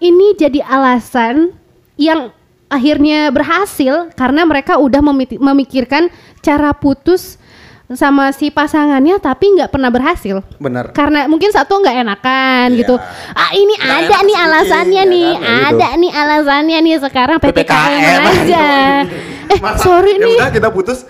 ini 0.00 0.36
jadi 0.36 0.60
alasan 0.62 1.56
yang 1.96 2.30
akhirnya 2.66 3.30
berhasil 3.30 4.10
karena 4.18 4.42
mereka 4.42 4.76
udah 4.82 4.98
memikirkan 5.38 6.10
cara 6.42 6.74
putus 6.74 7.38
sama 7.88 8.30
si 8.30 8.50
pasangannya 8.50 9.14
tapi 9.16 9.46
nggak 9.52 9.70
pernah 9.70 9.86
berhasil. 9.88 10.42
Bener. 10.56 10.90
karena 10.90 11.26
mungkin 11.26 11.48
satu 11.48 11.78
nggak 11.78 11.96
enakan 12.00 12.66
Iya. 12.68 12.78
gitu 12.80 12.94
ah 13.32 13.50
ini 13.52 13.74
Nggak 13.76 13.98
ada 14.02 14.16
nih 14.20 14.36
alasannya 14.36 14.96
ya 14.98 15.04
nih 15.06 15.30
kan, 15.30 15.38
gitu. 15.38 15.66
ada 15.70 15.88
nih 15.94 16.10
alasannya 16.12 16.78
nih 16.80 16.94
sekarang 16.98 17.36
ppkm, 17.38 17.62
PPKM 17.62 18.22
aja 18.26 18.66
eh 19.52 19.58
Masa, 19.58 19.78
sorry 19.78 20.12
ya 20.12 20.24
nih 20.24 20.34
udah 20.36 20.50
kita 20.50 20.68
putus. 20.68 21.06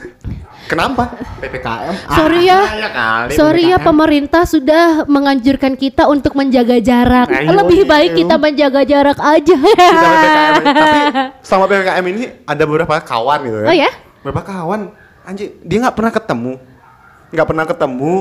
Kenapa? 0.67 1.15
PPKM. 1.39 1.95
sorry 2.11 2.41
ya 2.45 2.59
Ah, 2.59 2.75
ya 2.75 2.89
kali, 2.91 3.31
sorry 3.33 3.63
ya 3.65 3.79
PPKM. 3.79 3.87
pemerintah 3.87 4.43
sudah 4.45 4.85
menganjurkan 5.07 5.73
kita 5.75 6.05
untuk 6.05 6.35
menjaga 6.35 6.77
jarak 6.77 7.31
Ayo, 7.31 7.55
lebih 7.55 7.81
ayo. 7.81 7.89
baik 7.89 8.11
kita 8.17 8.35
menjaga 8.37 8.83
jarak 8.83 9.15
aja 9.17 9.57
Kita 9.57 10.09
PPKM. 10.13 10.53
Tapi 10.77 10.99
sama 11.41 11.65
PPKM 11.65 12.05
ini 12.11 12.23
ada 12.43 12.63
beberapa 12.63 12.99
kawan 12.99 13.39
gitu 13.45 13.59
ya. 13.59 13.67
Oh 13.67 13.77
ya? 13.79 13.91
Beberapa 14.21 14.43
kawan 14.45 14.81
anjir 15.27 15.59
dia 15.61 15.79
nggak 15.81 15.93
pernah 15.93 16.13
ketemu. 16.13 16.53
nggak 17.27 17.43
pernah 17.45 17.67
ketemu 17.67 18.13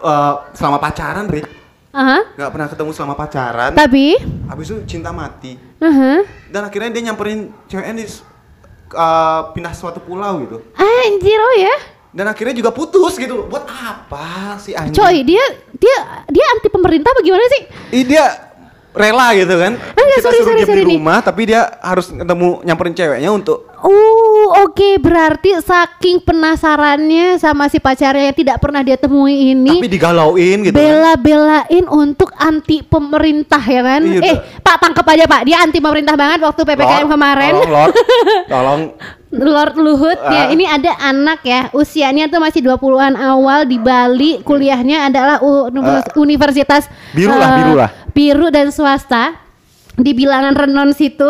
eh, 0.00 0.34
selama 0.52 0.78
pacaran, 0.78 1.28
Rik. 1.28 1.46
Aha. 1.88 2.18
Nggak 2.34 2.50
pernah 2.50 2.68
ketemu 2.68 2.90
selama 2.90 3.14
pacaran. 3.14 3.70
tapi 3.72 4.16
Habis 4.46 4.66
itu 4.66 4.76
cinta 4.88 5.10
mati. 5.10 5.60
aha. 5.78 6.24
Dan 6.48 6.62
akhirnya 6.62 6.88
dia 6.90 7.02
nyamperin 7.04 7.38
ceweknya 7.66 7.94
di 7.94 8.06
eh, 8.06 9.40
pindah 9.52 9.72
suatu 9.72 10.00
pulau 10.00 10.40
gitu. 10.42 10.64
anjir 10.74 11.38
oh 11.38 11.56
ya 11.58 11.76
Dan 12.08 12.24
akhirnya 12.24 12.56
juga 12.56 12.72
putus 12.72 13.14
gitu. 13.14 13.44
Buat 13.46 13.68
apa 13.68 14.56
sih 14.56 14.72
anjing? 14.72 14.96
coy 14.96 15.20
dia 15.22 15.44
dia 15.74 15.98
dia 16.26 16.44
anti 16.50 16.66
pemerintah 16.66 17.12
bagaimana 17.12 17.44
sih 17.50 17.62
Ih, 17.92 18.04
dia 18.04 18.47
rela 18.90 19.30
gitu 19.32 19.52
kan. 19.52 19.72
Enggak, 19.74 20.06
Kita 20.14 20.24
sorry, 20.24 20.38
suruh 20.38 20.46
sorry, 20.48 20.62
sorry 20.64 20.80
di 20.80 20.86
nih. 20.86 20.96
rumah 20.96 21.18
tapi 21.20 21.42
dia 21.44 21.60
harus 21.78 22.06
ketemu 22.08 22.48
nyamperin 22.62 22.94
ceweknya 22.94 23.30
untuk 23.30 23.68
Oh, 23.78 24.58
oke. 24.58 24.98
Berarti 24.98 25.54
saking 25.56 26.18
penasarannya 26.18 27.38
sama 27.38 27.70
si 27.70 27.78
pacarnya 27.78 28.26
yang 28.26 28.36
tidak 28.36 28.58
pernah 28.58 28.82
dia 28.82 28.98
temui 28.98 29.54
ini, 29.54 29.70
tapi 29.72 29.86
digalauin 29.86 30.66
gitu 30.66 30.74
kan. 30.74 30.82
bela-belain 30.82 31.84
untuk 31.86 32.34
anti 32.34 32.82
pemerintah 32.82 33.62
ya 33.62 33.78
kan? 33.80 34.02
Iya, 34.02 34.18
eh, 34.20 34.36
Pak 34.58 34.76
tangkap 34.80 35.06
aja 35.06 35.24
Pak. 35.24 35.46
Dia 35.46 35.62
anti 35.62 35.78
pemerintah 35.78 36.12
banget 36.12 36.42
waktu 36.42 36.58
PPKM 36.60 37.06
Lord, 37.06 37.12
kemarin. 37.12 37.52
Tolong, 37.54 37.70
Lord. 37.70 37.94
Tolong. 38.50 38.80
Lord 39.28 39.76
Luhut 39.76 40.16
ya 40.24 40.42
Ah. 40.42 40.46
ini 40.48 40.64
ada 40.64 40.88
anak 40.98 41.44
ya 41.44 41.68
usianya 41.70 42.26
tuh 42.26 42.40
masih 42.40 42.64
20-an 42.64 43.12
awal 43.14 43.62
di 43.62 43.76
Bali 43.76 44.40
kuliahnya 44.40 45.04
adalah 45.06 45.36
univers- 45.38 46.16
Universitas 46.16 46.88
Ah. 46.88 47.12
Biru 47.12 47.30
lah, 47.30 47.46
eh, 47.46 47.56
biru 47.60 47.72
lah. 47.76 47.90
Biru 48.18 48.50
dan 48.50 48.74
swasta 48.74 49.38
di 49.98 50.10
bilangan 50.12 50.54
Renon 50.54 50.90
situ 50.92 51.26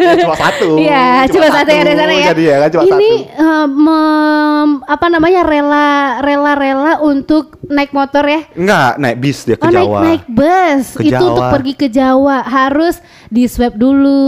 Ya, 0.00 0.16
cuma 0.18 0.34
satu. 0.34 0.68
Iya, 0.82 1.28
cuma, 1.28 1.46
satu 1.48 1.68
yang 1.68 1.82
ada 1.82 1.92
di 1.92 1.98
sana 1.98 2.12
ya. 2.12 2.26
Jadi 2.32 2.42
ya 2.42 2.56
kan 2.58 2.68
cuma 2.70 2.82
Ini 2.82 3.10
satu. 3.12 3.68
mem- 3.70 4.80
apa 4.82 5.06
namanya 5.06 5.40
rela 5.42 5.88
rela 6.20 6.52
rela 6.54 6.92
untuk 7.00 7.60
naik 7.62 7.90
motor 7.90 8.24
ya. 8.24 8.40
Enggak, 8.52 8.90
naik 8.96 9.16
bis 9.18 9.38
dia 9.42 9.54
ke 9.54 9.62
Oh 9.62 9.70
naik 9.70 9.86
Jawa. 9.86 10.00
naik 10.02 10.24
bus 10.26 10.84
Ke 10.92 11.02
itu 11.04 11.14
untuk 11.14 11.36
Jawa. 11.38 11.52
pergi 11.52 11.72
ke 11.74 11.86
Jawa 11.88 12.36
harus 12.42 12.96
di 13.26 13.44
swab 13.46 13.74
dulu. 13.74 14.20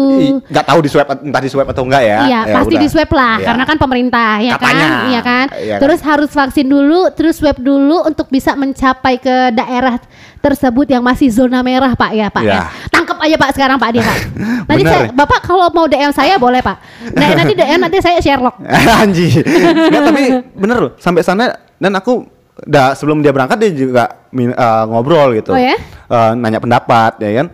Nggak 0.47 0.65
tahu 0.65 0.79
di 0.81 0.89
swab 0.89 1.07
entah 1.19 1.43
di 1.43 1.51
swab 1.51 1.67
atau 1.67 1.83
enggak 1.83 2.03
ya. 2.03 2.19
Iya, 2.23 2.41
Ya 2.45 2.55
pasti 2.55 2.75
udah. 2.75 2.83
di 2.83 2.89
swab 2.89 3.11
lah, 3.11 3.35
Iya. 3.35 3.47
karena 3.49 3.65
kan 3.65 3.77
pemerintah, 3.77 4.33
ya 4.39 4.53
Katanya. 4.55 4.79
kan, 4.79 5.09
iya 5.09 5.21
kan. 5.21 5.47
Iya 5.53 5.75
kan. 5.75 5.81
terus 5.81 6.01
harus 6.03 6.31
vaksin 6.31 6.67
dulu, 6.67 7.01
terus 7.11 7.35
swab 7.35 7.59
dulu 7.59 8.05
untuk 8.05 8.29
bisa 8.29 8.55
mencapai 8.55 9.17
ke 9.17 9.51
daerah 9.51 9.99
tersebut 10.39 10.87
yang 10.87 11.03
masih 11.03 11.31
zona 11.31 11.63
merah, 11.63 11.95
Pak 11.95 12.11
ya, 12.13 12.27
Pak 12.29 12.43
ya. 12.43 12.67
Tangkap 12.91 13.12
aja 13.23 13.37
Pak 13.37 13.51
sekarang, 13.53 13.77
Pak 13.77 13.91
dia, 13.91 14.03
Pak. 14.09 14.19
Nanti 14.65 14.83
Bener. 14.83 14.93
saya, 14.93 15.09
Bapak 15.11 15.41
kalau 15.41 15.67
mau 15.71 15.87
DM 15.87 16.11
saya 16.11 16.35
boleh, 16.37 16.59
Pak. 16.59 16.77
Nah, 17.13 17.29
nanti 17.39 17.53
DM 17.53 17.79
nanti 17.79 17.99
saya 17.99 18.19
Sherlock. 18.19 18.59
Anjir. 19.01 19.43
Nggak, 19.43 20.03
tapi 20.05 20.23
bener 20.53 20.77
loh, 20.79 20.93
sampai 20.97 21.21
sana 21.21 21.45
dan 21.77 21.93
aku 21.93 22.27
udah 22.63 22.93
sebelum 22.93 23.19
dia 23.19 23.31
berangkat 23.31 23.57
dia 23.57 23.71
juga 23.73 24.05
eh, 24.31 24.85
ngobrol 24.85 25.33
gitu. 25.35 25.51
Oh 25.51 25.59
ya? 25.59 25.79
Eh, 26.05 26.31
nanya 26.35 26.59
pendapat 26.59 27.17
ya 27.19 27.31
kan. 27.39 27.49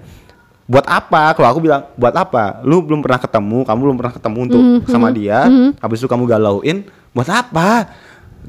Buat 0.64 0.84
apa? 0.84 1.32
Kalau 1.32 1.48
aku 1.48 1.60
bilang, 1.60 1.88
buat 1.94 2.12
apa? 2.12 2.60
Lu 2.60 2.80
belum 2.80 3.00
pernah 3.00 3.16
ketemu, 3.16 3.64
kamu 3.64 3.78
belum 3.80 3.96
pernah 3.96 4.12
ketemu 4.12 4.38
untuk 4.42 4.60
Mhm, 4.60 4.78
sama 4.84 5.08
dia. 5.08 5.48
Habis 5.80 5.96
itu 5.98 6.08
kamu 6.08 6.28
galauin, 6.28 6.84
buat 7.10 7.24
apa? 7.26 7.88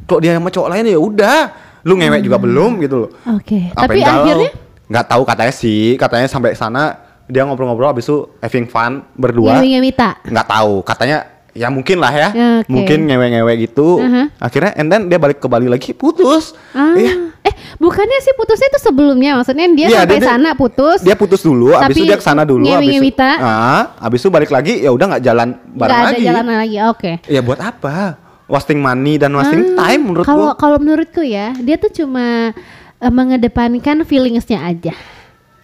Kalau 0.03 0.19
dia 0.19 0.35
sama 0.35 0.51
cowok 0.51 0.67
lain 0.67 0.83
ya 0.85 0.99
udah. 0.99 1.39
Lu 1.87 1.95
ngewek 1.95 2.19
juga 2.19 2.35
belum 2.35 2.83
gitu 2.83 3.07
loh. 3.07 3.09
Oke, 3.23 3.71
Apa 3.71 3.87
tapi 3.87 4.03
galau? 4.03 4.27
akhirnya 4.27 4.51
nggak 4.91 5.05
tahu 5.07 5.23
katanya 5.23 5.53
sih, 5.55 5.95
katanya 5.95 6.27
sampai 6.27 6.51
sana 6.51 7.07
dia 7.29 7.45
ngobrol-ngobrol 7.45 7.93
habis 7.93 8.03
itu 8.03 8.25
having 8.39 8.65
fun 8.65 9.05
berdua. 9.13 9.55
ngewi-ngewita. 9.55 10.25
Nggak 10.25 10.47
tahu, 10.49 10.81
katanya 10.81 11.17
ya 11.49 11.67
mungkin 11.67 11.97
lah 11.97 12.09
ya, 12.09 12.29
Ya, 12.31 12.49
oke. 12.61 12.69
mungkin 12.69 13.05
ngewe-ngewe 13.05 13.53
gitu. 13.59 14.01
Uh-huh. 14.01 14.25
Akhirnya 14.37 14.73
and 14.73 14.87
then 14.87 15.05
dia 15.05 15.15
balik 15.15 15.37
ke 15.37 15.45
Bali 15.45 15.65
lagi 15.65 15.93
putus. 15.93 16.57
Ah. 16.71 16.93
Iya. 16.93 17.29
Eh, 17.39 17.53
bukannya 17.77 18.19
sih 18.19 18.33
putusnya 18.33 18.67
itu 18.67 18.79
sebelumnya, 18.81 19.37
maksudnya 19.37 19.63
dia 19.71 19.87
Iya, 19.87 19.99
sampai 20.03 20.17
dia- 20.17 20.27
sana 20.27 20.49
putus. 20.53 20.99
Dia 20.99 21.15
putus 21.15 21.39
dulu, 21.39 21.71
Tapi 21.71 21.93
itu 21.93 22.03
dia 22.03 22.17
ke 22.17 22.25
sana 22.25 22.43
dulu, 22.43 22.67
habis 22.67 22.99
itu, 22.99 23.15
ah, 23.39 23.95
habis 23.97 24.19
itu 24.19 24.27
balik 24.27 24.49
lagi 24.49 24.81
ya 24.81 24.89
udah 24.89 25.05
nggak 25.07 25.23
jalan 25.23 25.47
bareng 25.69 25.77
nggak 25.87 26.03
ada 26.03 26.11
lagi. 26.11 26.23
jalan 26.25 26.45
lagi. 26.49 26.77
Oke. 26.85 27.11
Ya 27.25 27.39
buat 27.39 27.59
apa? 27.59 28.19
Wasting 28.43 28.81
money 28.81 29.15
dan 29.15 29.29
wasting 29.31 29.77
Ah, 29.77 29.85
time 29.87 30.01
menurut 30.03 30.25
Kalau 30.25 30.57
kalau 30.57 30.77
menurutku 30.77 31.21
ya, 31.21 31.53
dia 31.55 31.77
tuh 31.77 31.93
cuma 31.93 32.49
eh, 32.97 33.11
mengedepankan 33.13 34.01
feelingsnya 34.03 34.59
aja. 34.59 34.91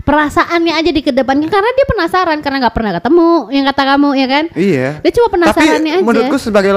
Perasaannya 0.06 0.74
aja 0.78 0.92
dikedepankan 0.94 1.50
karena 1.50 1.70
dia 1.74 1.86
penasaran 1.90 2.38
karena 2.40 2.58
nggak 2.62 2.76
pernah 2.78 2.92
ketemu 2.94 3.30
yang 3.50 3.66
kata 3.74 3.84
kamu 3.90 4.10
ya 4.14 4.28
kan? 4.30 4.46
Iya. 4.54 4.90
Dia 5.02 5.12
cuma 5.18 5.28
penasarannya 5.34 5.92
Tapi 5.92 5.98
aja. 5.98 6.06
menurutku 6.06 6.38
sebagai 6.38 6.72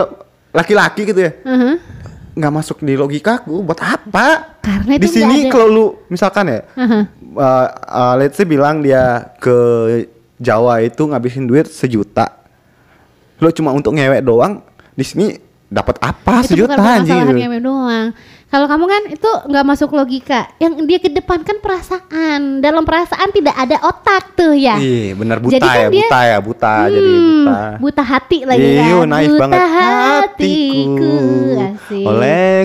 laki-laki 0.49 1.05
gitu 1.05 1.21
ya, 1.21 1.33
Uh-huh. 1.45 1.77
nggak 2.33 2.53
masuk 2.57 2.81
di 2.81 2.97
logikaku. 2.97 3.61
Buat 3.61 3.85
apa? 3.85 4.57
Karena 4.65 4.97
di 4.97 5.05
sini 5.05 5.53
kalau 5.53 5.69
lu 5.69 5.85
misalkan 6.09 6.49
ya, 6.49 6.65
Uh-huh. 6.73 7.05
uh, 7.37 7.67
uh, 7.85 8.15
let's 8.17 8.33
say 8.35 8.49
bilang 8.49 8.81
dia 8.81 9.29
ke 9.37 9.57
Jawa 10.41 10.81
itu 10.81 11.05
ngabisin 11.05 11.45
duit 11.45 11.69
sejuta. 11.69 12.33
Lo 13.39 13.53
cuma 13.53 13.77
untuk 13.77 13.93
ngewek 13.93 14.25
doang, 14.25 14.65
di 14.97 15.05
sini 15.05 15.37
dapat 15.69 16.01
apa 16.01 16.41
itu 16.43 16.57
sejuta 16.57 16.81
bukan 16.81 17.05
anjing? 17.05 17.29
gitu. 17.37 17.59
doang. 17.61 18.07
Kalau 18.49 18.65
kamu 18.65 18.85
kan 18.85 19.03
itu 19.13 19.29
nggak 19.45 19.61
masuk 19.63 19.93
logika. 19.93 20.49
Yang 20.57 20.89
dia 20.89 20.99
kedepankan 20.99 21.61
perasaan. 21.61 22.59
Dalam 22.59 22.81
perasaan 22.81 23.29
tidak 23.29 23.53
ada 23.53 23.77
otak 23.85 24.33
tuh 24.33 24.57
ya. 24.57 24.81
Iya, 24.81 25.13
benar 25.15 25.37
buta 25.37 25.53
Jadi 25.53 25.69
kan 25.69 25.77
ya, 25.77 25.89
dia- 25.93 26.09
buta 26.09 26.21
ya, 26.25 26.39
buta 26.41 26.73
jadi 26.89 27.11
Hmm, 27.13 27.45
buta. 27.45 27.77
buta 27.77 28.03
hati 28.03 28.39
lagi 28.43 28.65
Iyo, 28.65 28.99
kan. 28.99 29.13
naif 29.13 29.29
buta 29.29 29.41
banget 29.45 29.61
hatiku. 29.61 31.13
Asik. 31.59 32.05
oleh 32.05 32.65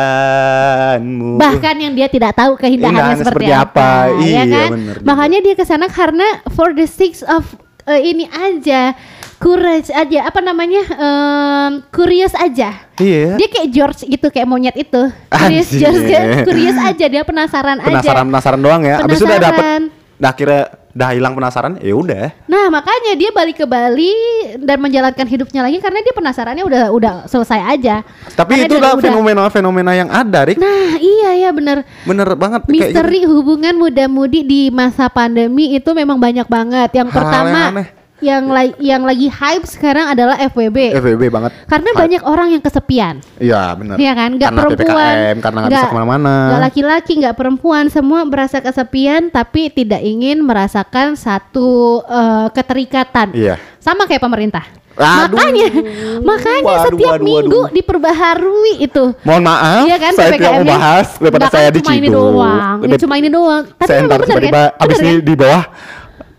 keindahanmu. 0.00 1.36
Bahkan 1.36 1.74
yang 1.76 1.92
dia 1.92 2.08
tidak 2.08 2.32
tahu 2.34 2.56
keindahannya 2.56 3.00
Indahannya 3.16 3.20
seperti, 3.20 3.46
seperti 3.46 3.60
apa. 3.68 3.90
ya 4.16 4.24
Iya, 4.24 4.42
kan? 4.46 4.68
bener 4.72 4.94
juga. 4.96 5.06
Makanya 5.06 5.38
dia 5.40 5.54
ke 5.54 5.64
sana 5.64 5.86
karena 5.88 6.24
for 6.50 6.72
the 6.72 6.84
sake 6.84 7.20
of 7.26 7.44
eh, 7.84 8.00
ini 8.06 8.24
aja, 8.28 8.92
courage 9.40 9.88
aja, 9.88 10.28
apa 10.28 10.38
namanya? 10.38 10.84
em, 10.84 11.70
curious 11.88 12.36
aja. 12.36 12.84
Iya. 13.00 13.40
Dia 13.40 13.48
kayak 13.48 13.68
George 13.72 14.00
gitu, 14.04 14.28
kayak 14.28 14.44
monyet 14.44 14.76
itu. 14.76 15.08
Curious. 15.32 15.72
George 15.72 16.04
kan? 16.06 16.44
curious 16.44 16.76
aja, 16.76 17.06
dia 17.08 17.22
penasaran, 17.24 17.80
penasaran 17.80 18.20
aja. 18.20 18.28
penasaran 18.28 18.60
doang 18.60 18.82
ya. 18.84 19.00
Abis 19.00 19.16
itu 19.16 19.24
udah 19.24 19.40
dapet, 19.40 19.64
Penasaran. 19.64 19.82
dah 20.20 20.30
akhirnya 20.30 20.62
udah 20.90 21.08
hilang 21.14 21.32
penasaran, 21.32 21.72
ya 21.80 21.94
udah. 21.94 22.34
Nah, 22.44 22.66
makanya 22.68 23.14
dia 23.14 23.30
balik 23.30 23.56
ke 23.56 23.64
Bali 23.64 24.10
dan 24.58 24.76
menjalankan 24.76 25.22
hidupnya 25.24 25.62
lagi 25.62 25.78
karena 25.78 26.02
dia 26.02 26.12
penasarannya 26.12 26.64
udah 26.66 26.82
udah 26.90 27.12
selesai 27.24 27.78
aja. 27.78 28.02
Tapi 28.34 28.58
Karena 28.58 28.66
itu 28.68 28.74
udah 28.76 28.92
fenomena-fenomena 28.98 29.94
yang 29.94 30.10
ada, 30.10 30.44
Rik. 30.44 30.58
Nah, 30.58 30.98
iya 30.98 31.48
ya 31.48 31.50
bener 31.54 31.86
Bener 32.04 32.26
banget. 32.34 32.66
kayak 32.66 32.74
gitu. 32.74 32.84
Misteri 32.90 33.20
hubungan 33.24 33.72
muda-mudi 33.78 34.42
di 34.42 34.68
masa 34.68 35.06
pandemi 35.08 35.72
itu 35.72 35.88
memang 35.94 36.18
banyak 36.18 36.44
banget. 36.44 36.90
Yang 36.92 37.08
Hal 37.08 37.16
pertama 37.22 37.48
yang 37.48 37.72
aneh. 37.80 37.88
Yang 38.20 38.46
la- 38.46 38.76
yang 38.76 39.02
lagi 39.02 39.26
hype 39.26 39.64
sekarang 39.64 40.06
adalah 40.06 40.36
FWB. 40.38 40.92
FWB 40.94 41.22
banget. 41.26 41.50
Karena 41.64 41.90
Hype. 41.90 42.00
banyak 42.00 42.22
orang 42.22 42.48
yang 42.50 42.60
kesepian. 42.60 43.14
Iya 43.36 43.74
bener. 43.74 43.96
Iya 43.96 44.12
kan, 44.12 44.30
nggak 44.36 44.48
Karena 44.48 44.60
perempuan, 44.62 45.12
PPKM, 45.16 45.36
karena 45.40 45.58
nggak 45.58 45.70
bisa 45.72 45.86
ke 45.86 45.94
mana-mana. 45.94 46.34
nggak 46.46 46.62
laki-laki, 46.62 47.12
nggak 47.18 47.34
perempuan, 47.34 47.84
semua 47.88 48.20
merasa 48.22 48.58
kesepian, 48.58 49.28
tapi 49.28 49.68
tidak 49.68 50.00
ingin 50.00 50.40
merasakan 50.40 51.14
satu 51.14 51.70
eh, 52.02 52.46
keterikatan. 52.50 53.32
Iya. 53.32 53.56
Sama 53.76 54.04
kayak 54.04 54.20
pemerintah. 54.20 54.64
Aduh. 54.92 55.32
Makanya, 55.32 55.68
makanya 56.28 56.60
Waduh, 56.66 56.84
setiap 56.84 57.14
waduh, 57.16 57.24
minggu 57.24 57.60
waduh. 57.62 57.72
diperbaharui 57.72 58.74
itu. 58.80 59.04
Mohon 59.22 59.42
maaf, 59.46 59.82
Iya 59.86 59.96
kan 59.96 60.12
saya 60.12 60.30
tidak 60.30 60.52
mau 60.52 60.64
bahas 60.66 61.08
daripada 61.16 61.46
saya 61.48 61.68
kan 61.70 61.78
cuma 61.78 61.90
ini 61.90 62.00
diciduk. 62.02 62.20
doang. 62.28 62.76
Ya, 62.82 62.96
cuma 62.98 63.14
ini 63.16 63.28
doang. 63.30 63.62
Tapi 63.70 63.88
saya 63.88 64.00
ntar 64.04 64.18
tiba-tiba 64.20 64.62
kan? 64.68 64.82
abis 64.82 64.96
ini 64.98 65.08
kan? 65.10 65.24
di 65.24 65.34
bawah 65.34 65.62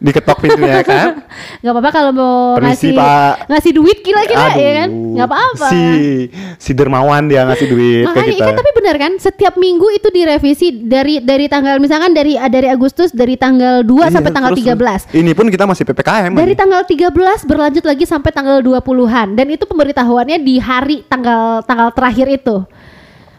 diketok 0.02 0.38
pintunya 0.40 0.82
kan. 0.92 1.22
Gak 1.62 1.72
apa-apa 1.72 1.90
kalau 1.90 2.12
mau 2.12 2.34
Permisi, 2.58 2.90
ngasih 2.90 2.92
Pak. 2.98 3.34
ngasih 3.48 3.72
duit 3.72 3.98
kira-kira 4.02 4.50
ya 4.52 4.72
kan? 4.76 4.90
Aduh, 4.90 5.14
Gak 5.14 5.28
apa-apa. 5.28 5.68
Si 5.70 5.82
si 6.58 6.72
dermawan 6.74 7.24
dia 7.26 7.42
ngasih 7.44 7.68
duit 7.68 8.04
ke 8.04 8.10
Makanya 8.10 8.34
kita. 8.34 8.44
kan 8.44 8.56
tapi 8.56 8.72
benar 8.74 8.96
kan 8.98 9.12
setiap 9.16 9.54
minggu 9.56 9.88
itu 9.92 10.10
direvisi 10.10 10.68
dari 10.82 11.20
dari 11.20 11.46
tanggal 11.46 11.78
misalkan 11.78 12.12
dari 12.12 12.34
dari 12.42 12.68
Agustus 12.68 13.12
dari 13.12 13.36
tanggal 13.36 13.82
2 13.82 13.94
Iya, 14.02 14.10
sampai 14.12 14.32
tanggal 14.32 14.52
terus- 14.52 14.66
13. 14.66 15.02
Ini 15.14 15.32
pun 15.32 15.46
kita 15.48 15.64
masih 15.64 15.84
PPKM. 15.84 16.32
Dari 16.34 16.48
ini. 16.48 16.58
tanggal 16.58 16.82
13 16.82 17.14
berlanjut 17.44 17.84
lagi 17.84 18.04
sampai 18.04 18.32
tanggal 18.32 18.58
20-an 18.60 19.34
dan 19.34 19.48
itu 19.48 19.64
pemberitahuannya 19.64 20.38
di 20.40 20.58
hari 20.58 21.06
tanggal 21.06 21.62
tanggal 21.62 21.92
terakhir 21.92 22.26
itu. 22.28 22.66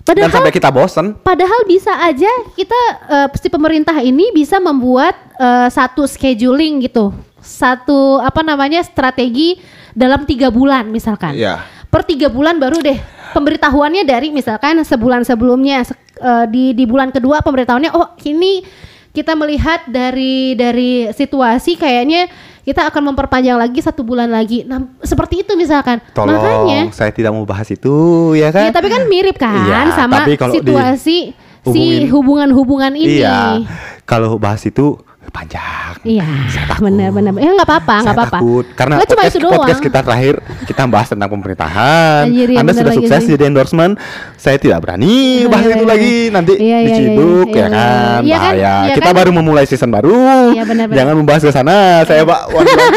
Dan 0.03 0.19
Padahal 0.19 0.35
sampai 0.35 0.53
kita 0.53 0.71
bosen. 0.75 1.07
Padahal 1.23 1.61
bisa 1.63 1.95
aja 2.03 2.31
kita 2.59 2.81
eh, 3.07 3.29
si 3.39 3.47
pemerintah 3.47 4.03
ini 4.03 4.35
bisa 4.35 4.59
membuat 4.59 5.15
eh, 5.39 5.69
satu 5.71 6.11
scheduling 6.11 6.83
gitu, 6.83 7.15
satu 7.39 8.19
apa 8.19 8.43
namanya 8.43 8.83
strategi 8.83 9.63
dalam 9.95 10.27
tiga 10.27 10.51
bulan 10.51 10.91
misalkan. 10.91 11.39
Iya. 11.39 11.63
Per 11.87 12.03
tiga 12.03 12.33
bulan 12.33 12.59
baru 12.59 12.83
deh 12.83 12.99
pemberitahuannya 13.33 14.03
dari 14.03 14.35
misalkan 14.35 14.83
sebulan 14.83 15.23
sebelumnya 15.23 15.87
se- 15.87 15.99
eh, 16.19 16.47
di 16.51 16.75
di 16.75 16.85
bulan 16.85 17.15
kedua 17.15 17.39
pemberitahuannya 17.41 17.95
oh 17.95 18.19
ini 18.27 18.67
kita 19.13 19.37
melihat 19.37 19.85
dari 19.87 20.57
dari 20.57 21.13
situasi 21.13 21.77
kayaknya 21.77 22.27
kita 22.63 22.87
akan 22.87 23.13
memperpanjang 23.13 23.59
lagi 23.59 23.83
satu 23.83 24.03
bulan 24.03 24.31
lagi. 24.31 24.63
Nah 24.63 24.83
seperti 25.01 25.43
itu 25.43 25.53
misalkan. 25.55 25.99
Tolong, 26.15 26.39
Makanya 26.39 26.95
saya 26.95 27.11
tidak 27.11 27.35
mau 27.35 27.43
bahas 27.43 27.67
itu 27.69 27.93
ya 28.35 28.55
kan. 28.55 28.67
Ya 28.67 28.73
tapi 28.73 28.87
kan 28.87 29.03
mirip 29.07 29.35
kan 29.35 29.67
Iya, 29.67 29.99
sama 29.99 30.23
tapi 30.23 30.39
kalau 30.39 30.55
situasi 30.55 31.35
si 31.63 31.71
dihubungin- 32.07 32.11
hubungan-hubungan 32.11 32.93
ini. 32.95 33.23
Iya. 33.23 33.67
Kalau 34.03 34.39
bahas 34.39 34.63
itu 34.63 34.99
panjang. 35.33 35.97
Iya, 36.05 36.29
benar-benar. 36.77 37.33
Ya 37.41 37.51
nggak 37.57 37.69
apa-apa, 37.69 37.97
nggak 38.05 38.17
apa-apa. 38.17 38.39
takut 38.39 38.67
karena 38.77 38.95
cuma 39.01 39.09
podcast, 39.09 39.33
itu 39.33 39.39
doang. 39.41 39.55
podcast 39.57 39.81
kita 39.81 39.99
terakhir 40.05 40.35
kita 40.69 40.83
bahas 40.87 41.09
tentang 41.09 41.29
pemerintahan. 41.33 42.23
Anjir, 42.29 42.49
iya, 42.53 42.59
Anda 42.61 42.73
sudah 42.77 42.93
sukses 42.93 43.23
jadi 43.25 43.45
endorsement. 43.49 43.97
Saya 44.37 44.61
tidak 44.61 44.85
berani 44.85 45.43
Iya, 45.43 45.49
bahas 45.49 45.65
iya, 45.65 45.75
itu 45.75 45.85
iya. 45.85 45.91
lagi 45.91 46.15
nanti 46.29 46.53
Iya, 46.61 46.79
iya, 46.79 46.87
diciduk 46.87 47.49
iya, 47.49 47.57
ya 47.57 47.65
iya. 47.65 47.73
kan. 47.73 48.21
Iya 48.23 48.37
kan, 48.37 48.53
Bahaya. 48.53 48.75
iya 48.85 48.95
kita 49.01 49.11
kan? 49.11 49.19
baru 49.19 49.31
memulai 49.33 49.65
season 49.65 49.91
baru. 49.91 50.17
Iya, 50.53 50.63
benar-benar. 50.69 50.99
Jangan 51.01 51.15
membahas 51.17 51.43
ke 51.43 51.53
sana. 51.53 51.79
Saya 52.05 52.23
Pak. 52.29 52.41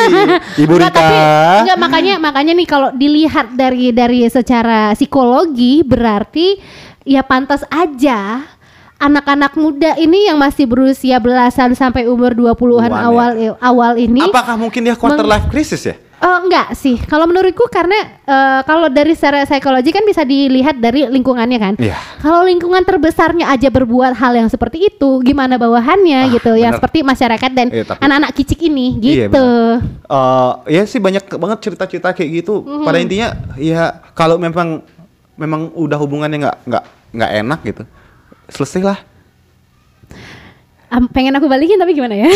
Ibu 0.65 0.73
Rika. 0.75 0.91
tapi 0.91 1.15
enggak 1.63 1.79
makanya 1.79 2.13
makanya 2.19 2.53
nih 2.55 2.67
kalau 2.67 2.89
dilihat 2.91 3.55
dari 3.55 3.95
dari 3.95 4.27
secara 4.27 4.91
psikologi 4.93 5.81
berarti 5.86 6.59
ya 7.05 7.21
pantas 7.21 7.61
aja 7.69 8.41
anak-anak 8.95 9.53
muda 9.55 9.93
ini 9.95 10.31
yang 10.31 10.39
masih 10.39 10.65
berusia 10.65 11.19
belasan 11.19 11.75
sampai 11.75 12.07
umur 12.07 12.31
20-an 12.31 12.55
Puluhan 12.55 12.91
ya. 12.91 13.01
awal 13.03 13.29
awal 13.59 13.93
ini 13.99 14.23
Apakah 14.23 14.55
mungkin 14.55 14.87
dia 14.87 14.95
quarter 14.95 15.25
life 15.25 15.45
crisis 15.51 15.83
ya? 15.83 15.95
Eh, 16.15 16.37
enggak 16.41 16.73
sih, 16.73 16.95
kalau 17.05 17.27
menurutku 17.27 17.67
karena 17.67 17.93
eh, 18.23 18.59
kalau 18.63 18.87
dari 18.87 19.13
secara 19.13 19.43
psikologi 19.43 19.91
kan 19.91 20.01
bisa 20.07 20.23
dilihat 20.23 20.79
dari 20.79 21.05
lingkungannya 21.05 21.59
kan. 21.59 21.73
Iya. 21.75 21.93
Kalau 22.23 22.41
lingkungan 22.41 22.81
terbesarnya 22.81 23.51
aja 23.51 23.67
berbuat 23.67 24.15
hal 24.15 24.33
yang 24.33 24.47
seperti 24.47 24.89
itu, 24.89 25.19
gimana 25.21 25.59
bawahannya 25.59 26.25
Ah, 26.25 26.31
gitu? 26.31 26.55
Yang 26.55 26.79
seperti 26.79 27.03
masyarakat 27.03 27.51
dan 27.51 27.67
Iya, 27.67 27.99
anak-anak 27.99 28.31
kicik 28.31 28.63
ini 28.63 28.95
Iya, 29.03 29.27
gitu. 29.27 29.47
Eh 30.07 30.51
ya 30.71 30.81
sih 30.87 31.03
banyak 31.03 31.29
banget 31.35 31.59
cerita-cerita 31.61 32.15
kayak 32.15 32.29
gitu. 32.41 32.63
Mhm. 32.63 32.85
Pada 32.87 32.97
intinya 32.97 33.27
ya 33.59 33.83
kalau 34.15 34.39
memang 34.39 34.81
memang 35.35 35.67
udah 35.75 35.99
hubungannya 35.99 36.41
nggak 36.41 36.57
nggak 36.63 36.83
nggak 37.11 37.31
enak 37.43 37.59
gitu, 37.67 37.83
selesai 38.47 38.81
lah. 38.81 38.99
Am- 40.87 41.09
pengen 41.09 41.33
aku 41.35 41.49
balikin 41.49 41.75
tapi 41.75 41.91
gimana 41.91 42.15
ya? 42.15 42.29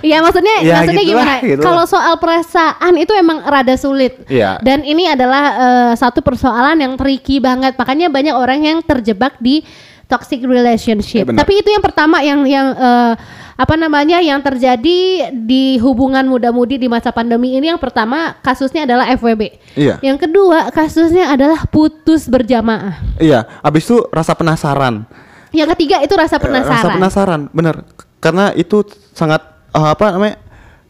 Iya 0.00 0.20
maksudnya 0.20 0.60
Ya, 0.60 0.80
maksudnya 0.80 1.04
gitulah, 1.04 1.24
gimana? 1.24 1.34
gitulah. 1.44 1.64
Kalau 1.64 1.84
soal 1.88 2.14
perasaan 2.20 2.94
itu 2.96 3.12
emang 3.16 3.40
rada 3.44 3.74
sulit. 3.76 4.20
Iya. 4.28 4.60
Dan 4.60 4.84
ini 4.84 5.08
adalah 5.08 5.44
eh, 5.56 5.92
satu 5.96 6.20
persoalan 6.20 6.76
yang 6.76 6.92
tricky 6.96 7.40
banget. 7.40 7.76
Makanya 7.76 8.12
banyak 8.12 8.34
orang 8.34 8.60
yang 8.60 8.78
terjebak 8.80 9.36
di 9.40 9.64
toxic 10.04 10.42
relationship. 10.42 11.28
Benar. 11.28 11.44
Tapi 11.44 11.60
itu 11.60 11.68
yang 11.70 11.84
pertama 11.84 12.20
yang 12.20 12.44
yang 12.44 12.66
eh, 12.74 13.12
apa 13.60 13.76
namanya 13.76 14.24
yang 14.24 14.40
terjadi 14.40 15.28
di 15.36 15.76
hubungan 15.84 16.24
muda-mudi 16.24 16.80
di 16.80 16.88
masa 16.88 17.12
pandemi 17.12 17.52
ini 17.52 17.68
yang 17.68 17.76
pertama 17.76 18.40
kasusnya 18.40 18.88
adalah 18.88 19.04
FWB. 19.12 19.60
Iya. 19.76 20.00
Yang 20.00 20.24
kedua 20.24 20.72
kasusnya 20.72 21.28
adalah 21.28 21.68
putus 21.68 22.24
berjamaah. 22.24 23.20
Iya, 23.20 23.44
abis 23.60 23.84
itu 23.84 24.00
rasa 24.08 24.32
penasaran. 24.32 25.04
Yang 25.52 25.76
ketiga 25.76 26.00
itu 26.00 26.14
rasa 26.16 26.40
penasaran. 26.40 26.72
Rasa 26.72 26.96
penasaran, 26.96 27.40
bener. 27.52 27.84
Karena 28.16 28.56
itu 28.56 28.80
sangat 29.12 29.44
eh, 29.76 29.88
apa 29.92 30.16
namanya 30.16 30.40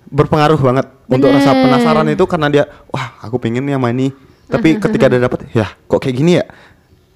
berpengaruh 0.06 0.60
banget 0.62 0.86
untuk 1.10 1.26
rasa 1.26 1.50
Bener. 1.50 1.62
penasaran 1.66 2.06
itu 2.06 2.24
karena 2.30 2.46
dia, 2.50 2.64
wah 2.90 3.18
aku 3.18 3.42
pengen 3.42 3.66
nih 3.66 3.74
sama 3.74 3.90
ini. 3.90 4.14
Tapi 4.50 4.78
ketika 4.82 5.06
dia 5.10 5.18
dapet, 5.22 5.46
ya 5.54 5.74
kok 5.86 5.98
kayak 6.02 6.14
gini 6.14 6.38
ya? 6.38 6.44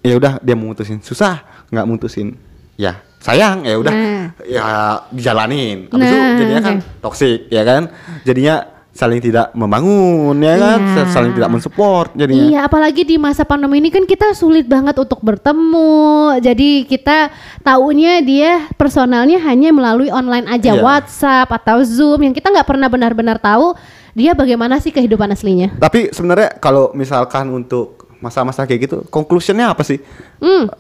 Ya 0.03 0.15
udah 0.19 0.39
dia 0.43 0.55
memutusin, 0.59 0.99
susah 1.03 1.47
nggak 1.71 1.87
mutusin. 1.87 2.39
Ya 2.77 2.99
sayang 3.19 3.65
ya 3.65 3.81
udah 3.81 3.93
Nah. 3.93 4.25
ya 4.45 4.65
dijalanin. 5.09 5.89
Habis 5.89 6.05
itu 6.05 6.17
Nah, 6.17 6.37
jadinya 6.37 6.61
kan 6.61 6.75
oke. 6.77 7.01
toksik 7.01 7.39
ya 7.49 7.63
kan. 7.65 7.83
Jadinya 8.23 8.57
saling 8.95 9.19
tidak 9.19 9.51
membangun 9.59 10.39
ya 10.39 10.55
kan, 10.55 10.79
Iya. 10.79 11.03
saling 11.11 11.35
tidak 11.35 11.51
mensupport 11.51 12.15
jadinya. 12.15 12.47
Iya, 12.47 12.59
apalagi 12.63 13.03
di 13.03 13.19
masa 13.19 13.43
pandemi 13.43 13.83
ini 13.83 13.91
kan 13.91 14.07
kita 14.07 14.39
sulit 14.39 14.71
banget 14.71 14.95
untuk 14.95 15.19
bertemu. 15.19 16.39
Jadi 16.39 16.87
kita 16.87 17.35
taunya 17.59 18.23
dia 18.23 18.71
personalnya 18.79 19.43
hanya 19.43 19.75
melalui 19.75 20.15
online 20.15 20.47
aja, 20.47 20.79
Iya. 20.79 20.83
WhatsApp 20.85 21.51
atau 21.51 21.83
Zoom 21.83 22.23
yang 22.23 22.35
kita 22.37 22.55
nggak 22.55 22.69
pernah 22.71 22.87
benar-benar 22.87 23.43
tahu 23.43 23.75
dia 24.15 24.31
bagaimana 24.31 24.79
sih 24.79 24.95
kehidupan 24.95 25.27
aslinya. 25.27 25.75
Tapi 25.75 26.15
sebenarnya 26.15 26.55
kalau 26.63 26.95
misalkan 26.95 27.51
untuk 27.51 28.07
masa-masa 28.23 28.63
kayak 28.63 28.81
gitu, 28.87 28.97
conclusionnya 29.11 29.75
apa 29.75 29.83
sih? 29.83 29.99
Hmm. 30.39 30.71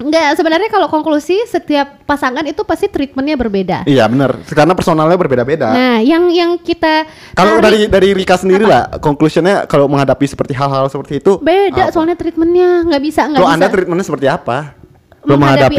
Enggak, 0.00 0.34
sebenarnya 0.34 0.68
kalau 0.72 0.88
konklusi 0.88 1.36
setiap 1.44 2.00
pasangan 2.08 2.42
itu 2.48 2.64
pasti 2.64 2.88
treatmentnya 2.88 3.36
berbeda. 3.36 3.78
Iya 3.84 4.08
benar, 4.08 4.40
karena 4.48 4.72
personalnya 4.72 5.16
berbeda-beda. 5.20 5.68
Nah, 5.72 5.98
yang 6.00 6.32
yang 6.32 6.56
kita 6.56 7.04
Kalau 7.36 7.60
dari 7.60 7.86
dari 7.86 8.16
Rika 8.16 8.40
sendiri 8.40 8.64
lah, 8.64 8.88
conclusionnya 8.98 9.68
kalau 9.68 9.86
menghadapi 9.86 10.24
seperti 10.24 10.56
hal-hal 10.56 10.88
seperti 10.88 11.20
itu 11.20 11.38
beda 11.38 11.88
apa? 11.88 11.92
soalnya 11.94 12.16
treatmentnya 12.16 12.88
nggak 12.88 13.02
bisa 13.02 13.20
nggak 13.28 13.40
Kalau 13.40 13.50
anda 13.50 13.66
treatmentnya 13.68 14.06
seperti 14.06 14.26
apa? 14.28 14.81
Lo 15.22 15.38
Menghadapi 15.38 15.78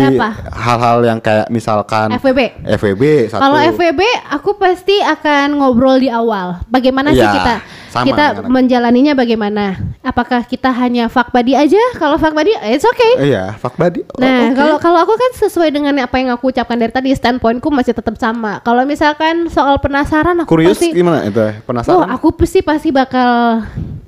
hal-hal 0.56 1.04
yang 1.04 1.20
kayak 1.20 1.52
misalkan 1.52 2.16
FWB. 2.16 2.64
FWB 2.64 3.04
satu. 3.28 3.44
Kalau 3.44 3.60
FWB 3.60 4.02
aku 4.32 4.56
pasti 4.56 4.96
akan 5.04 5.60
ngobrol 5.60 6.00
di 6.00 6.08
awal. 6.08 6.64
Bagaimana 6.72 7.12
sih 7.12 7.20
Iya, 7.20 7.36
kita 7.36 7.54
sama 7.92 8.06
kita 8.08 8.26
menjalaninya 8.48 9.14
bagaimana? 9.14 9.76
Apakah 10.00 10.48
kita 10.48 10.72
hanya 10.72 11.12
fuck 11.12 11.36
buddy 11.36 11.60
aja? 11.60 11.80
Kalau 12.00 12.16
fuck 12.16 12.32
buddy 12.32 12.56
it's 12.72 12.88
okay. 12.88 13.36
Iya, 13.36 13.52
fuck 13.60 13.76
buddy. 13.76 14.08
Oh, 14.16 14.24
Nah, 14.24 14.56
kalau 14.56 14.80
kalau 14.80 15.00
aku 15.04 15.12
kan 15.12 15.32
sesuai 15.36 15.76
dengan 15.76 16.00
apa 16.00 16.16
yang 16.24 16.32
aku 16.32 16.48
ucapkan 16.48 16.80
dari 16.80 16.96
tadi, 16.96 17.12
standpointku 17.12 17.68
masih 17.68 17.92
tetap 17.92 18.16
sama. 18.16 18.64
Kalau 18.64 18.88
misalkan 18.88 19.52
soal 19.52 19.76
penasaran 19.84 20.40
aku 20.40 20.56
Curious 20.56 20.80
pasti 20.80 20.96
gimana 20.96 21.28
itu? 21.28 21.44
Oh, 21.44 21.52
Penasaran? 21.68 22.08
aku 22.16 22.32
pasti 22.32 22.64
pasti 22.64 22.90
bakal 22.96 23.60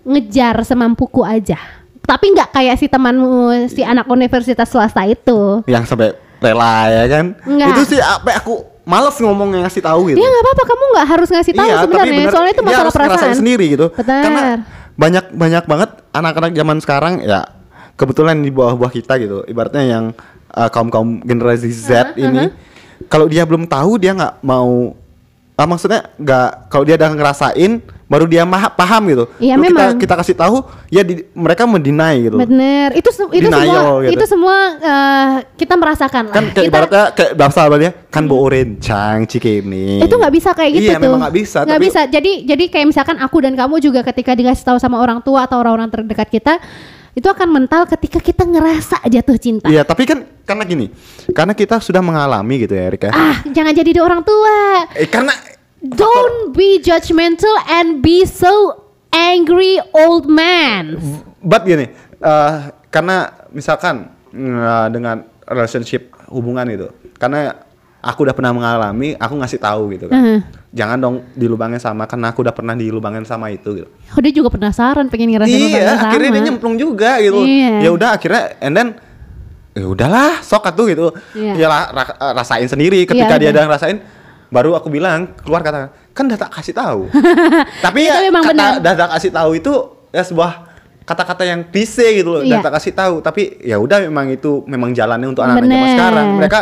ngejar 0.08 0.64
semampuku 0.64 1.28
aja. 1.28 1.60
Tapi 2.06 2.26
nggak 2.32 2.50
kayak 2.54 2.76
si 2.78 2.86
temanmu 2.86 3.68
si 3.68 3.82
anak 3.82 4.06
universitas 4.08 4.70
swasta 4.70 5.04
itu. 5.10 5.66
Yang 5.66 5.90
sampai 5.90 6.14
rela 6.40 6.90
ya 6.90 7.04
kan? 7.10 7.26
Enggak. 7.44 7.68
Itu 7.74 7.82
sih 7.96 8.00
apa 8.00 8.40
aku 8.40 8.62
males 8.86 9.18
ngomong 9.18 9.58
yang 9.58 9.64
ngasih 9.66 9.82
tahu 9.82 10.14
gitu. 10.14 10.18
Ya 10.22 10.28
nggak 10.30 10.44
apa-apa, 10.46 10.64
kamu 10.70 10.84
nggak 10.94 11.08
harus 11.10 11.30
ngasih 11.34 11.54
tahu 11.58 11.66
Iya, 11.66 11.76
sebenarnya. 11.82 12.14
bener, 12.14 12.32
Soalnya 12.32 12.54
itu 12.54 12.64
masalah 12.64 12.92
perasaan. 12.94 13.36
sendiri 13.36 13.66
gitu. 13.74 13.88
Benar. 13.98 14.22
Karena 14.22 14.42
banyak 14.96 15.26
banyak 15.34 15.64
banget 15.68 15.90
anak-anak 16.14 16.52
zaman 16.56 16.78
sekarang 16.80 17.14
ya 17.26 17.42
kebetulan 17.98 18.38
di 18.40 18.54
bawah-bawah 18.54 18.94
kita 18.94 19.18
gitu. 19.18 19.42
Ibaratnya 19.50 19.84
yang 19.84 20.06
uh, 20.54 20.70
kaum-kaum 20.70 21.20
generasi 21.26 21.74
Z 21.74 22.14
ini 22.16 22.54
kalau 23.12 23.28
dia 23.28 23.44
belum 23.44 23.68
tahu 23.68 24.00
dia 24.00 24.16
nggak 24.16 24.46
mau 24.46 24.96
ah, 25.58 25.68
maksudnya 25.68 26.08
nggak 26.16 26.72
kalau 26.72 26.84
dia 26.88 26.96
udah 26.96 27.12
ngerasain 27.12 27.72
baru 28.06 28.30
dia 28.30 28.46
maha, 28.46 28.70
paham 28.70 29.02
gitu. 29.10 29.26
Iya, 29.42 29.58
Lalu 29.58 29.66
kita 29.66 29.82
memang. 29.82 29.98
kita 29.98 30.14
kasih 30.22 30.36
tahu 30.38 30.58
ya 30.94 31.02
di, 31.02 31.26
mereka 31.34 31.66
mendinai 31.66 32.30
gitu. 32.30 32.38
Bener, 32.38 32.94
itu 32.94 33.10
itu 33.10 33.10
semua 33.12 33.34
Denial 33.66 33.94
gitu. 34.06 34.14
itu 34.14 34.26
semua 34.30 34.56
eh, 34.78 35.32
kita 35.58 35.74
merasakan 35.74 36.24
lah. 36.30 36.36
Kan 36.38 36.46
kayak 36.54 36.56
kita, 36.56 36.70
ibaratnya 36.70 37.04
kayak 37.18 37.32
bahasa 37.34 37.60
Bali 37.66 37.86
kan 38.14 38.24
bo 38.30 38.36
orencang 38.46 39.26
cikini. 39.26 40.06
itu 40.06 40.14
nggak 40.14 40.34
bisa 40.34 40.50
kayak 40.54 40.72
gitu 40.78 40.86
Iya, 40.86 41.02
tuh. 41.02 41.04
memang 41.10 41.20
nggak 41.26 41.36
bisa, 41.36 41.58
Nggak 41.66 41.82
bisa. 41.82 42.02
Jadi 42.06 42.32
jadi 42.46 42.64
kayak 42.70 42.88
misalkan 42.94 43.18
aku 43.18 43.38
dan 43.42 43.54
kamu 43.58 43.76
juga 43.82 44.06
ketika 44.06 44.38
dikasih 44.38 44.64
tahu 44.64 44.78
sama 44.78 45.02
orang 45.02 45.26
tua 45.26 45.50
atau 45.50 45.58
orang-orang 45.58 45.90
terdekat 45.90 46.30
kita, 46.30 46.54
itu 47.16 47.26
akan 47.26 47.48
mental 47.50 47.90
ketika 47.90 48.22
kita 48.22 48.44
ngerasa 48.46 49.02
jatuh 49.08 49.38
cinta. 49.42 49.66
Iya, 49.66 49.82
tapi 49.82 50.06
kan 50.06 50.30
karena 50.46 50.62
gini, 50.62 50.92
karena 51.34 51.58
kita 51.58 51.82
sudah 51.82 52.06
mengalami 52.06 52.70
gitu 52.70 52.76
ya, 52.78 52.86
Erika. 52.86 53.10
Ah, 53.10 53.42
jangan 53.50 53.74
jadi 53.74 53.98
orang 53.98 54.22
tua. 54.22 54.86
Eh, 54.94 55.10
karena 55.10 55.34
Don't 55.86 56.58
be 56.58 56.82
judgmental 56.82 57.54
and 57.70 58.02
be 58.02 58.26
so 58.26 58.82
angry 59.14 59.78
old 59.94 60.26
man. 60.26 60.98
but 61.46 61.62
gini, 61.62 61.94
eh, 62.18 62.54
karena 62.90 63.30
misalkan 63.54 64.10
eh, 64.34 64.88
dengan 64.90 65.22
relationship 65.46 66.10
hubungan 66.34 66.66
itu, 66.74 66.90
karena 67.22 67.54
aku 68.06 68.26
udah 68.26 68.36
pernah 68.38 68.54
mengalami, 68.54 69.14
aku 69.18 69.34
ngasih 69.38 69.60
tahu 69.62 69.94
gitu 69.94 70.06
kan. 70.10 70.18
Mhm. 70.18 70.38
Jangan 70.76 70.98
dong 71.00 71.16
dilubangin 71.34 71.80
sama 71.80 72.04
karena 72.10 72.30
aku 72.36 72.44
udah 72.44 72.54
pernah 72.54 72.76
dilubangin 72.76 73.24
sama 73.24 73.48
itu 73.54 73.86
gitu. 73.86 73.90
Oh, 74.14 74.20
dia 74.20 74.34
juga 74.34 74.52
penasaran 74.52 75.08
pengen 75.08 75.32
ngerasain 75.32 75.56
iya, 75.56 75.66
lubangnya 75.66 75.96
sama. 75.96 76.06
akhirnya 76.12 76.30
dia 76.30 76.44
nyemplung 76.52 76.76
juga 76.76 77.12
gitu. 77.24 77.42
Iya. 77.48 77.74
Ya 77.80 77.90
udah 77.96 78.10
akhirnya 78.14 78.44
and 78.60 78.74
then 78.76 78.88
ya 79.72 79.86
udahlah 79.88 80.44
sok 80.44 80.68
atuh 80.68 80.86
gitu. 80.92 81.08
Iya. 81.32 81.54
Ya 81.56 81.68
rasain 82.36 82.68
sendiri 82.68 83.08
ketika 83.08 83.40
Iya, 83.40 83.42
dia 83.42 83.50
udah 83.56 83.64
ngerasain 83.72 83.98
baru 84.56 84.80
aku 84.80 84.88
bilang 84.88 85.36
keluar 85.44 85.60
kata 85.60 85.92
kan 86.16 86.24
udah 86.32 86.40
tak 86.40 86.52
kasih 86.56 86.72
tahu. 86.72 87.12
Tapi 87.86 88.08
ya 88.08 88.24
memang 88.24 88.48
kata 88.48 88.80
udah 88.80 88.94
tak 88.96 89.10
kasih 89.20 89.32
tahu 89.36 89.52
itu 89.60 89.74
ya 90.16 90.24
sebuah 90.24 90.52
kata-kata 91.06 91.44
yang 91.44 91.68
klise 91.68 92.08
gitu 92.16 92.40
loh, 92.40 92.42
Iya. 92.42 92.58
udah 92.58 92.60
tak 92.64 92.74
kasih 92.80 92.94
tahu. 92.96 93.16
Tapi 93.20 93.60
ya 93.62 93.76
udah 93.78 94.08
memang 94.08 94.32
itu 94.32 94.64
memang 94.64 94.96
jalannya 94.96 95.28
untuk 95.28 95.44
anak-anak 95.44 95.68
zaman 95.68 95.90
sekarang. 95.92 96.28
Mereka 96.40 96.60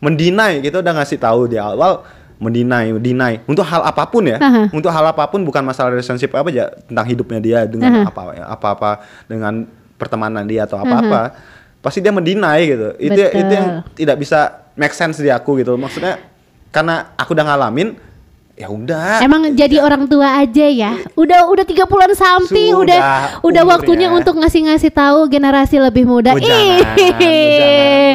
mendinai 0.00 0.52
gitu 0.64 0.80
udah 0.80 0.94
ngasih 0.96 1.18
tahu 1.20 1.40
di 1.46 1.60
awal 1.60 2.00
mendinai, 2.34 2.90
deny 2.98 3.40
untuk 3.46 3.62
hal 3.62 3.80
apa 3.86 4.10
pun 4.10 4.26
ya, 4.26 4.36
Aha. 4.42 4.66
untuk 4.74 4.90
hal 4.90 5.06
apa 5.06 5.22
pun 5.30 5.46
bukan 5.46 5.62
masalah 5.62 5.94
relationship 5.94 6.34
apa 6.34 6.50
aja 6.50 6.66
tentang 6.90 7.06
hidupnya 7.06 7.38
dia 7.38 7.60
dengan 7.64 8.02
Aha. 8.02 8.10
apa 8.10 8.22
apa-apa 8.58 8.90
dengan 9.30 9.64
pertemanan 9.94 10.42
dia 10.44 10.66
atau 10.66 10.82
apa-apa 10.82 11.38
pasti 11.78 12.02
dia 12.02 12.10
mendinai 12.10 12.62
gitu 12.66 12.88
itu 12.98 13.22
Betul. 13.22 13.38
itu 13.38 13.52
yang 13.54 13.68
tidak 13.94 14.16
bisa 14.18 14.40
make 14.74 14.92
sense 14.92 15.22
di 15.22 15.30
aku 15.30 15.62
gitu 15.62 15.78
maksudnya 15.78 16.18
karena 16.74 17.14
aku 17.14 17.38
udah 17.38 17.46
ngalamin 17.46 17.94
ya 18.54 18.70
udah 18.70 19.18
Emang 19.18 19.50
jadi 19.58 19.82
orang 19.82 20.06
tua 20.06 20.38
aja 20.38 20.66
ya. 20.70 20.94
Udah 21.18 21.50
udah 21.50 21.66
30-an 21.66 22.14
something, 22.14 22.70
Sudah, 22.70 22.82
udah 22.86 23.02
udah 23.42 23.62
waktunya 23.66 24.06
untuk 24.14 24.38
ngasih-ngasih 24.38 24.94
tahu 24.94 25.26
generasi 25.26 25.82
lebih 25.82 26.06
muda. 26.06 26.38
Ih. 26.38 26.46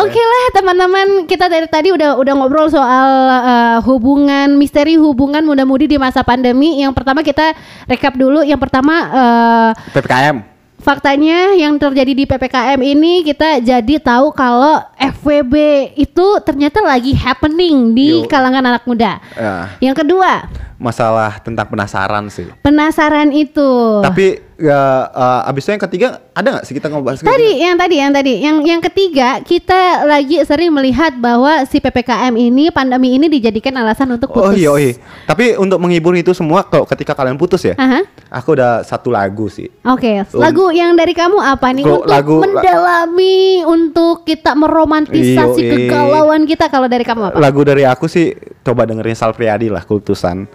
Oke 0.00 0.16
lah 0.20 0.44
teman-teman, 0.56 1.28
kita 1.28 1.52
dari 1.52 1.68
tadi 1.68 1.92
udah 1.92 2.16
udah 2.16 2.32
ngobrol 2.40 2.72
soal 2.72 3.08
uh, 3.28 3.78
hubungan 3.84 4.56
misteri 4.56 4.96
hubungan 4.96 5.44
muda-mudi 5.44 5.84
di 5.84 6.00
masa 6.00 6.24
pandemi. 6.24 6.80
Yang 6.80 6.96
pertama 6.96 7.20
kita 7.20 7.52
rekap 7.84 8.16
dulu. 8.16 8.40
Yang 8.40 8.60
pertama 8.64 8.94
uh, 9.12 9.70
ppkm 9.92 10.55
faktanya 10.86 11.58
yang 11.58 11.74
terjadi 11.82 12.14
di 12.14 12.24
PPKM 12.30 12.78
ini 12.78 13.26
kita 13.26 13.58
jadi 13.58 13.94
tahu 13.98 14.30
kalau 14.30 14.78
FWB 14.94 15.54
itu 15.98 16.26
ternyata 16.46 16.78
lagi 16.78 17.10
happening 17.10 17.90
di 17.90 18.22
Yo. 18.22 18.30
kalangan 18.30 18.62
anak 18.62 18.86
muda. 18.86 19.18
ya, 19.34 19.66
Yang 19.82 20.06
kedua, 20.06 20.46
masalah 20.76 21.40
tentang 21.40 21.64
penasaran 21.64 22.28
sih 22.28 22.46
penasaran 22.60 23.30
itu. 23.30 24.00
tapi 24.00 24.44
ya 24.56 24.80
eh, 25.06 25.48
abis 25.48 25.62
itu 25.62 25.70
yang 25.70 25.82
ketiga 25.82 26.06
ada 26.32 26.48
nggak 26.50 26.64
sih 26.64 26.72
kita 26.72 26.88
ngobrol 26.88 27.12
Tadi 27.14 27.60
yang 27.60 27.76
tadi 27.76 27.96
yang 27.96 28.08
tadi 28.10 28.32
yang 28.38 28.56
yang 28.62 28.80
ketiga 28.80 29.40
kita 29.40 29.76
lagi 30.02 30.40
sering 30.42 30.68
melihat 30.70 31.12
bahwa 31.14 31.64
si 31.64 31.76
PPKM 31.76 32.32
ini 32.34 32.68
pandemi 32.68 33.12
ini 33.12 33.28
dijadikan 33.28 33.72
alasan 33.74 34.08
untuk 34.10 34.32
Oh 34.32 34.48
putus. 34.48 34.56
iya, 34.56 34.68
oh 34.68 34.76
iya. 34.76 34.96
Tapi 35.24 35.56
untuk 35.56 35.76
menghibur 35.76 36.12
itu 36.12 36.32
semua 36.32 36.60
kalau 36.62 36.84
ketika 36.84 37.12
kalian 37.12 37.36
putus 37.36 37.62
ya, 37.62 37.74
Aha. 37.74 38.04
aku 38.30 38.52
udah 38.52 38.80
satu 38.80 39.08
lagu 39.08 39.46
sih. 39.46 39.68
Oke, 39.82 40.24
Um, 40.26 40.40
lagu 40.40 40.68
yang 40.70 40.92
dari 40.92 41.12
kamu 41.12 41.36
apa 41.36 41.68
nih 41.70 41.84
untuk 41.84 42.04
lagu- 42.06 42.40
mendalami 42.40 43.36
untuk 43.62 44.24
kita 44.24 44.52
meromantisasi 44.52 45.60
Iyo, 45.62 45.72
kegalauan 45.84 46.44
kita 46.44 46.68
kalau 46.68 46.84
dari 46.86 47.04
kamu 47.04 47.28
apa? 47.28 47.36
Lagu 47.36 47.60
dari 47.60 47.84
aku 47.84 48.06
sih 48.06 48.32
coba 48.60 48.84
dengerin 48.84 49.12
Sal 49.14 49.32
Priadi 49.32 49.68
lah 49.68 49.82
Kultusan. 49.82 50.48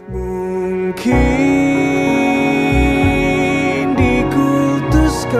Mungkin 0.92 1.16
dikultuskan 3.96 5.32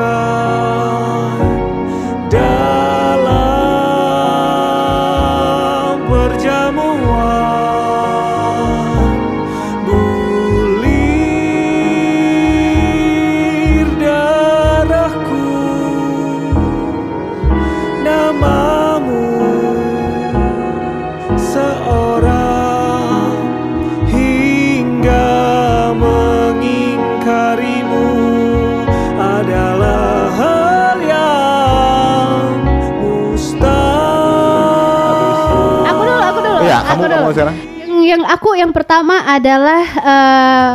kamu 37.32 37.40
sekarang. 37.40 37.56
Yang, 37.80 37.94
yang 38.04 38.24
aku 38.28 38.50
yang 38.60 38.72
pertama 38.76 39.24
adalah 39.24 39.84
eh, 40.04 40.74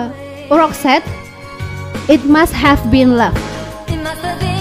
Roxette. 0.49 1.07
It 2.09 2.23
must 2.25 2.55
have 2.55 2.81
been 2.89 3.19
love. 3.19 3.35
It 3.91 3.99
must 4.01 4.23
have 4.23 4.39
been 4.39 4.47
love, 4.47 4.56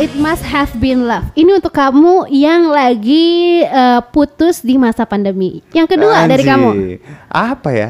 It 0.00 0.16
must 0.16 0.40
have 0.48 0.72
been 0.80 1.04
love. 1.04 1.28
Ini 1.36 1.60
untuk 1.60 1.76
kamu 1.76 2.32
yang 2.32 2.72
lagi 2.72 3.60
eh, 3.60 4.00
putus 4.08 4.64
di 4.64 4.80
masa 4.80 5.04
pandemi. 5.04 5.60
Yang 5.76 5.92
kedua 5.92 6.24
dari 6.24 6.40
Anjir. 6.40 6.56
kamu 6.56 6.70
Apa 7.28 7.68
ya? 7.68 7.88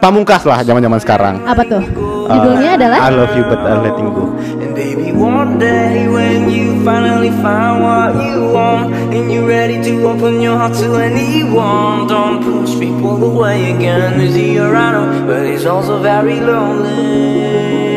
Pamungkas 0.00 0.48
lah 0.48 0.64
zaman-zaman 0.64 0.96
sekarang. 0.96 1.44
apa 1.44 1.60
tuh? 1.68 1.84
Uh, 2.24 2.32
Judulnya 2.32 2.80
adalah 2.80 2.98
I 3.04 3.12
love 3.12 3.36
you 3.36 3.44
but 3.44 3.60
I'm 3.60 3.84
letting 3.84 4.08
go. 4.16 4.32
And 4.64 4.72
baby, 4.72 5.12
one 5.12 5.60
day 5.60 6.08
when 6.08 6.48
you 6.48 6.80
finally 6.80 7.28
find 7.44 7.84
what 7.84 8.16
you 8.16 8.48
want 8.48 8.96
and 9.12 9.28
you're 9.28 9.44
ready 9.44 9.76
to 9.76 9.92
open 10.08 10.40
your 10.40 10.56
heart 10.56 10.72
to 10.80 10.96
anyone, 10.96 12.08
don't 12.08 12.40
push 12.40 12.80
people 12.80 13.20
away 13.20 13.76
again. 13.76 14.16
Is 14.24 14.32
he 14.32 14.56
around? 14.56 15.28
But 15.28 15.44
he's 15.44 15.68
also 15.68 16.00
very 16.00 16.40
lonely. 16.40 17.89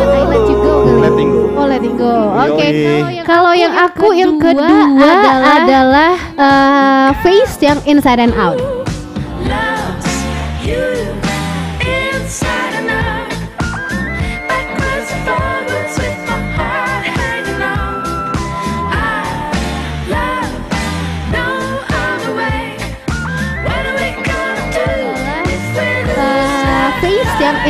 I 0.00 0.24
let 0.24 0.44
you 0.48 0.56
go 0.56 0.84
kali. 0.84 1.00
Letting 1.00 1.30
go. 1.32 1.42
Oh, 1.56 1.66
letting 1.68 1.96
go. 1.96 2.14
Oke. 2.48 2.68
Yoi. 2.72 3.20
Kalau 3.24 3.52
yang 3.52 3.74
aku 3.76 4.16
yang 4.16 4.40
kedua 4.40 4.96
adalah, 5.44 6.12
eh, 6.34 7.08
face 7.22 7.60
yang 7.60 7.78
inside 7.84 8.20
and 8.20 8.34
out. 8.34 8.79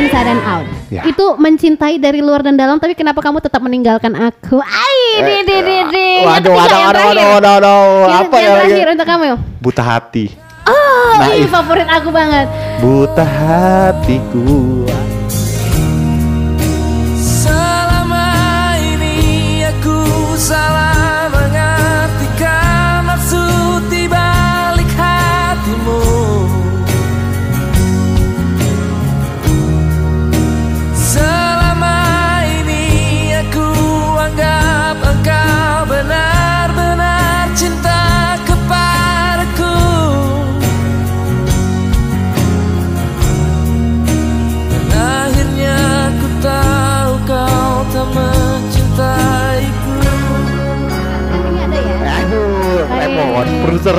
Inside 0.01 0.29
and 0.29 0.43
out. 0.43 0.67
Ya. 0.89 1.03
Itu 1.05 1.37
mencintai 1.37 1.97
dari 1.97 2.19
luar 2.19 2.41
dan 2.41 2.57
dalam, 2.57 2.77
tapi 2.77 2.93
kenapa 2.93 3.21
kamu 3.21 3.39
tetap 3.39 3.61
meninggalkan 3.61 4.17
aku? 4.17 4.57
Ai, 4.59 4.99
di 5.21 5.37
di 5.45 5.57
di 5.61 5.77
di. 5.87 6.09
Waduh, 6.25 6.57
ketiga, 6.57 6.57
waduh, 6.57 6.81
waduh, 6.81 7.05
waduh, 7.05 7.27
waduh, 7.31 7.53
waduh. 7.53 7.85
Yang- 8.09 8.21
Apa 8.23 8.37
yang 8.37 8.43
ya 8.43 8.51
lagi? 8.51 8.69
terakhir 8.73 8.89
untuk 8.91 9.07
kamu? 9.07 9.25
Buta 9.61 9.83
hati. 9.85 10.25
Oh, 10.65 11.11
Naif. 11.19 11.37
ini 11.37 11.49
favorit 11.49 11.89
aku 11.89 12.09
banget. 12.09 12.47
Buta 12.79 13.25
hatiku. 13.27 14.49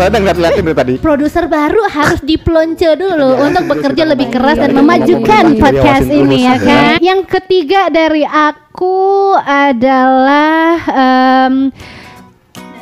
Ada 0.07 0.17
ngeliat-liatin 0.17 0.63
dari 0.65 0.77
tadi. 0.77 0.93
Produser 0.97 1.45
baru 1.45 1.85
harus 1.91 2.21
diplonce 2.23 2.97
dulu 2.97 3.37
untuk 3.43 3.63
bekerja 3.69 4.03
lebih 4.07 4.31
keras 4.33 4.57
dan 4.57 4.71
Iya, 4.71 4.79
memajukan 4.81 5.43
podcast 5.59 6.07
ini 6.07 6.37
ya 6.47 6.55
kan. 6.57 6.97
Yang 6.97 7.21
ketiga 7.29 7.91
dari 7.91 8.25
aku 8.25 9.35
adalah 9.37 10.79
em, 10.89 11.55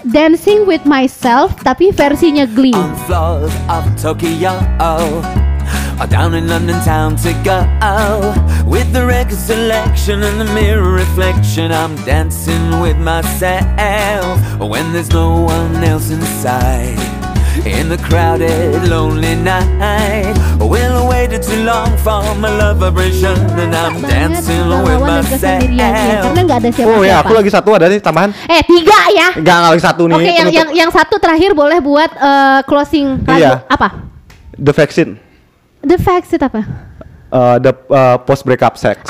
Dancing 0.07 0.63
with 0.63 0.87
Myself 0.87 1.59
tapi 1.59 1.91
versinya 1.91 2.47
Glee. 2.47 2.77
Or 5.99 6.07
down 6.07 6.33
in 6.33 6.47
London 6.47 6.79
town 6.87 7.17
to 7.27 7.33
go 7.43 7.59
With 8.63 8.87
the 8.95 9.03
record 9.05 9.35
selection 9.37 10.23
and 10.23 10.39
the 10.39 10.47
mirror 10.55 10.91
reflection 10.95 11.71
I'm 11.75 11.95
dancing 12.07 12.79
with 12.79 12.95
myself 12.97 14.39
When 14.63 14.93
there's 14.93 15.11
no 15.11 15.43
one 15.43 15.75
else 15.83 16.09
inside 16.09 16.95
In 17.67 17.91
the 17.91 17.99
crowded, 17.99 18.87
lonely 18.87 19.35
night 19.35 20.31
Well, 20.55 21.03
I 21.03 21.09
waited 21.09 21.43
too 21.43 21.67
long 21.67 21.91
for 21.99 22.23
my 22.39 22.47
love 22.47 22.79
vibration 22.79 23.35
And 23.59 23.75
I'm 23.75 23.99
dancing 23.99 24.71
with 24.71 25.03
kesendiriannya 25.27 26.15
karena 26.23 26.39
myself 26.39 26.43
nggak 26.47 26.59
ada 26.63 26.69
siapa-siapa. 26.71 26.95
Oh 26.95 27.03
ya, 27.03 27.15
aku 27.19 27.33
lagi 27.35 27.51
satu 27.51 27.69
ada 27.75 27.85
nih 27.91 27.99
tambahan. 27.99 28.31
Eh 28.47 28.63
tiga 28.63 28.99
ya. 29.11 29.27
Enggak, 29.35 29.55
enggak 29.59 29.71
lagi 29.75 29.83
satu 29.83 30.03
nih. 30.07 30.15
Oke 30.15 30.23
yang 30.23 30.35
penutup. 30.47 30.55
yang 30.55 30.69
yang 30.71 30.89
satu 30.95 31.15
terakhir 31.19 31.51
boleh 31.51 31.79
buat 31.83 32.11
eh, 32.15 32.59
closing 32.63 33.19
lagu 33.27 33.43
Iya. 33.43 33.67
apa? 33.67 33.87
The 34.55 34.71
Vaccine. 34.71 35.28
The 35.79 35.97
Facts 35.97 36.35
itu 36.35 36.43
apa? 36.43 36.67
Uh, 37.29 37.55
the 37.61 37.71
uh, 37.93 38.17
post 38.25 38.43
breakup 38.43 38.75
sex. 38.75 39.05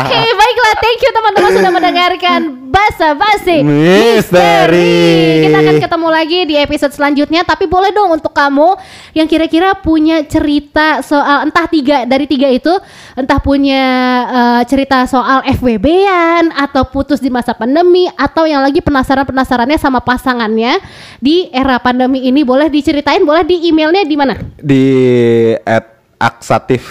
Oke, 0.00 0.20
baiklah. 0.20 0.45
Thank 0.76 1.00
you 1.00 1.10
teman-teman 1.12 1.50
sudah 1.56 1.72
mendengarkan 1.72 2.40
Basa 2.68 3.16
Basi 3.16 3.64
Misteri. 3.64 5.48
Kita 5.48 5.58
akan 5.64 5.76
ketemu 5.80 6.08
lagi 6.12 6.38
di 6.44 6.54
episode 6.60 6.92
selanjutnya. 6.92 7.40
Tapi 7.48 7.64
boleh 7.64 7.88
dong 7.96 8.12
untuk 8.12 8.36
kamu 8.36 8.76
yang 9.16 9.24
kira-kira 9.24 9.72
punya 9.80 10.20
cerita 10.28 11.00
soal 11.00 11.48
entah 11.48 11.64
tiga 11.64 12.04
dari 12.04 12.28
tiga 12.28 12.52
itu, 12.52 12.68
entah 13.16 13.40
punya 13.40 13.84
eh, 14.28 14.62
cerita 14.68 15.08
soal 15.08 15.40
FWB-an 15.48 16.52
atau 16.52 16.84
putus 16.84 17.24
di 17.24 17.32
masa 17.32 17.56
pandemi 17.56 18.04
atau 18.12 18.44
yang 18.44 18.60
lagi 18.60 18.84
penasaran-penasarannya 18.84 19.80
sama 19.80 20.04
pasangannya 20.04 20.76
di 21.16 21.48
era 21.56 21.80
pandemi 21.80 22.28
ini, 22.28 22.44
boleh 22.44 22.68
diceritain, 22.68 23.24
boleh 23.24 23.48
di 23.48 23.72
emailnya 23.72 24.04
di 24.04 24.16
mana? 24.16 24.34
Di 24.60 24.84
at 25.64 25.96
aksatif. 26.20 26.84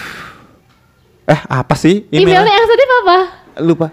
Eh, 1.26 1.40
apa 1.46 1.74
sih? 1.78 2.06
Emailnya 2.10 2.50
yang 2.50 2.66
sedih 2.66 2.86
apa? 3.06 3.18
Lupa. 3.58 3.88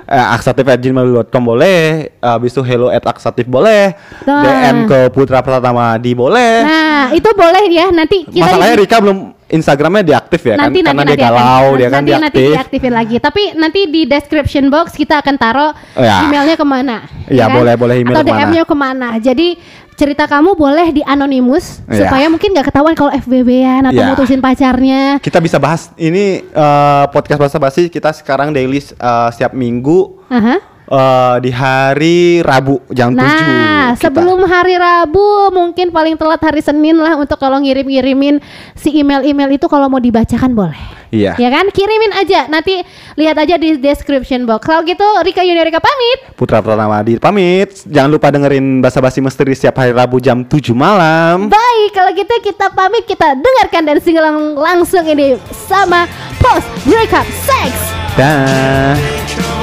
Eh, 0.00 0.26
aksatif@gmail.com 0.34 1.42
boleh. 1.44 2.08
Habis 2.18 2.56
itu 2.56 2.62
hello 2.64 2.88
at 2.88 3.04
aksatif 3.04 3.44
boleh. 3.44 3.92
Nah. 4.24 4.42
DM 4.42 4.76
ke 4.86 4.98
Putra 5.12 5.44
Pratama 5.44 5.98
di 6.00 6.16
boleh. 6.16 6.62
Nah, 6.64 7.04
itu 7.12 7.28
boleh 7.30 7.64
ya. 7.68 7.90
Nanti 7.92 8.24
kita 8.24 8.48
masalahnya 8.48 8.76
Rika 8.80 8.96
belum 9.02 9.18
Instagramnya 9.50 10.06
diaktif 10.06 10.46
ya 10.46 10.54
nanti 10.54 10.62
kan? 10.62 10.70
Nanti 10.70 10.78
karena 10.86 11.02
dia 11.02 11.10
nanti 11.10 11.24
galau 11.26 11.42
akan, 11.42 11.78
dia 11.78 11.88
kan 11.90 11.94
nanti, 12.00 12.10
nanti 12.14 12.22
diaktif. 12.38 12.54
diaktifin 12.54 12.94
lagi. 12.94 13.16
Tapi 13.18 13.42
nanti 13.58 13.80
di 13.90 14.02
description 14.06 14.70
box 14.70 14.94
kita 14.94 15.18
akan 15.18 15.34
taruh 15.36 15.70
Oh, 15.98 16.02
ya. 16.06 16.22
emailnya 16.22 16.54
ke 16.54 16.62
mana 16.62 16.96
Iya, 17.26 17.50
boleh, 17.50 17.74
boleh 17.74 17.94
email 17.98 18.14
atau 18.14 18.22
ke 18.22 18.30
mana. 18.30 18.40
DM-nya 18.46 18.62
ke 18.62 18.76
mana. 18.78 19.08
Jadi 19.18 19.58
cerita 20.00 20.24
kamu 20.24 20.56
boleh 20.56 20.88
di 20.90 21.04
anonimus 21.04 21.84
Iya. 21.84 22.08
supaya 22.08 22.26
mungkin 22.26 22.56
nggak 22.56 22.72
ketahuan 22.72 22.96
kalau 22.96 23.12
FBB-an 23.12 23.84
atau 23.86 24.00
Iya. 24.00 24.08
mutusin 24.10 24.40
pacarnya 24.40 25.20
kita 25.20 25.36
bisa 25.38 25.60
bahas 25.60 25.92
ini 25.94 26.40
eh, 26.40 27.04
podcast 27.12 27.36
bahasa 27.36 27.60
basi 27.60 27.92
kita 27.92 28.08
sekarang 28.10 28.48
daily 28.50 28.80
eh, 28.80 29.28
setiap 29.28 29.52
minggu 29.52 30.24
Aha. 30.32 30.56
Eh, 30.90 31.36
di 31.40 31.50
hari 31.54 32.42
Rabu 32.42 32.82
jam 32.90 33.14
7 33.14 33.22
Nah, 33.22 33.98
sebelum 33.98 34.42
hari 34.46 34.76
Rabu, 34.78 35.50
mungkin 35.54 35.90
paling 35.90 36.14
telat 36.14 36.42
hari 36.42 36.62
Senin 36.62 36.98
lah 36.98 37.18
untuk 37.18 37.38
kalau 37.38 37.58
ngirim-ngirimin 37.62 38.38
si 38.74 38.94
email-email 38.98 39.50
itu 39.54 39.66
kalau 39.66 39.90
mau 39.90 39.98
dibacakan 40.02 40.54
boleh. 40.54 41.00
Iya. 41.10 41.34
Ya 41.42 41.50
kan? 41.50 41.66
Kirimin 41.74 42.14
aja. 42.14 42.46
Nanti 42.46 42.78
lihat 43.18 43.34
aja 43.34 43.58
di 43.58 43.74
description 43.82 44.46
box. 44.46 44.62
Kalau 44.62 44.86
gitu 44.86 45.02
Rika 45.26 45.42
Yunarika 45.42 45.82
pamit. 45.82 46.38
Putra 46.38 46.62
Pratama 46.62 47.02
di 47.02 47.18
pamit 47.18 47.82
jangan 47.90 48.10
lupa 48.14 48.30
dengerin 48.30 48.78
bahasa 48.78 49.02
basi 49.02 49.18
misteri 49.18 49.52
setiap 49.58 49.82
hari 49.82 49.90
Rabu 49.90 50.22
jam 50.22 50.46
7 50.46 50.72
malam 50.72 51.50
Baik, 51.50 51.90
kalau 51.92 52.10
gitu 52.14 52.34
kita 52.46 52.70
pamit, 52.72 53.04
kita 53.04 53.34
dengarkan 53.36 53.82
dan 53.84 53.98
single 53.98 54.54
langsung 54.56 55.04
ini 55.04 55.36
sama 55.66 56.06
Post 56.38 56.68
Breakup 56.86 57.26
Sex. 57.44 57.70
dah 58.14 59.59